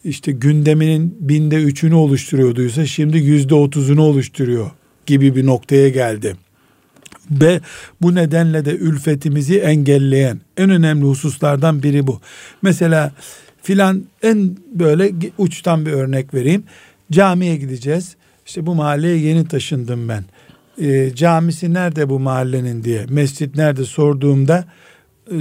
işte 0.04 0.32
gündeminin 0.32 1.18
binde 1.20 1.56
üçünü 1.56 1.96
oluşturuyorduysa 1.96 2.86
şimdi 2.86 3.18
yüzde 3.18 3.56
otuzunu 3.56 4.02
oluşturuyor 4.02 4.72
gibi 5.06 5.36
bir 5.36 5.46
noktaya 5.46 5.90
geldi. 5.90 6.36
Ve 7.32 7.62
bu 8.02 8.16
nedenle 8.16 8.66
de 8.66 8.76
ülfetimizi 8.76 9.60
engelleyen 9.60 10.40
en 10.58 10.70
önemli 10.70 11.06
hususlardan 11.06 11.84
biri 11.84 12.08
bu. 12.08 12.20
Mesela 12.62 13.12
filan 13.62 14.04
en 14.24 14.58
böyle 14.74 15.12
uçtan 15.38 15.86
bir 15.86 15.92
örnek 15.92 16.34
vereyim. 16.34 16.64
Camiye 17.12 17.56
gideceğiz. 17.56 18.16
İşte 18.46 18.66
bu 18.66 18.76
mahalleye 18.76 19.18
yeni 19.18 19.48
taşındım 19.48 20.10
ben. 20.10 20.24
E, 20.82 21.16
camisi 21.16 21.74
nerede 21.74 22.10
bu 22.10 22.20
mahallenin 22.20 22.84
diye, 22.84 23.06
mescit 23.10 23.56
nerede 23.56 23.84
sorduğumda 23.86 24.66
e, 25.32 25.38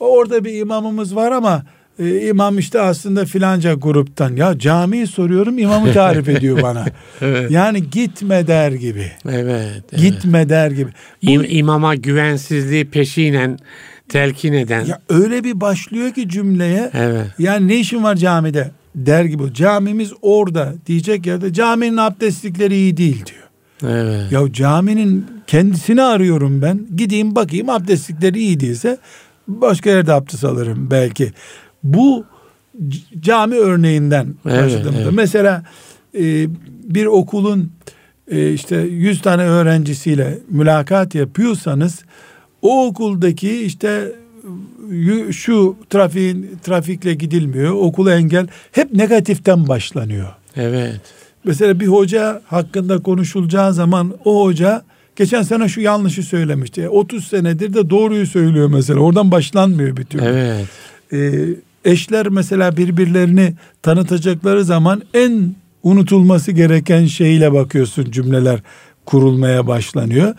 orada 0.00 0.44
bir 0.44 0.54
imamımız 0.54 1.16
var 1.16 1.32
ama 1.32 1.64
e, 2.00 2.28
imam 2.28 2.58
işte 2.58 2.80
aslında 2.80 3.24
filanca 3.24 3.74
gruptan. 3.74 4.36
Ya 4.36 4.58
camiyi 4.58 5.06
soruyorum 5.06 5.58
imamı 5.58 5.92
tarif 5.92 6.28
ediyor 6.36 6.62
bana. 6.62 6.84
evet. 7.20 7.50
Yani 7.50 7.90
gitme 7.90 8.46
der 8.46 8.72
gibi. 8.72 9.12
Evet. 9.28 9.82
evet. 9.92 10.02
Gitme 10.02 10.48
der 10.48 10.70
gibi. 10.70 10.90
Bu, 11.22 11.30
İm, 11.30 11.46
imama 11.48 11.94
güvensizliği 11.94 12.90
peşinen 12.90 13.58
telkin 14.08 14.52
eden. 14.52 14.84
Ya 14.84 15.00
öyle 15.08 15.44
bir 15.44 15.60
başlıyor 15.60 16.10
ki 16.14 16.28
cümleye. 16.28 16.90
Evet. 16.94 17.26
Yani 17.38 17.68
ne 17.68 17.76
işin 17.76 18.02
var 18.02 18.16
camide 18.16 18.70
der 18.94 19.24
gibi. 19.24 19.54
Camimiz 19.54 20.12
orada 20.22 20.74
diyecek 20.86 21.26
yerde 21.26 21.52
caminin 21.52 21.96
abdestlikleri 21.96 22.74
iyi 22.74 22.96
değil 22.96 23.24
diyor. 23.26 23.40
Evet. 23.94 24.32
Ya 24.32 24.52
caminin 24.52 25.26
kendisini 25.46 26.02
arıyorum 26.02 26.62
ben. 26.62 26.80
Gideyim 26.96 27.36
bakayım 27.36 27.68
abdestlikleri 27.70 28.38
iyi 28.38 28.60
değilse 28.60 28.98
başka 29.48 29.90
yerde 29.90 30.12
abdest 30.12 30.44
alırım 30.44 30.88
belki. 30.90 31.32
Bu 31.82 32.24
cami 33.20 33.54
örneğinden 33.54 34.34
evet, 34.46 34.64
başladığımda. 34.64 35.02
Evet. 35.02 35.12
Mesela 35.12 35.62
e, 36.14 36.48
bir 36.84 37.06
okulun 37.06 37.72
e, 38.30 38.52
işte 38.52 38.76
100 38.76 39.22
tane 39.22 39.42
öğrencisiyle 39.42 40.38
mülakat 40.48 41.14
yapıyorsanız 41.14 42.04
o 42.62 42.86
okuldaki 42.86 43.62
işte 43.62 44.12
şu 45.30 45.76
trafiğin 45.90 46.58
trafikle 46.62 47.14
gidilmiyor, 47.14 47.72
okula 47.72 48.14
engel 48.14 48.46
hep 48.72 48.92
negatiften 48.92 49.68
başlanıyor. 49.68 50.28
Evet. 50.56 51.00
Mesela 51.44 51.80
bir 51.80 51.86
hoca 51.86 52.42
hakkında 52.46 52.98
konuşulacağı 52.98 53.74
zaman 53.74 54.14
o 54.24 54.44
hoca 54.44 54.82
geçen 55.16 55.42
sene 55.42 55.68
şu 55.68 55.80
yanlışı 55.80 56.22
söylemişti. 56.22 56.88
30 56.88 57.26
senedir 57.26 57.74
de 57.74 57.90
doğruyu 57.90 58.26
söylüyor 58.26 58.68
mesela. 58.68 59.00
Oradan 59.00 59.30
başlanmıyor 59.30 59.96
bir 59.96 60.04
türlü. 60.04 60.24
Evet. 60.24 60.68
Ee, 61.12 61.69
eşler 61.84 62.28
mesela 62.28 62.76
birbirlerini 62.76 63.54
tanıtacakları 63.82 64.64
zaman 64.64 65.02
en 65.14 65.54
unutulması 65.82 66.52
gereken 66.52 67.06
şeyle 67.06 67.52
bakıyorsun 67.52 68.10
cümleler 68.10 68.60
kurulmaya 69.06 69.66
başlanıyor. 69.66 70.34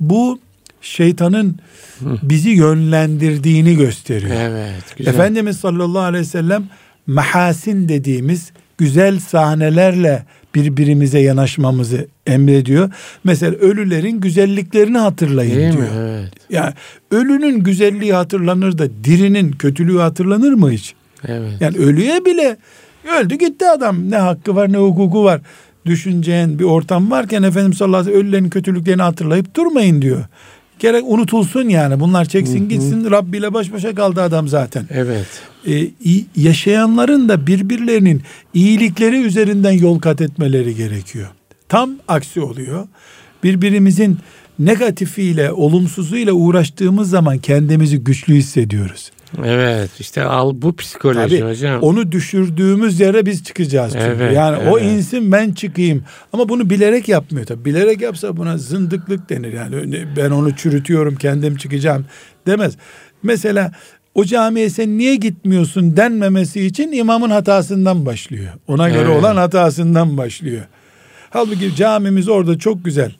Bu 0.00 0.38
şeytanın 0.80 1.58
bizi 2.00 2.50
yönlendirdiğini 2.50 3.76
gösteriyor. 3.76 4.36
Evet. 4.40 4.96
Güzel. 4.96 5.14
Efendimiz 5.14 5.56
sallallahu 5.56 6.02
aleyhi 6.02 6.24
ve 6.24 6.28
sellem 6.28 6.64
mahasin 7.06 7.88
dediğimiz 7.88 8.52
güzel 8.78 9.20
sahnelerle 9.20 10.24
birbirimize 10.54 11.18
yanaşmamızı 11.18 12.06
emrediyor. 12.26 12.90
Mesela 13.24 13.56
ölülerin 13.56 14.20
güzelliklerini 14.20 14.98
hatırlayın 14.98 15.56
Değil 15.56 15.72
diyor. 15.72 15.82
Mi? 15.82 15.88
Evet. 15.98 16.32
Yani 16.50 16.72
ölünün 17.10 17.60
güzelliği 17.64 18.14
hatırlanır 18.14 18.78
da 18.78 18.88
dirinin 19.04 19.52
kötülüğü 19.52 19.98
hatırlanır 19.98 20.52
mı 20.52 20.70
hiç? 20.70 20.94
Evet. 21.28 21.52
Yani 21.60 21.76
ölüye 21.76 22.24
bile 22.24 22.56
öldü 23.20 23.34
gitti 23.34 23.68
adam 23.68 24.10
ne 24.10 24.16
hakkı 24.16 24.56
var 24.56 24.72
ne 24.72 24.76
hukuku 24.76 25.24
var 25.24 25.40
düşüneceğin 25.86 26.58
bir 26.58 26.64
ortam 26.64 27.10
varken 27.10 27.42
Efendimiz 27.42 27.78
sallallahu 27.78 28.00
aleyhi 28.00 28.16
ve 28.16 28.18
sellem 28.18 28.28
ölülerin 28.28 28.50
kötülüklerini 28.50 29.02
hatırlayıp 29.02 29.54
durmayın 29.56 30.02
diyor. 30.02 30.24
Gerek 30.80 31.04
unutulsun 31.06 31.68
yani 31.68 32.00
bunlar 32.00 32.24
çeksin 32.24 32.68
gitsin 32.68 33.10
Rabbi 33.10 33.36
ile 33.36 33.54
baş 33.54 33.72
başa 33.72 33.94
kaldı 33.94 34.22
adam 34.22 34.48
zaten. 34.48 34.86
Evet. 34.90 35.26
Ee, 35.68 35.88
yaşayanların 36.36 37.28
da 37.28 37.46
birbirlerinin 37.46 38.22
iyilikleri 38.54 39.22
üzerinden 39.22 39.72
yol 39.72 39.98
kat 39.98 40.20
etmeleri 40.20 40.74
gerekiyor. 40.74 41.28
Tam 41.68 41.90
aksi 42.08 42.40
oluyor. 42.40 42.88
Birbirimizin 43.44 44.18
negatifiyle, 44.58 45.52
olumsuzluğuyla 45.52 46.32
uğraştığımız 46.32 47.10
zaman 47.10 47.38
kendimizi 47.38 47.98
güçlü 47.98 48.34
hissediyoruz. 48.34 49.10
Evet 49.44 49.90
işte 49.98 50.22
al 50.22 50.52
bu 50.54 50.76
psikoloji 50.76 51.38
Tabii, 51.38 51.50
hocam. 51.50 51.82
Onu 51.82 52.12
düşürdüğümüz 52.12 53.00
yere 53.00 53.26
biz 53.26 53.44
çıkacağız. 53.44 53.92
Çünkü. 53.92 54.04
Evet, 54.04 54.36
yani 54.36 54.58
evet. 54.62 54.72
o 54.72 54.78
insin 54.78 55.32
ben 55.32 55.52
çıkayım. 55.52 56.04
Ama 56.32 56.48
bunu 56.48 56.70
bilerek 56.70 57.08
yapmıyor 57.08 57.46
tabii. 57.46 57.64
Bilerek 57.64 58.00
yapsa 58.00 58.36
buna 58.36 58.58
zındıklık 58.58 59.30
denir. 59.30 59.52
Yani 59.52 60.06
ben 60.16 60.30
onu 60.30 60.56
çürütüyorum 60.56 61.16
kendim 61.16 61.56
çıkacağım 61.56 62.06
demez. 62.46 62.76
Mesela 63.22 63.72
o 64.14 64.24
camiye 64.24 64.70
sen 64.70 64.98
niye 64.98 65.16
gitmiyorsun 65.16 65.96
denmemesi 65.96 66.66
için 66.66 66.92
imamın 66.92 67.30
hatasından 67.30 68.06
başlıyor. 68.06 68.52
Ona 68.68 68.88
göre 68.88 69.08
evet. 69.10 69.20
olan 69.20 69.36
hatasından 69.36 70.16
başlıyor. 70.16 70.62
Halbuki 71.30 71.74
camimiz 71.76 72.28
orada 72.28 72.58
çok 72.58 72.84
güzel 72.84 73.12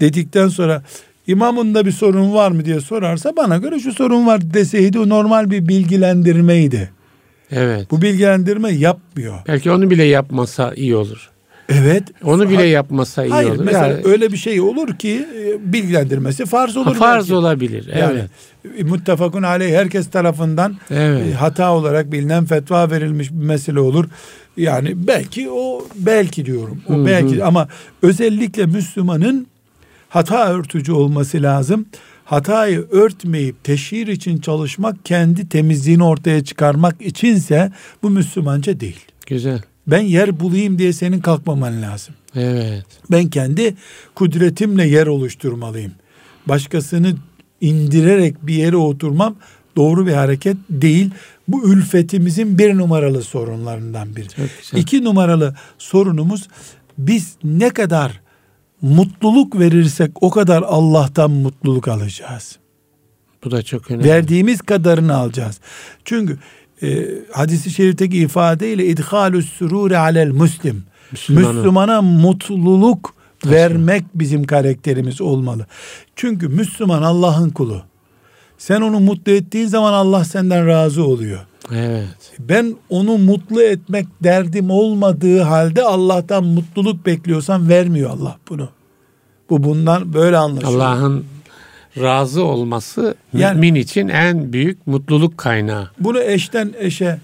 dedikten 0.00 0.48
sonra 0.48 0.82
imamında 1.26 1.86
bir 1.86 1.92
sorun 1.92 2.34
var 2.34 2.50
mı 2.50 2.64
diye 2.64 2.80
sorarsa 2.80 3.36
bana 3.36 3.56
göre 3.56 3.80
şu 3.80 3.92
sorun 3.92 4.26
var 4.26 4.54
deseydi 4.54 4.98
o 4.98 5.08
normal 5.08 5.50
bir 5.50 5.68
bilgilendirmeydi. 5.68 6.90
Evet. 7.50 7.90
Bu 7.90 8.02
bilgilendirme 8.02 8.70
yapmıyor. 8.72 9.38
Belki 9.48 9.70
onu 9.70 9.90
bile 9.90 10.04
yapmasa 10.04 10.74
iyi 10.74 10.96
olur. 10.96 11.32
Evet. 11.68 12.02
Onu 12.24 12.50
bile 12.50 12.62
yapmasa 12.62 13.24
iyi 13.24 13.30
hayır, 13.30 13.50
olur. 13.50 13.64
Mesela 13.64 13.86
yani, 13.86 14.00
öyle 14.04 14.32
bir 14.32 14.36
şey 14.36 14.60
olur 14.60 14.96
ki 14.98 15.26
e, 15.36 15.72
bilgilendirmesi 15.72 16.46
farz 16.46 16.76
olur. 16.76 16.86
Ha, 16.86 16.98
farz 16.98 17.24
belki. 17.24 17.34
olabilir. 17.34 17.90
Evet. 17.92 18.02
Yani 18.02 18.20
e, 18.78 18.82
muttefakun 18.82 19.42
aleyh 19.42 19.74
herkes 19.74 20.10
tarafından 20.10 20.76
evet. 20.90 21.26
E, 21.26 21.34
hata 21.34 21.72
olarak 21.74 22.12
bilinen 22.12 22.44
fetva 22.44 22.90
verilmiş 22.90 23.30
bir 23.30 23.44
mesele 23.44 23.80
olur. 23.80 24.04
Yani 24.56 25.06
belki 25.06 25.50
o 25.50 25.86
belki 25.96 26.46
diyorum. 26.46 26.82
O 26.88 26.94
Hı-hı. 26.94 27.06
belki 27.06 27.44
ama 27.44 27.68
özellikle 28.02 28.66
Müslümanın 28.66 29.46
hata 30.12 30.48
örtücü 30.48 30.92
olması 30.92 31.42
lazım. 31.42 31.86
Hatayı 32.24 32.86
örtmeyip 32.90 33.64
teşhir 33.64 34.06
için 34.06 34.38
çalışmak 34.38 35.04
kendi 35.04 35.48
temizliğini 35.48 36.04
ortaya 36.04 36.44
çıkarmak 36.44 37.02
içinse 37.02 37.72
bu 38.02 38.10
Müslümanca 38.10 38.80
değil. 38.80 39.00
Güzel. 39.26 39.62
Ben 39.86 40.00
yer 40.00 40.40
bulayım 40.40 40.78
diye 40.78 40.92
senin 40.92 41.20
kalkmaman 41.20 41.82
lazım. 41.82 42.14
Evet. 42.34 42.86
Ben 43.10 43.30
kendi 43.30 43.74
kudretimle 44.14 44.88
yer 44.88 45.06
oluşturmalıyım. 45.06 45.92
Başkasını 46.46 47.14
indirerek 47.60 48.46
bir 48.46 48.54
yere 48.54 48.76
oturmam 48.76 49.36
doğru 49.76 50.06
bir 50.06 50.12
hareket 50.12 50.56
değil. 50.70 51.10
Bu 51.48 51.72
ülfetimizin 51.72 52.58
bir 52.58 52.74
numaralı 52.74 53.22
sorunlarından 53.22 54.16
biri. 54.16 54.26
İki 54.74 55.04
numaralı 55.04 55.54
sorunumuz 55.78 56.48
biz 56.98 57.36
ne 57.44 57.70
kadar 57.70 58.22
mutluluk 58.82 59.58
verirsek 59.58 60.10
o 60.22 60.30
kadar 60.30 60.62
Allah'tan 60.62 61.30
mutluluk 61.30 61.88
alacağız. 61.88 62.58
Bu 63.44 63.50
da 63.50 63.62
çok 63.62 63.90
önemli. 63.90 64.08
Verdiğimiz 64.08 64.62
kadarını 64.62 65.16
alacağız. 65.16 65.60
Çünkü 66.04 66.38
e, 66.82 67.08
hadisi 67.32 67.70
şerifteki 67.70 68.18
ifadeyle 68.18 68.86
idhalus 68.86 69.52
sururi 69.52 69.98
alel 69.98 70.30
muslim. 70.30 70.84
Müslümana, 71.12 71.52
Müslümana 71.52 72.02
mutluluk 72.02 73.14
Taşın. 73.40 73.56
vermek 73.56 74.04
bizim 74.14 74.44
karakterimiz 74.44 75.20
olmalı. 75.20 75.66
Çünkü 76.16 76.48
Müslüman 76.48 77.02
Allah'ın 77.02 77.50
kulu. 77.50 77.82
Sen 78.58 78.80
onu 78.80 79.00
mutlu 79.00 79.32
ettiğin 79.32 79.66
zaman 79.66 79.92
Allah 79.92 80.24
senden 80.24 80.66
razı 80.66 81.04
oluyor. 81.04 81.40
Evet. 81.70 82.32
Ben 82.38 82.76
onu 82.88 83.18
mutlu 83.18 83.62
etmek 83.62 84.06
derdim 84.22 84.70
olmadığı 84.70 85.40
halde 85.40 85.82
Allah'tan 85.82 86.44
mutluluk 86.44 87.06
bekliyorsam 87.06 87.68
vermiyor 87.68 88.10
Allah 88.10 88.36
bunu. 88.48 88.68
Bu 89.50 89.62
bundan 89.62 90.14
böyle 90.14 90.36
anlaşılıyor. 90.36 90.80
Allah'ın 90.80 91.24
razı 92.00 92.44
olması 92.44 93.14
yani, 93.32 93.54
mümin 93.54 93.74
için 93.74 94.08
en 94.08 94.52
büyük 94.52 94.86
mutluluk 94.86 95.38
kaynağı. 95.38 95.90
Bunu 96.00 96.20
eşten 96.20 96.72
eşe, 96.78 97.18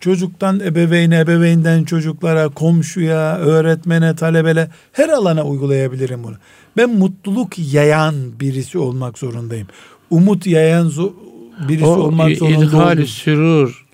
çocuktan 0.00 0.60
ebeveyne, 0.60 1.18
ebeveynden 1.18 1.84
çocuklara, 1.84 2.48
komşuya, 2.48 3.36
öğretmene, 3.36 4.16
talebele 4.16 4.68
her 4.92 5.08
alana 5.08 5.44
uygulayabilirim 5.44 6.24
bunu. 6.24 6.36
Ben 6.76 6.90
mutluluk 6.90 7.58
yayan 7.58 8.14
birisi 8.40 8.78
olmak 8.78 9.18
zorundayım. 9.18 9.66
Umut 10.10 10.46
yayan 10.46 10.88
birisi 11.68 11.84
o, 11.84 11.96
olmak 11.96 12.36
zorunda 12.36 12.64
İdhal-i 12.64 13.06
sürur. 13.06 13.86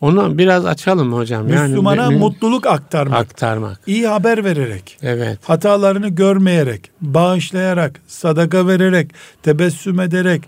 Onu 0.00 0.38
biraz 0.38 0.66
açalım 0.66 1.12
hocam. 1.12 1.44
Müslümana 1.44 2.02
yani, 2.02 2.16
mutluluk 2.16 2.66
aktarmak. 2.66 3.18
Aktarmak. 3.18 3.80
İyi 3.86 4.06
haber 4.06 4.44
vererek. 4.44 4.98
Evet. 5.02 5.38
Hatalarını 5.42 6.08
görmeyerek, 6.08 6.90
bağışlayarak, 7.00 8.00
sadaka 8.06 8.66
vererek, 8.66 9.10
tebessüm 9.42 10.00
ederek, 10.00 10.42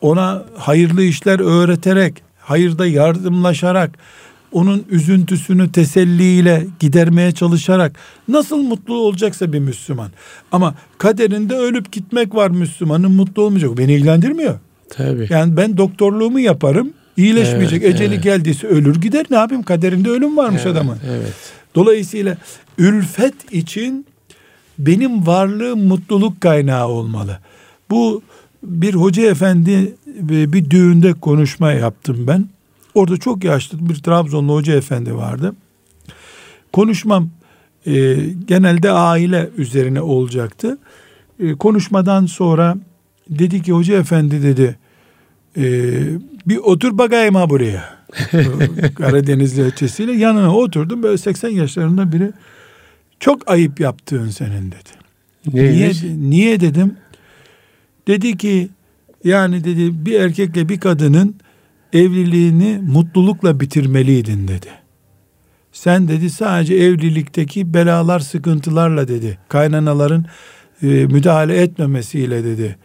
ona 0.00 0.44
hayırlı 0.58 1.02
işler 1.02 1.40
öğreterek, 1.40 2.22
hayırda 2.40 2.86
yardımlaşarak, 2.86 3.98
onun 4.52 4.84
üzüntüsünü 4.90 5.72
teselliyle 5.72 6.66
gidermeye 6.80 7.32
çalışarak 7.32 7.96
nasıl 8.28 8.56
mutlu 8.56 8.94
olacaksa 8.94 9.52
bir 9.52 9.58
Müslüman. 9.58 10.10
Ama 10.52 10.74
kaderinde 10.98 11.54
ölüp 11.54 11.92
gitmek 11.92 12.34
var 12.34 12.50
Müslümanın 12.50 13.12
mutlu 13.12 13.42
olmayacak. 13.42 13.78
Beni 13.78 13.92
ilgilendirmiyor. 13.92 14.58
Tabii. 14.90 15.26
Yani 15.30 15.56
ben 15.56 15.76
doktorluğumu 15.76 16.40
yaparım. 16.40 16.92
iyileşmeyecek. 17.16 17.82
Evet, 17.82 17.94
Eceli 17.94 18.14
evet. 18.14 18.24
geldiyse 18.24 18.66
ölür 18.66 19.00
gider. 19.00 19.26
Ne 19.30 19.36
yapayım? 19.36 19.62
Kaderinde 19.62 20.10
ölüm 20.10 20.36
varmış 20.36 20.62
evet, 20.64 20.76
adamın. 20.76 20.98
Evet. 21.10 21.32
Dolayısıyla 21.74 22.36
ülfet 22.78 23.52
için 23.52 24.06
benim 24.78 25.26
varlığım 25.26 25.86
mutluluk 25.86 26.40
kaynağı 26.40 26.88
olmalı. 26.88 27.38
Bu 27.90 28.22
bir 28.62 28.94
hoca 28.94 29.22
efendi 29.22 29.94
bir 30.30 30.70
düğünde 30.70 31.12
konuşma 31.12 31.72
yaptım 31.72 32.26
ben. 32.26 32.48
Orada 32.94 33.16
çok 33.16 33.44
yaşlı 33.44 33.88
bir 33.88 33.94
Trabzonlu 33.94 34.54
hoca 34.54 34.74
efendi 34.76 35.14
vardı. 35.14 35.54
Konuşmam 36.72 37.30
e, 37.86 38.16
genelde 38.48 38.90
aile 38.90 39.50
üzerine 39.56 40.00
olacaktı. 40.00 40.78
E, 41.40 41.54
konuşmadan 41.54 42.26
sonra 42.26 42.76
dedi 43.30 43.62
ki 43.62 43.72
hoca 43.72 43.98
efendi 43.98 44.42
dedi 44.42 44.76
e, 45.56 45.62
bir 46.46 46.56
otur 46.56 46.98
bakayım 46.98 47.34
ha 47.34 47.50
buraya. 47.50 48.04
Karadeniz 48.94 49.58
lehçesiyle 49.58 50.12
yanına 50.12 50.56
oturdum 50.56 51.02
böyle 51.02 51.18
80 51.18 51.48
yaşlarında 51.48 52.12
biri 52.12 52.32
çok 53.20 53.50
ayıp 53.50 53.80
yaptığın 53.80 54.28
senin 54.28 54.72
dedi. 54.72 54.90
Neymiş? 55.52 56.02
Niye, 56.02 56.30
niye 56.30 56.60
dedim? 56.60 56.96
Dedi 58.06 58.36
ki 58.36 58.68
yani 59.24 59.64
dedi 59.64 60.06
bir 60.06 60.20
erkekle 60.20 60.68
bir 60.68 60.80
kadının 60.80 61.36
evliliğini 61.92 62.80
mutlulukla 62.86 63.60
bitirmeliydin 63.60 64.48
dedi. 64.48 64.68
Sen 65.72 66.08
dedi 66.08 66.30
sadece 66.30 66.74
evlilikteki 66.74 67.74
belalar 67.74 68.20
sıkıntılarla 68.20 69.08
dedi. 69.08 69.38
Kaynanaların 69.48 70.24
e, 70.82 70.86
müdahale 70.86 71.62
etmemesiyle 71.62 72.44
dedi. 72.44 72.76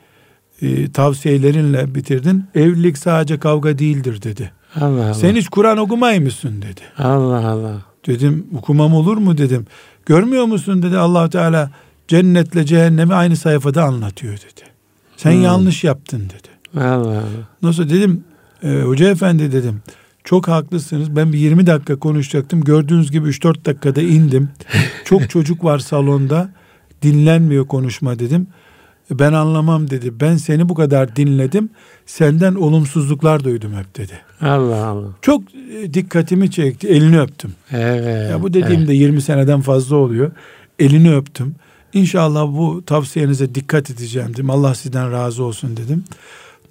E, 0.62 0.92
tavsiyelerinle 0.92 1.96
bitirdin. 1.96 2.44
Evlilik 2.56 2.98
sadece 2.98 3.40
kavga 3.40 3.80
değildir 3.80 4.22
dedi. 4.22 4.52
Allah 4.76 5.06
Allah. 5.06 5.14
Sen 5.14 5.36
hiç 5.36 5.50
Kur'an 5.50 5.78
okumay 5.78 6.20
mısın 6.20 6.62
dedi. 6.62 6.82
Allah 6.98 7.50
Allah. 7.50 7.82
Dedim 8.08 8.48
okumam 8.58 8.94
olur 8.94 9.18
mu 9.18 9.38
dedim. 9.38 9.66
Görmüyor 10.06 10.46
musun 10.46 10.84
dedi 10.84 10.98
allah 10.98 11.30
Teala 11.30 11.72
cennetle 12.08 12.66
cehennemi 12.66 13.14
aynı 13.14 13.38
sayfada 13.38 13.84
anlatıyor 13.84 14.34
dedi. 14.34 14.70
Sen 15.18 15.34
hmm. 15.34 15.44
yanlış 15.44 15.84
yaptın 15.84 16.24
dedi. 16.24 16.84
Allah 16.86 17.10
Allah. 17.10 17.24
Nasıl 17.62 17.90
dedim 17.90 18.24
e, 18.64 18.82
hoca 18.82 19.10
efendi 19.10 19.52
dedim. 19.52 19.82
Çok 20.24 20.48
haklısınız. 20.48 21.16
Ben 21.16 21.34
bir 21.34 21.38
20 21.38 21.68
dakika 21.68 22.00
konuşacaktım. 22.00 22.62
Gördüğünüz 22.62 23.12
gibi 23.12 23.30
3-4 23.30 23.66
dakikada 23.66 24.02
indim. 24.02 24.50
Çok 25.06 25.30
çocuk 25.30 25.64
var 25.64 25.80
salonda. 25.80 26.50
Dinlenmiyor 27.02 27.68
konuşma 27.68 28.20
dedim. 28.20 28.48
Ben 29.12 29.34
anlamam 29.34 29.90
dedi. 29.90 30.20
Ben 30.20 30.38
seni 30.38 30.70
bu 30.70 30.76
kadar 30.76 31.16
dinledim. 31.16 31.70
Senden 32.06 32.56
olumsuzluklar 32.56 33.44
duydum 33.44 33.74
hep 33.78 33.98
dedi. 33.98 34.14
Allah 34.42 34.86
Allah. 34.86 35.08
Çok 35.22 35.44
e, 35.56 35.94
dikkatimi 35.94 36.52
çekti. 36.52 36.88
Elini 36.88 37.22
öptüm. 37.22 37.54
Evet. 37.72 38.32
Ya 38.32 38.42
bu 38.42 38.54
dediğimde 38.54 38.92
evet. 38.92 39.02
20 39.02 39.22
seneden 39.22 39.62
fazla 39.62 39.96
oluyor. 39.96 40.32
Elini 40.80 41.16
öptüm. 41.16 41.56
İnşallah 41.94 42.48
bu 42.48 42.84
tavsiyenize 42.86 43.56
dikkat 43.56 43.92
edeceğim 43.92 44.34
dedim. 44.34 44.50
Allah 44.50 44.76
sizden 44.76 45.12
razı 45.12 45.44
olsun 45.44 45.78
dedim. 45.78 46.04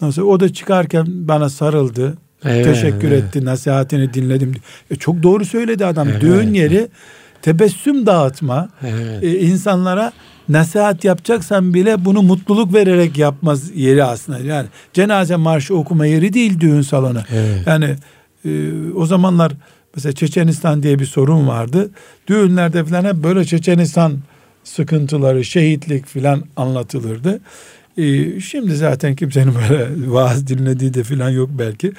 Nasıl 0.00 0.22
o 0.22 0.40
da 0.40 0.52
çıkarken 0.52 1.06
bana 1.08 1.48
sarıldı. 1.48 2.18
Evet, 2.44 2.64
teşekkür 2.64 3.08
evet. 3.08 3.24
etti. 3.24 3.44
Nasihatini 3.44 4.14
dinledim. 4.14 4.54
E 4.90 4.96
çok 4.96 5.22
doğru 5.22 5.44
söyledi 5.44 5.86
adam. 5.86 6.08
Evet. 6.08 6.20
Düğün 6.20 6.54
yeri 6.54 6.88
tebessüm 7.42 8.06
dağıtma. 8.06 8.68
Evet. 8.82 9.24
E, 9.24 9.40
insanlara 9.40 10.12
nasihat 10.48 11.04
yapacaksan 11.04 11.74
bile 11.74 12.04
bunu 12.04 12.22
mutluluk 12.22 12.74
vererek 12.74 13.18
yapmaz 13.18 13.76
yeri 13.76 14.04
aslında. 14.04 14.38
Yani 14.38 14.66
cenaze 14.92 15.36
marşı 15.36 15.76
okuma 15.76 16.06
yeri 16.06 16.32
değil 16.32 16.60
düğün 16.60 16.82
salonu. 16.82 17.20
Evet. 17.32 17.66
Yani 17.66 17.96
e, 18.44 18.50
o 18.96 19.06
zamanlar 19.06 19.52
mesela 19.94 20.12
Çeçenistan 20.12 20.82
diye 20.82 20.98
bir 20.98 21.06
sorun 21.06 21.48
vardı. 21.48 21.90
Düğünlerde 22.26 22.84
falan 22.84 23.04
hep 23.04 23.14
böyle 23.14 23.44
Çeçenistan 23.44 24.18
sıkıntıları, 24.64 25.44
şehitlik 25.44 26.06
filan 26.06 26.44
anlatılırdı. 26.56 27.40
Ee, 27.98 28.40
şimdi 28.40 28.76
zaten 28.76 29.16
kimsenin 29.16 29.54
böyle 29.54 29.88
vaaz 30.12 30.46
dinlediği 30.46 30.94
de 30.94 31.02
filan 31.02 31.30
yok 31.30 31.50
belki. 31.52 31.92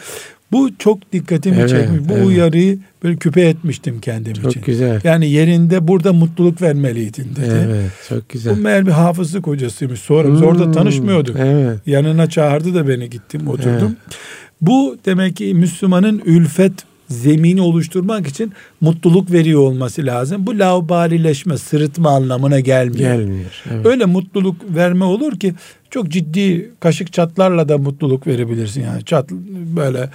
Bu 0.52 0.70
çok 0.80 1.12
dikkatimi 1.12 1.58
evet, 1.60 1.70
çekmiş. 1.70 2.10
Bu 2.10 2.14
evet. 2.14 2.26
uyarıyı 2.26 2.80
böyle 3.04 3.16
küpe 3.16 3.41
etmiştim 3.41 4.00
kendim 4.02 4.34
çok 4.34 4.45
için. 4.45 4.60
Çok 4.60 4.66
güzel. 4.66 5.02
Yani 5.04 5.30
yerinde 5.30 5.88
burada 5.88 6.14
mutluluk 6.14 6.62
vermeliydin 6.62 7.28
dedi. 7.36 7.66
Evet, 7.66 7.91
çok 8.10 8.30
güzel. 8.30 8.58
Bu 8.58 8.62
meğer 8.62 8.88
bir 8.88 8.91
hafızlık 8.91 9.47
hocasıymış. 9.47 10.00
Sonra 10.00 10.28
hmm, 10.28 10.43
orada 10.43 10.72
tanışmıyorduk. 10.72 11.36
Evet. 11.39 11.80
Yanına 11.86 12.30
çağırdı 12.30 12.74
da 12.74 12.88
beni 12.88 13.10
gittim 13.10 13.47
oturdum. 13.47 13.95
Evet. 14.06 14.18
Bu 14.62 14.97
demek 15.06 15.36
ki 15.36 15.54
Müslümanın 15.54 16.22
ülfet 16.26 16.74
zemini 17.10 17.62
oluşturmak 17.62 18.28
için 18.28 18.53
mutluluk 18.82 19.32
veriyor 19.32 19.62
olması 19.62 20.05
lazım. 20.05 20.47
Bu 20.47 20.60
laubalileşme, 20.60 21.57
sırıtma 21.57 22.10
anlamına 22.10 22.60
gelmiyor. 22.60 23.16
Gelmiyor. 23.16 23.64
Evet. 23.72 23.86
Öyle 23.86 24.05
mutluluk 24.05 24.55
verme 24.76 25.05
olur 25.05 25.39
ki 25.39 25.53
çok 25.89 26.10
ciddi 26.10 26.72
kaşık 26.80 27.14
çatlarla 27.14 27.70
da 27.70 27.78
mutluluk 27.78 28.28
verebilirsin. 28.28 28.84
Yani 28.84 29.05
çat 29.05 29.32
böyle 29.76 30.10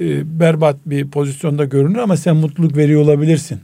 e, 0.00 0.40
berbat 0.40 0.76
bir 0.86 1.08
pozisyonda 1.08 1.64
görünür 1.64 1.98
ama 1.98 2.16
sen 2.16 2.36
mutluluk 2.36 2.76
veriyor 2.76 3.02
olabilirsin. 3.02 3.60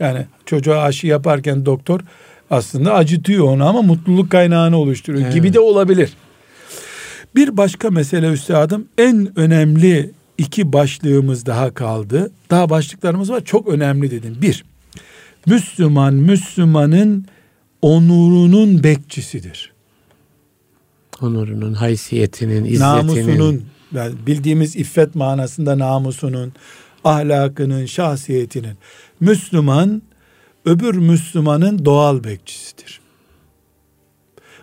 Yani 0.00 0.26
çocuğa 0.46 0.82
aşı 0.82 1.06
yaparken 1.06 1.66
doktor 1.66 2.00
aslında 2.50 2.94
acıtıyor 2.94 3.44
onu 3.44 3.68
ama 3.68 3.82
mutluluk 3.82 4.30
kaynağını 4.30 4.76
oluşturuyor 4.76 5.24
evet. 5.24 5.34
gibi 5.34 5.52
de 5.52 5.60
olabilir. 5.60 6.12
Bir 7.34 7.56
başka 7.56 7.90
mesele 7.90 8.28
üstadım 8.28 8.86
en 8.98 9.38
önemli 9.38 10.10
iki 10.40 10.72
başlığımız 10.72 11.46
daha 11.46 11.74
kaldı. 11.74 12.30
Daha 12.50 12.70
başlıklarımız 12.70 13.30
var. 13.30 13.44
Çok 13.44 13.68
önemli 13.68 14.10
dedim. 14.10 14.36
Bir, 14.42 14.64
Müslüman, 15.46 16.14
Müslümanın 16.14 17.26
onurunun 17.82 18.84
bekçisidir. 18.84 19.72
Onurunun, 21.20 21.74
haysiyetinin, 21.74 22.64
izzetinin. 22.64 22.80
Namusunun, 22.80 23.64
yani 23.94 24.14
bildiğimiz 24.26 24.76
iffet 24.76 25.14
manasında 25.14 25.78
namusunun, 25.78 26.52
ahlakının, 27.04 27.86
şahsiyetinin. 27.86 28.76
Müslüman, 29.20 30.02
öbür 30.64 30.94
Müslümanın 30.94 31.84
doğal 31.84 32.24
bekçisidir. 32.24 33.00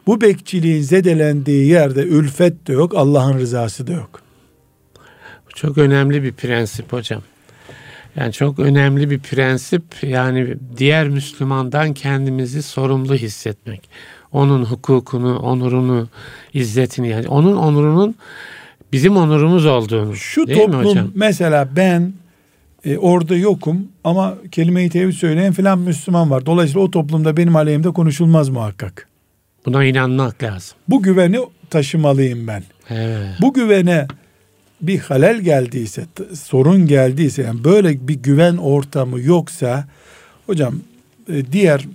Bu 0.08 0.22
bekçiliğin 0.22 0.82
zedelendiği 0.82 1.68
yerde 1.68 2.04
ülfet 2.04 2.68
de 2.68 2.74
yok, 2.74 2.96
Allah'ın 2.96 3.40
rızası 3.40 3.88
da 3.88 3.92
yok. 3.92 4.27
Çok 5.58 5.78
önemli 5.78 6.24
bir 6.24 6.32
prensip 6.32 6.94
hocam. 6.94 7.22
Yani 8.16 8.34
çok 8.34 8.60
önemli 8.60 9.10
bir 9.10 9.20
prensip 9.20 9.84
yani 10.02 10.56
diğer 10.78 11.10
Müslümandan 11.10 11.94
kendimizi 11.94 12.64
sorumlu 12.64 13.16
hissetmek. 13.16 13.90
Onun 14.32 14.66
hukukunu, 14.66 15.40
onurunu, 15.40 16.08
izzetini 16.54 17.10
yani 17.10 17.28
onun 17.28 17.56
onurunun 17.56 18.16
bizim 18.92 19.18
onurumuz 19.18 19.66
olduğunu. 19.66 20.16
Şu 20.16 20.48
değil 20.48 20.60
toplum 20.60 20.80
mi 20.80 20.86
hocam? 20.86 21.12
mesela 21.16 21.70
ben 21.76 22.14
e, 22.86 22.98
orada 22.98 23.36
yokum 23.36 23.88
ama 24.04 24.36
kelime-i 24.52 24.90
tevhid 24.90 25.14
söyleyen 25.14 25.54
filan 25.54 25.80
Müslüman 25.80 26.32
var. 26.32 26.46
Dolayısıyla 26.46 26.82
o 26.82 26.92
toplumda 26.92 27.38
benim 27.38 27.56
aleyhimde 27.56 27.90
konuşulmaz 27.90 28.50
muhakkak. 28.50 29.08
Buna 29.66 29.84
inanmak 29.84 30.44
lazım. 30.44 30.78
Bu 30.88 31.04
güveni 31.04 31.40
taşımalıyım 31.70 32.48
ben. 32.48 32.64
Evet. 32.90 33.28
Bu 33.42 33.54
güvene 33.54 34.08
bir 34.82 35.00
halel 35.00 35.42
geldiyse, 35.42 36.06
sorun 36.34 36.88
geldiyse, 36.88 37.42
yani 37.42 37.64
böyle 37.64 38.08
bir 38.08 38.16
güven 38.16 38.58
ortamı 38.58 39.22
yoksa, 39.22 39.88
hocam 40.46 40.80
e, 41.30 41.52
diğer 41.52 41.88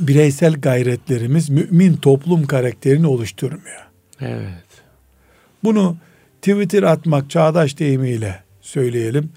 bireysel 0.00 0.54
gayretlerimiz 0.54 1.50
mümin 1.50 1.96
toplum 1.96 2.46
karakterini 2.46 3.06
oluşturmuyor. 3.06 3.82
Evet. 4.20 4.64
Bunu 5.64 5.96
Twitter 6.42 6.82
atmak 6.82 7.30
çağdaş 7.30 7.78
deyimiyle 7.78 8.42
söyleyelim. 8.60 9.30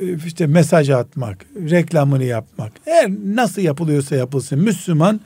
E, 0.00 0.16
işte 0.26 0.46
mesaj 0.46 0.90
atmak, 0.90 1.46
reklamını 1.70 2.24
yapmak. 2.24 2.72
Her 2.84 3.10
nasıl 3.24 3.62
yapılıyorsa 3.62 4.16
yapılsın. 4.16 4.58
Müslüman 4.58 5.20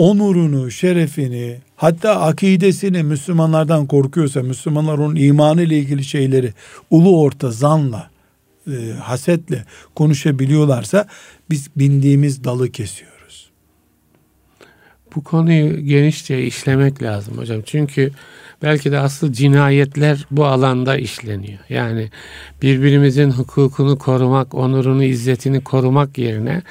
onurunu, 0.00 0.70
şerefini, 0.70 1.56
hatta 1.76 2.20
akidesini 2.20 3.02
Müslümanlardan 3.02 3.86
korkuyorsa, 3.86 4.42
Müslümanlar 4.42 4.98
onun 4.98 5.16
imanı 5.16 5.62
ile 5.62 5.78
ilgili 5.78 6.04
şeyleri 6.04 6.52
ulu 6.90 7.20
orta 7.20 7.50
zanla, 7.50 8.10
e, 8.66 8.92
hasetle 9.02 9.64
konuşabiliyorlarsa 9.94 11.06
biz 11.50 11.68
bindiğimiz 11.76 12.44
dalı 12.44 12.70
kesiyoruz. 12.70 13.50
Bu 15.16 15.24
konuyu 15.24 15.86
genişçe 15.86 16.42
işlemek 16.42 17.02
lazım 17.02 17.38
hocam. 17.38 17.62
Çünkü 17.66 18.12
belki 18.62 18.92
de 18.92 18.98
asıl 18.98 19.32
cinayetler 19.32 20.26
bu 20.30 20.46
alanda 20.46 20.96
işleniyor. 20.96 21.58
Yani 21.68 22.10
birbirimizin 22.62 23.30
hukukunu 23.30 23.98
korumak, 23.98 24.54
onurunu, 24.54 25.04
izzetini 25.04 25.64
korumak 25.64 26.18
yerine 26.18 26.62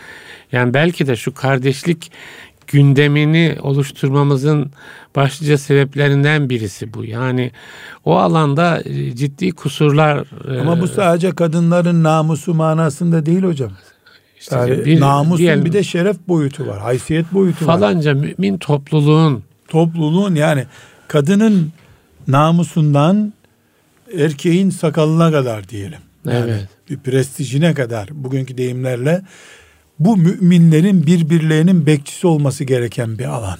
yani 0.52 0.74
belki 0.74 1.08
de 1.08 1.16
şu 1.16 1.34
kardeşlik 1.34 2.12
gündemini 2.70 3.57
oluşturmamızın 3.61 4.72
başlıca 5.15 5.57
sebeplerinden 5.57 6.49
birisi 6.49 6.93
bu. 6.93 7.05
Yani 7.05 7.51
o 8.05 8.17
alanda 8.17 8.82
e, 8.86 9.15
ciddi 9.15 9.51
kusurlar. 9.51 10.26
E, 10.55 10.59
Ama 10.59 10.82
bu 10.82 10.88
sadece 10.88 11.32
kadınların 11.32 12.03
namusu 12.03 12.53
manasında 12.53 13.26
değil 13.26 13.43
hocam. 13.43 13.72
İşte 14.39 14.55
yani 14.55 14.86
bir, 14.86 14.99
namusun 14.99 15.38
diyelim, 15.38 15.65
bir 15.65 15.74
de 15.74 15.84
şeref 15.84 16.17
boyutu 16.28 16.67
var, 16.67 16.80
haysiyet 16.80 17.34
boyutu 17.34 17.65
falanca 17.65 17.86
var. 17.86 18.15
Falanca 18.15 18.36
mümin 18.38 18.57
topluluğun. 18.57 19.43
Topluluğun 19.67 20.36
yani 20.36 20.65
kadının 21.07 21.72
namusundan 22.28 23.34
erkeğin 24.17 24.70
sakalına 24.70 25.32
kadar 25.32 25.70
diyelim. 25.70 25.99
Yani 26.26 26.51
evet. 26.51 26.67
Bir 26.89 26.97
prestijine 26.97 27.74
kadar 27.74 28.09
bugünkü 28.11 28.57
deyimlerle 28.57 29.22
bu 30.00 30.18
müminlerin 30.18 31.06
birbirlerinin 31.06 31.86
bekçisi 31.86 32.28
olması 32.28 32.64
gereken 32.64 33.20
bir 33.20 33.26
alan. 33.26 33.60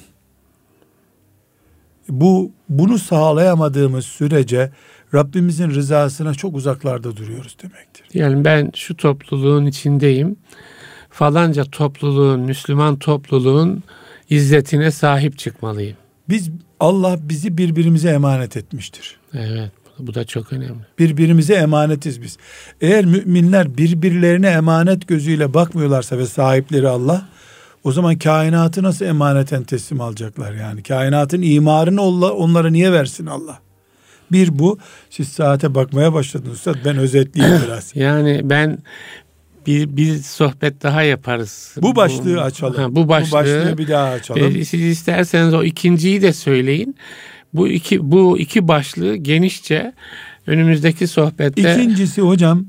Bu 2.10 2.52
bunu 2.70 2.98
sağlayamadığımız 2.98 4.06
sürece 4.06 4.72
Rabbimizin 5.14 5.70
rızasına 5.70 6.34
çok 6.34 6.56
uzaklarda 6.56 7.18
duruyoruz 7.18 7.58
demektir. 7.64 8.06
Yani 8.14 8.46
ben 8.46 8.72
şu 8.76 8.98
topluluğun 8.98 9.66
içindeyim. 9.66 10.36
Falanca 11.10 11.64
topluluğun, 11.64 12.40
Müslüman 12.40 13.00
topluluğun 13.00 13.84
izzetine 14.30 14.92
sahip 14.92 15.38
çıkmalıyım. 15.38 15.98
Biz 16.30 16.50
Allah 16.80 17.18
bizi 17.22 17.58
birbirimize 17.58 18.10
emanet 18.10 18.58
etmiştir. 18.58 19.20
Evet. 19.34 19.72
Bu 20.00 20.14
da 20.14 20.24
çok 20.24 20.54
önemli. 20.54 20.80
Birbirimize 21.00 21.54
emanetiz 21.54 22.22
biz. 22.22 22.38
Eğer 22.82 23.06
müminler 23.06 23.78
birbirlerine 23.78 24.48
emanet 24.48 25.08
gözüyle 25.08 25.54
bakmıyorlarsa 25.54 26.18
ve 26.18 26.26
sahipleri 26.26 26.88
Allah, 26.88 27.28
o 27.84 27.92
zaman 27.92 28.18
kainatı 28.18 28.84
nasıl 28.84 29.06
emaneten 29.06 29.64
teslim 29.64 30.02
alacaklar 30.02 30.54
yani? 30.54 30.84
Kainatın 30.84 31.42
imarını 31.42 32.02
onlara 32.02 32.70
niye 32.70 32.92
versin 32.92 33.26
Allah? 33.26 33.60
Bir 34.32 34.60
bu. 34.60 34.80
Siz 35.10 35.28
saate 35.28 35.76
bakmaya 35.76 36.14
başladınız 36.14 36.58
Üstad. 36.58 36.76
Ben 36.86 36.98
özetleyeyim 36.98 37.62
biraz. 37.68 37.96
yani 37.96 38.42
ben 38.44 38.80
bir, 39.68 39.98
bir 39.98 40.18
sohbet 40.18 40.84
daha 40.84 41.02
yaparız. 41.04 41.76
Bu 41.82 41.96
başlığı 41.96 42.36
bu, 42.36 42.42
açalım. 42.42 42.76
Ha, 42.76 42.96
bu, 42.96 43.08
başlığı, 43.08 43.32
bu 43.32 43.34
başlığı 43.34 43.78
bir 43.78 43.88
daha 43.88 44.10
açalım. 44.10 44.56
E, 44.56 44.66
siz 44.66 44.82
isterseniz 44.82 45.54
o 45.54 45.64
ikinciyi 45.64 46.22
de 46.22 46.34
söyleyin. 46.34 46.96
Bu 47.54 47.68
iki 47.68 48.12
bu 48.12 48.40
iki 48.40 48.68
başlığı 48.68 49.16
genişçe 49.16 49.94
önümüzdeki 50.48 51.08
sohbette. 51.08 51.62
İkincisi 51.74 52.22
hocam 52.22 52.66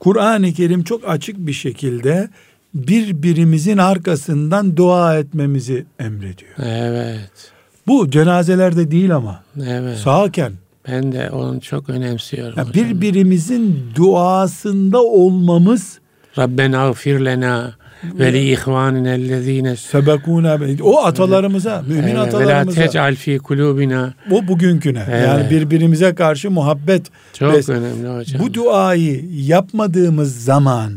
Kur'an-ı 0.00 0.52
Kerim 0.52 0.84
çok 0.84 1.08
açık 1.08 1.36
bir 1.38 1.52
şekilde 1.52 2.28
birbirimizin 2.74 3.78
arkasından 3.78 4.76
dua 4.76 5.18
etmemizi 5.18 5.86
emrediyor. 5.98 6.52
Evet. 6.58 7.52
Bu 7.86 8.10
cenazelerde 8.10 8.90
değil 8.90 9.16
ama. 9.16 9.42
Evet. 9.66 9.98
Sağken. 9.98 10.52
Ben 10.88 11.12
de 11.12 11.30
onu 11.30 11.60
çok 11.60 11.90
önemsiyorum. 11.90 12.54
Yani 12.56 12.74
birbirimizin 12.74 13.80
duasında 13.94 15.02
olmamız 15.02 15.98
Rabbena 16.38 16.90
gfir 16.90 17.20
lena 17.20 17.74
ve 18.18 18.32
li 18.32 18.52
ihvanina 18.52 19.76
sebekuna 19.76 20.58
o 20.82 21.04
atalarımıza, 21.04 21.82
mümin 21.88 22.02
evet, 22.02 22.18
atalarımıza. 22.18 22.80
Ve 22.80 22.88
la 22.88 23.14
fi 23.14 23.38
kulubina. 23.38 24.14
O 24.30 24.48
bugünküne. 24.48 25.02
Evet. 25.10 25.26
Yani 25.28 25.50
birbirimize 25.50 26.14
karşı 26.14 26.50
muhabbet. 26.50 27.06
Çok 27.32 27.54
bes- 27.54 27.72
önemli 27.72 28.18
hocam. 28.18 28.42
Bu 28.42 28.54
duayı 28.54 29.24
yapmadığımız 29.32 30.44
zaman 30.44 30.92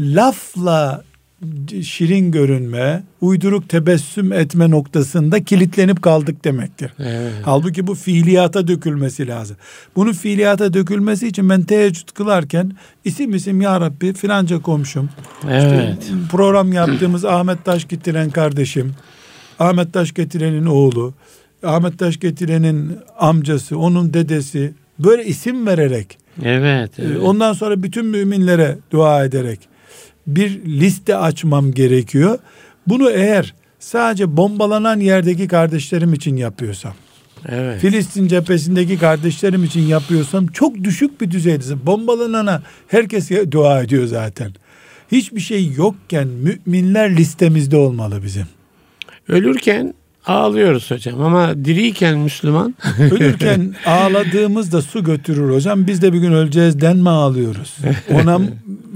lafla 0.00 1.02
şirin 1.82 2.30
görünme, 2.30 3.02
uyduruk 3.20 3.68
tebessüm 3.68 4.32
etme 4.32 4.70
noktasında 4.70 5.44
kilitlenip 5.44 6.02
kaldık 6.02 6.44
demektir. 6.44 6.92
Evet. 6.98 7.32
Halbuki 7.42 7.86
bu 7.86 7.94
fiiliyata 7.94 8.68
dökülmesi 8.68 9.28
lazım. 9.28 9.56
Bunun 9.96 10.12
fiiliyata 10.12 10.72
dökülmesi 10.72 11.28
için 11.28 11.48
ben 11.48 11.62
teheccüd 11.62 12.08
kılarken 12.14 12.72
isim 13.04 13.34
isim 13.34 13.60
ya 13.60 13.80
Rabbi 13.80 14.12
filanca 14.12 14.58
komşum. 14.58 15.10
Evet. 15.50 16.02
İşte 16.02 16.14
program 16.30 16.72
yaptığımız 16.72 17.24
Ahmet 17.24 17.64
Taş 17.64 17.88
getiren 17.88 18.30
kardeşim, 18.30 18.94
Ahmet 19.58 19.92
Taş 19.92 20.14
getirenin 20.14 20.66
oğlu, 20.66 21.14
Ahmet 21.62 21.98
Taş 21.98 22.20
getirenin 22.20 22.98
amcası, 23.18 23.78
onun 23.78 24.14
dedesi 24.14 24.72
böyle 24.98 25.24
isim 25.24 25.66
vererek 25.66 26.20
Evet, 26.42 26.90
evet. 26.98 27.18
Ondan 27.22 27.52
sonra 27.52 27.82
bütün 27.82 28.06
müminlere 28.06 28.78
dua 28.90 29.24
ederek 29.24 29.69
bir 30.36 30.64
liste 30.64 31.16
açmam 31.16 31.72
gerekiyor. 31.72 32.38
Bunu 32.86 33.10
eğer 33.10 33.54
sadece 33.78 34.36
bombalanan 34.36 35.00
yerdeki 35.00 35.48
kardeşlerim 35.48 36.14
için 36.14 36.36
yapıyorsam, 36.36 36.92
evet. 37.48 37.80
Filistin 37.80 38.28
cephesindeki 38.28 38.98
kardeşlerim 38.98 39.64
için 39.64 39.80
yapıyorsam 39.80 40.46
çok 40.46 40.84
düşük 40.84 41.20
bir 41.20 41.30
düzeydesin. 41.30 41.86
Bombalanana 41.86 42.62
herkes 42.88 43.30
dua 43.50 43.82
ediyor 43.82 44.06
zaten. 44.06 44.52
Hiçbir 45.12 45.40
şey 45.40 45.72
yokken 45.76 46.28
müminler 46.28 47.16
listemizde 47.16 47.76
olmalı 47.76 48.22
bizim. 48.24 48.46
Ölürken 49.28 49.94
Ağlıyoruz 50.26 50.90
hocam 50.90 51.20
ama 51.22 51.64
diriyken 51.64 52.18
Müslüman. 52.18 52.74
Ölürken 52.98 53.74
ağladığımızda 53.86 54.82
su 54.82 55.04
götürür 55.04 55.54
hocam. 55.54 55.86
Biz 55.86 56.02
de 56.02 56.12
bir 56.12 56.18
gün 56.18 56.32
öleceğiz 56.32 56.80
denme 56.80 57.10
ağlıyoruz. 57.10 57.76
Ona 58.12 58.40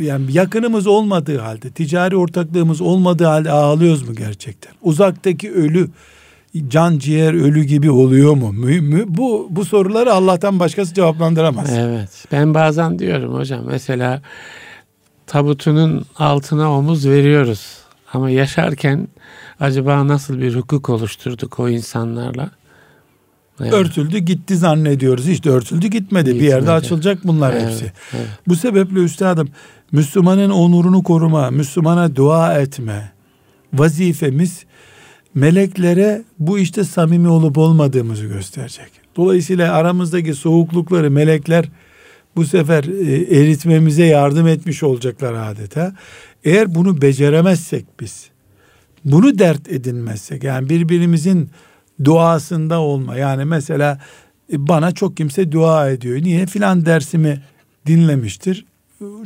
yani 0.01 0.33
yakınımız 0.33 0.87
olmadığı 0.87 1.39
halde, 1.39 1.71
ticari 1.71 2.17
ortaklığımız 2.17 2.81
olmadığı 2.81 3.25
halde 3.25 3.51
ağlıyoruz 3.51 4.09
mu 4.09 4.15
gerçekten? 4.15 4.73
Uzaktaki 4.83 5.53
ölü 5.53 5.89
can 6.69 6.99
ciğer 6.99 7.35
ölü 7.35 7.65
gibi 7.65 7.91
oluyor 7.91 8.35
mu? 8.35 8.55
Bu 9.07 9.47
bu 9.51 9.65
soruları 9.65 10.13
Allah'tan 10.13 10.61
başkası 10.61 10.95
cevaplandıramaz. 10.95 11.73
Evet. 11.73 12.11
Ben 12.33 12.55
bazen 12.55 12.99
diyorum 12.99 13.35
hocam 13.35 13.61
mesela 13.67 14.23
tabutunun 15.27 16.05
altına 16.17 16.79
omuz 16.79 17.09
veriyoruz. 17.09 17.79
Ama 18.13 18.31
yaşarken 18.31 19.09
acaba 19.61 20.09
nasıl 20.09 20.41
bir 20.41 20.57
hukuk 20.57 20.91
oluşturduk 20.91 21.61
o 21.61 21.69
insanlarla? 21.69 22.51
Evet. 23.61 23.73
Örtüldü 23.73 24.19
gitti 24.19 24.57
zannediyoruz. 24.57 25.45
De 25.45 25.51
örtüldü 25.51 25.87
gitmedi. 25.87 26.25
gitmedi. 26.25 26.41
Bir 26.41 26.49
yerde 26.49 26.71
açılacak 26.71 27.19
bunlar 27.25 27.53
evet, 27.53 27.69
hepsi. 27.69 27.93
Evet. 28.13 28.27
Bu 28.49 28.57
sebeple 28.57 29.01
üstadım 29.01 29.49
Müslümanın 29.93 30.51
onurunu 30.51 31.03
koruma, 31.03 31.51
Müslümana 31.51 32.17
dua 32.17 32.59
etme 32.59 33.13
vazifemiz 33.73 34.65
meleklere 35.35 36.23
bu 36.39 36.59
işte 36.59 36.85
samimi 36.85 37.29
olup 37.29 37.59
olmadığımızı 37.59 38.27
gösterecek. 38.27 38.91
Dolayısıyla 39.17 39.75
aramızdaki 39.75 40.35
soğuklukları 40.35 41.11
melekler 41.11 41.69
bu 42.37 42.45
sefer 42.45 42.85
e, 42.85 43.41
eritmemize 43.41 44.05
yardım 44.05 44.49
etmiş 44.49 44.83
olacaklar 44.83 45.33
adeta. 45.33 45.95
Eğer 46.45 46.75
bunu 46.75 47.03
beceremezsek 47.03 47.87
biz, 48.01 48.31
bunu 49.05 49.39
dert 49.39 49.69
edinmezsek 49.69 50.45
yani 50.45 50.69
birbirimizin 50.69 51.51
duasında 52.05 52.81
olma 52.81 53.17
yani 53.17 53.45
mesela 53.45 53.99
e, 54.53 54.69
bana 54.69 54.93
çok 54.93 55.17
kimse 55.17 55.53
dua 55.53 55.91
ediyor. 55.91 56.23
Niye? 56.23 56.47
Filan 56.47 56.87
dersimi 56.87 57.43
dinlemiştir. 57.87 58.67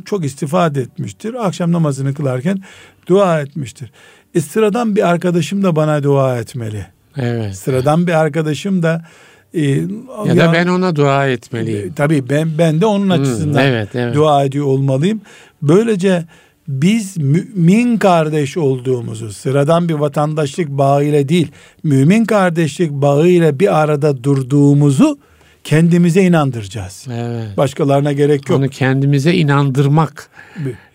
Çok 0.05 0.25
istifade 0.25 0.81
etmiştir. 0.81 1.45
Akşam 1.45 1.71
namazını 1.71 2.13
kılarken 2.13 2.61
dua 3.07 3.41
etmiştir. 3.41 3.91
E 4.35 4.41
sıradan 4.41 4.95
bir 4.95 5.09
arkadaşım 5.09 5.63
da 5.63 5.75
bana 5.75 6.03
dua 6.03 6.39
etmeli. 6.39 6.85
Evet. 7.17 7.55
Sıradan 7.55 8.07
bir 8.07 8.13
arkadaşım 8.13 8.83
da 8.83 9.05
e, 9.53 9.61
ya, 9.61 9.83
ya 10.25 10.37
da 10.37 10.53
ben 10.53 10.67
ona 10.67 10.95
dua 10.95 11.27
etmeliyim. 11.27 11.87
E, 11.87 11.93
tabii 11.93 12.29
ben 12.29 12.57
ben 12.57 12.81
de 12.81 12.85
onun 12.85 13.05
hmm, 13.05 13.11
açısından 13.11 13.65
evet, 13.65 13.89
evet. 13.95 14.15
dua 14.15 14.43
ediyor 14.43 14.65
olmalıyım. 14.65 15.21
Böylece 15.61 16.25
biz 16.69 17.17
mümin 17.17 17.97
kardeş 17.97 18.57
olduğumuzu 18.57 19.33
sıradan 19.33 19.89
bir 19.89 19.93
vatandaşlık 19.93 20.69
bağıyla 20.69 21.29
değil 21.29 21.51
mümin 21.83 22.25
kardeşlik 22.25 22.91
bağıyla 22.91 23.59
bir 23.59 23.79
arada 23.79 24.23
durduğumuzu 24.23 25.19
kendimize 25.63 26.21
inandıracağız. 26.21 27.07
Evet. 27.11 27.57
Başkalarına 27.57 28.13
gerek 28.13 28.49
yok. 28.49 28.59
Onu 28.59 28.69
kendimize 28.69 29.33
inandırmak 29.33 30.29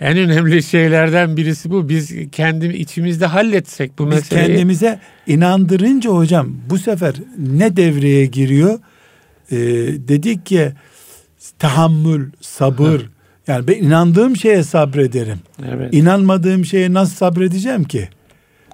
en 0.01 0.19
önemli 0.19 0.63
şeylerden 0.63 1.37
birisi 1.37 1.71
bu. 1.71 1.89
Biz 1.89 2.13
kendi 2.33 2.67
içimizde 2.67 3.27
halletsek 3.27 3.99
bu 3.99 4.11
Biz 4.11 4.15
meseleyi. 4.15 4.47
Kendimize 4.47 5.01
inandırınca 5.27 6.11
hocam 6.11 6.57
bu 6.71 6.79
sefer 6.79 7.15
ne 7.39 7.77
devreye 7.77 8.27
giriyor? 8.27 8.79
Ee, 9.51 9.57
dedik 10.09 10.47
ki 10.47 10.73
tahammül, 11.59 12.31
sabır, 12.41 13.03
yani 13.47 13.69
ben 13.69 13.75
inandığım 13.75 14.37
şeye 14.37 14.63
sabrederim. 14.63 15.39
Evet. 15.73 15.95
İnanmadığım 15.95 16.65
şeye 16.65 16.93
nasıl 16.93 17.15
sabredeceğim 17.15 17.85
ki? 17.85 18.09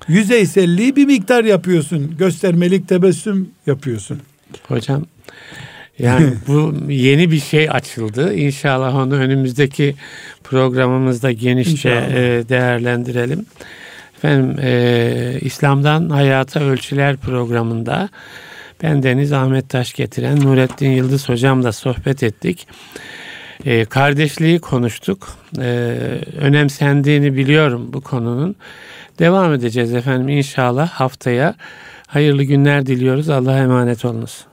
Yüzeyselliği 0.09 0.97
bir 0.97 1.07
miktar 1.07 1.45
yapıyorsun. 1.45 2.17
Göstermelik 2.19 2.89
tebessüm 2.89 3.51
yapıyorsun. 3.67 4.21
Hocam 4.69 5.05
yani 5.99 6.33
bu 6.47 6.75
yeni 6.89 7.31
bir 7.31 7.41
şey 7.41 7.71
açıldı. 7.71 8.35
İnşallah 8.35 8.95
onu 8.95 9.15
önümüzdeki 9.15 9.95
programımızda 10.45 11.33
genişçe 11.33 11.89
e, 11.89 12.49
değerlendirelim. 12.49 13.47
Efendim 14.17 14.57
e, 14.63 15.39
İslam'dan 15.41 16.11
Hayata 16.11 16.61
Ölçüler 16.61 17.17
programında 17.17 18.09
ben 18.83 19.03
Deniz 19.03 19.33
Ahmet 19.33 19.69
Taş 19.69 19.93
getiren 19.93 20.41
Nurettin 20.41 20.91
Yıldız 20.91 21.29
hocamla 21.29 21.73
sohbet 21.73 22.23
ettik. 22.23 22.67
E, 23.65 23.85
kardeşliği 23.85 24.59
konuştuk. 24.59 25.29
E, 25.59 25.65
önemsendiğini 26.39 27.37
biliyorum 27.37 27.93
bu 27.93 28.01
konunun. 28.01 28.57
Devam 29.19 29.55
edeceğiz 29.55 29.95
efendim 29.95 30.29
inşallah 30.29 30.89
haftaya. 30.89 31.55
Hayırlı 32.07 32.43
günler 32.43 32.87
diliyoruz. 32.87 33.29
Allah'a 33.29 33.59
emanet 33.59 34.05
olunuz. 34.05 34.50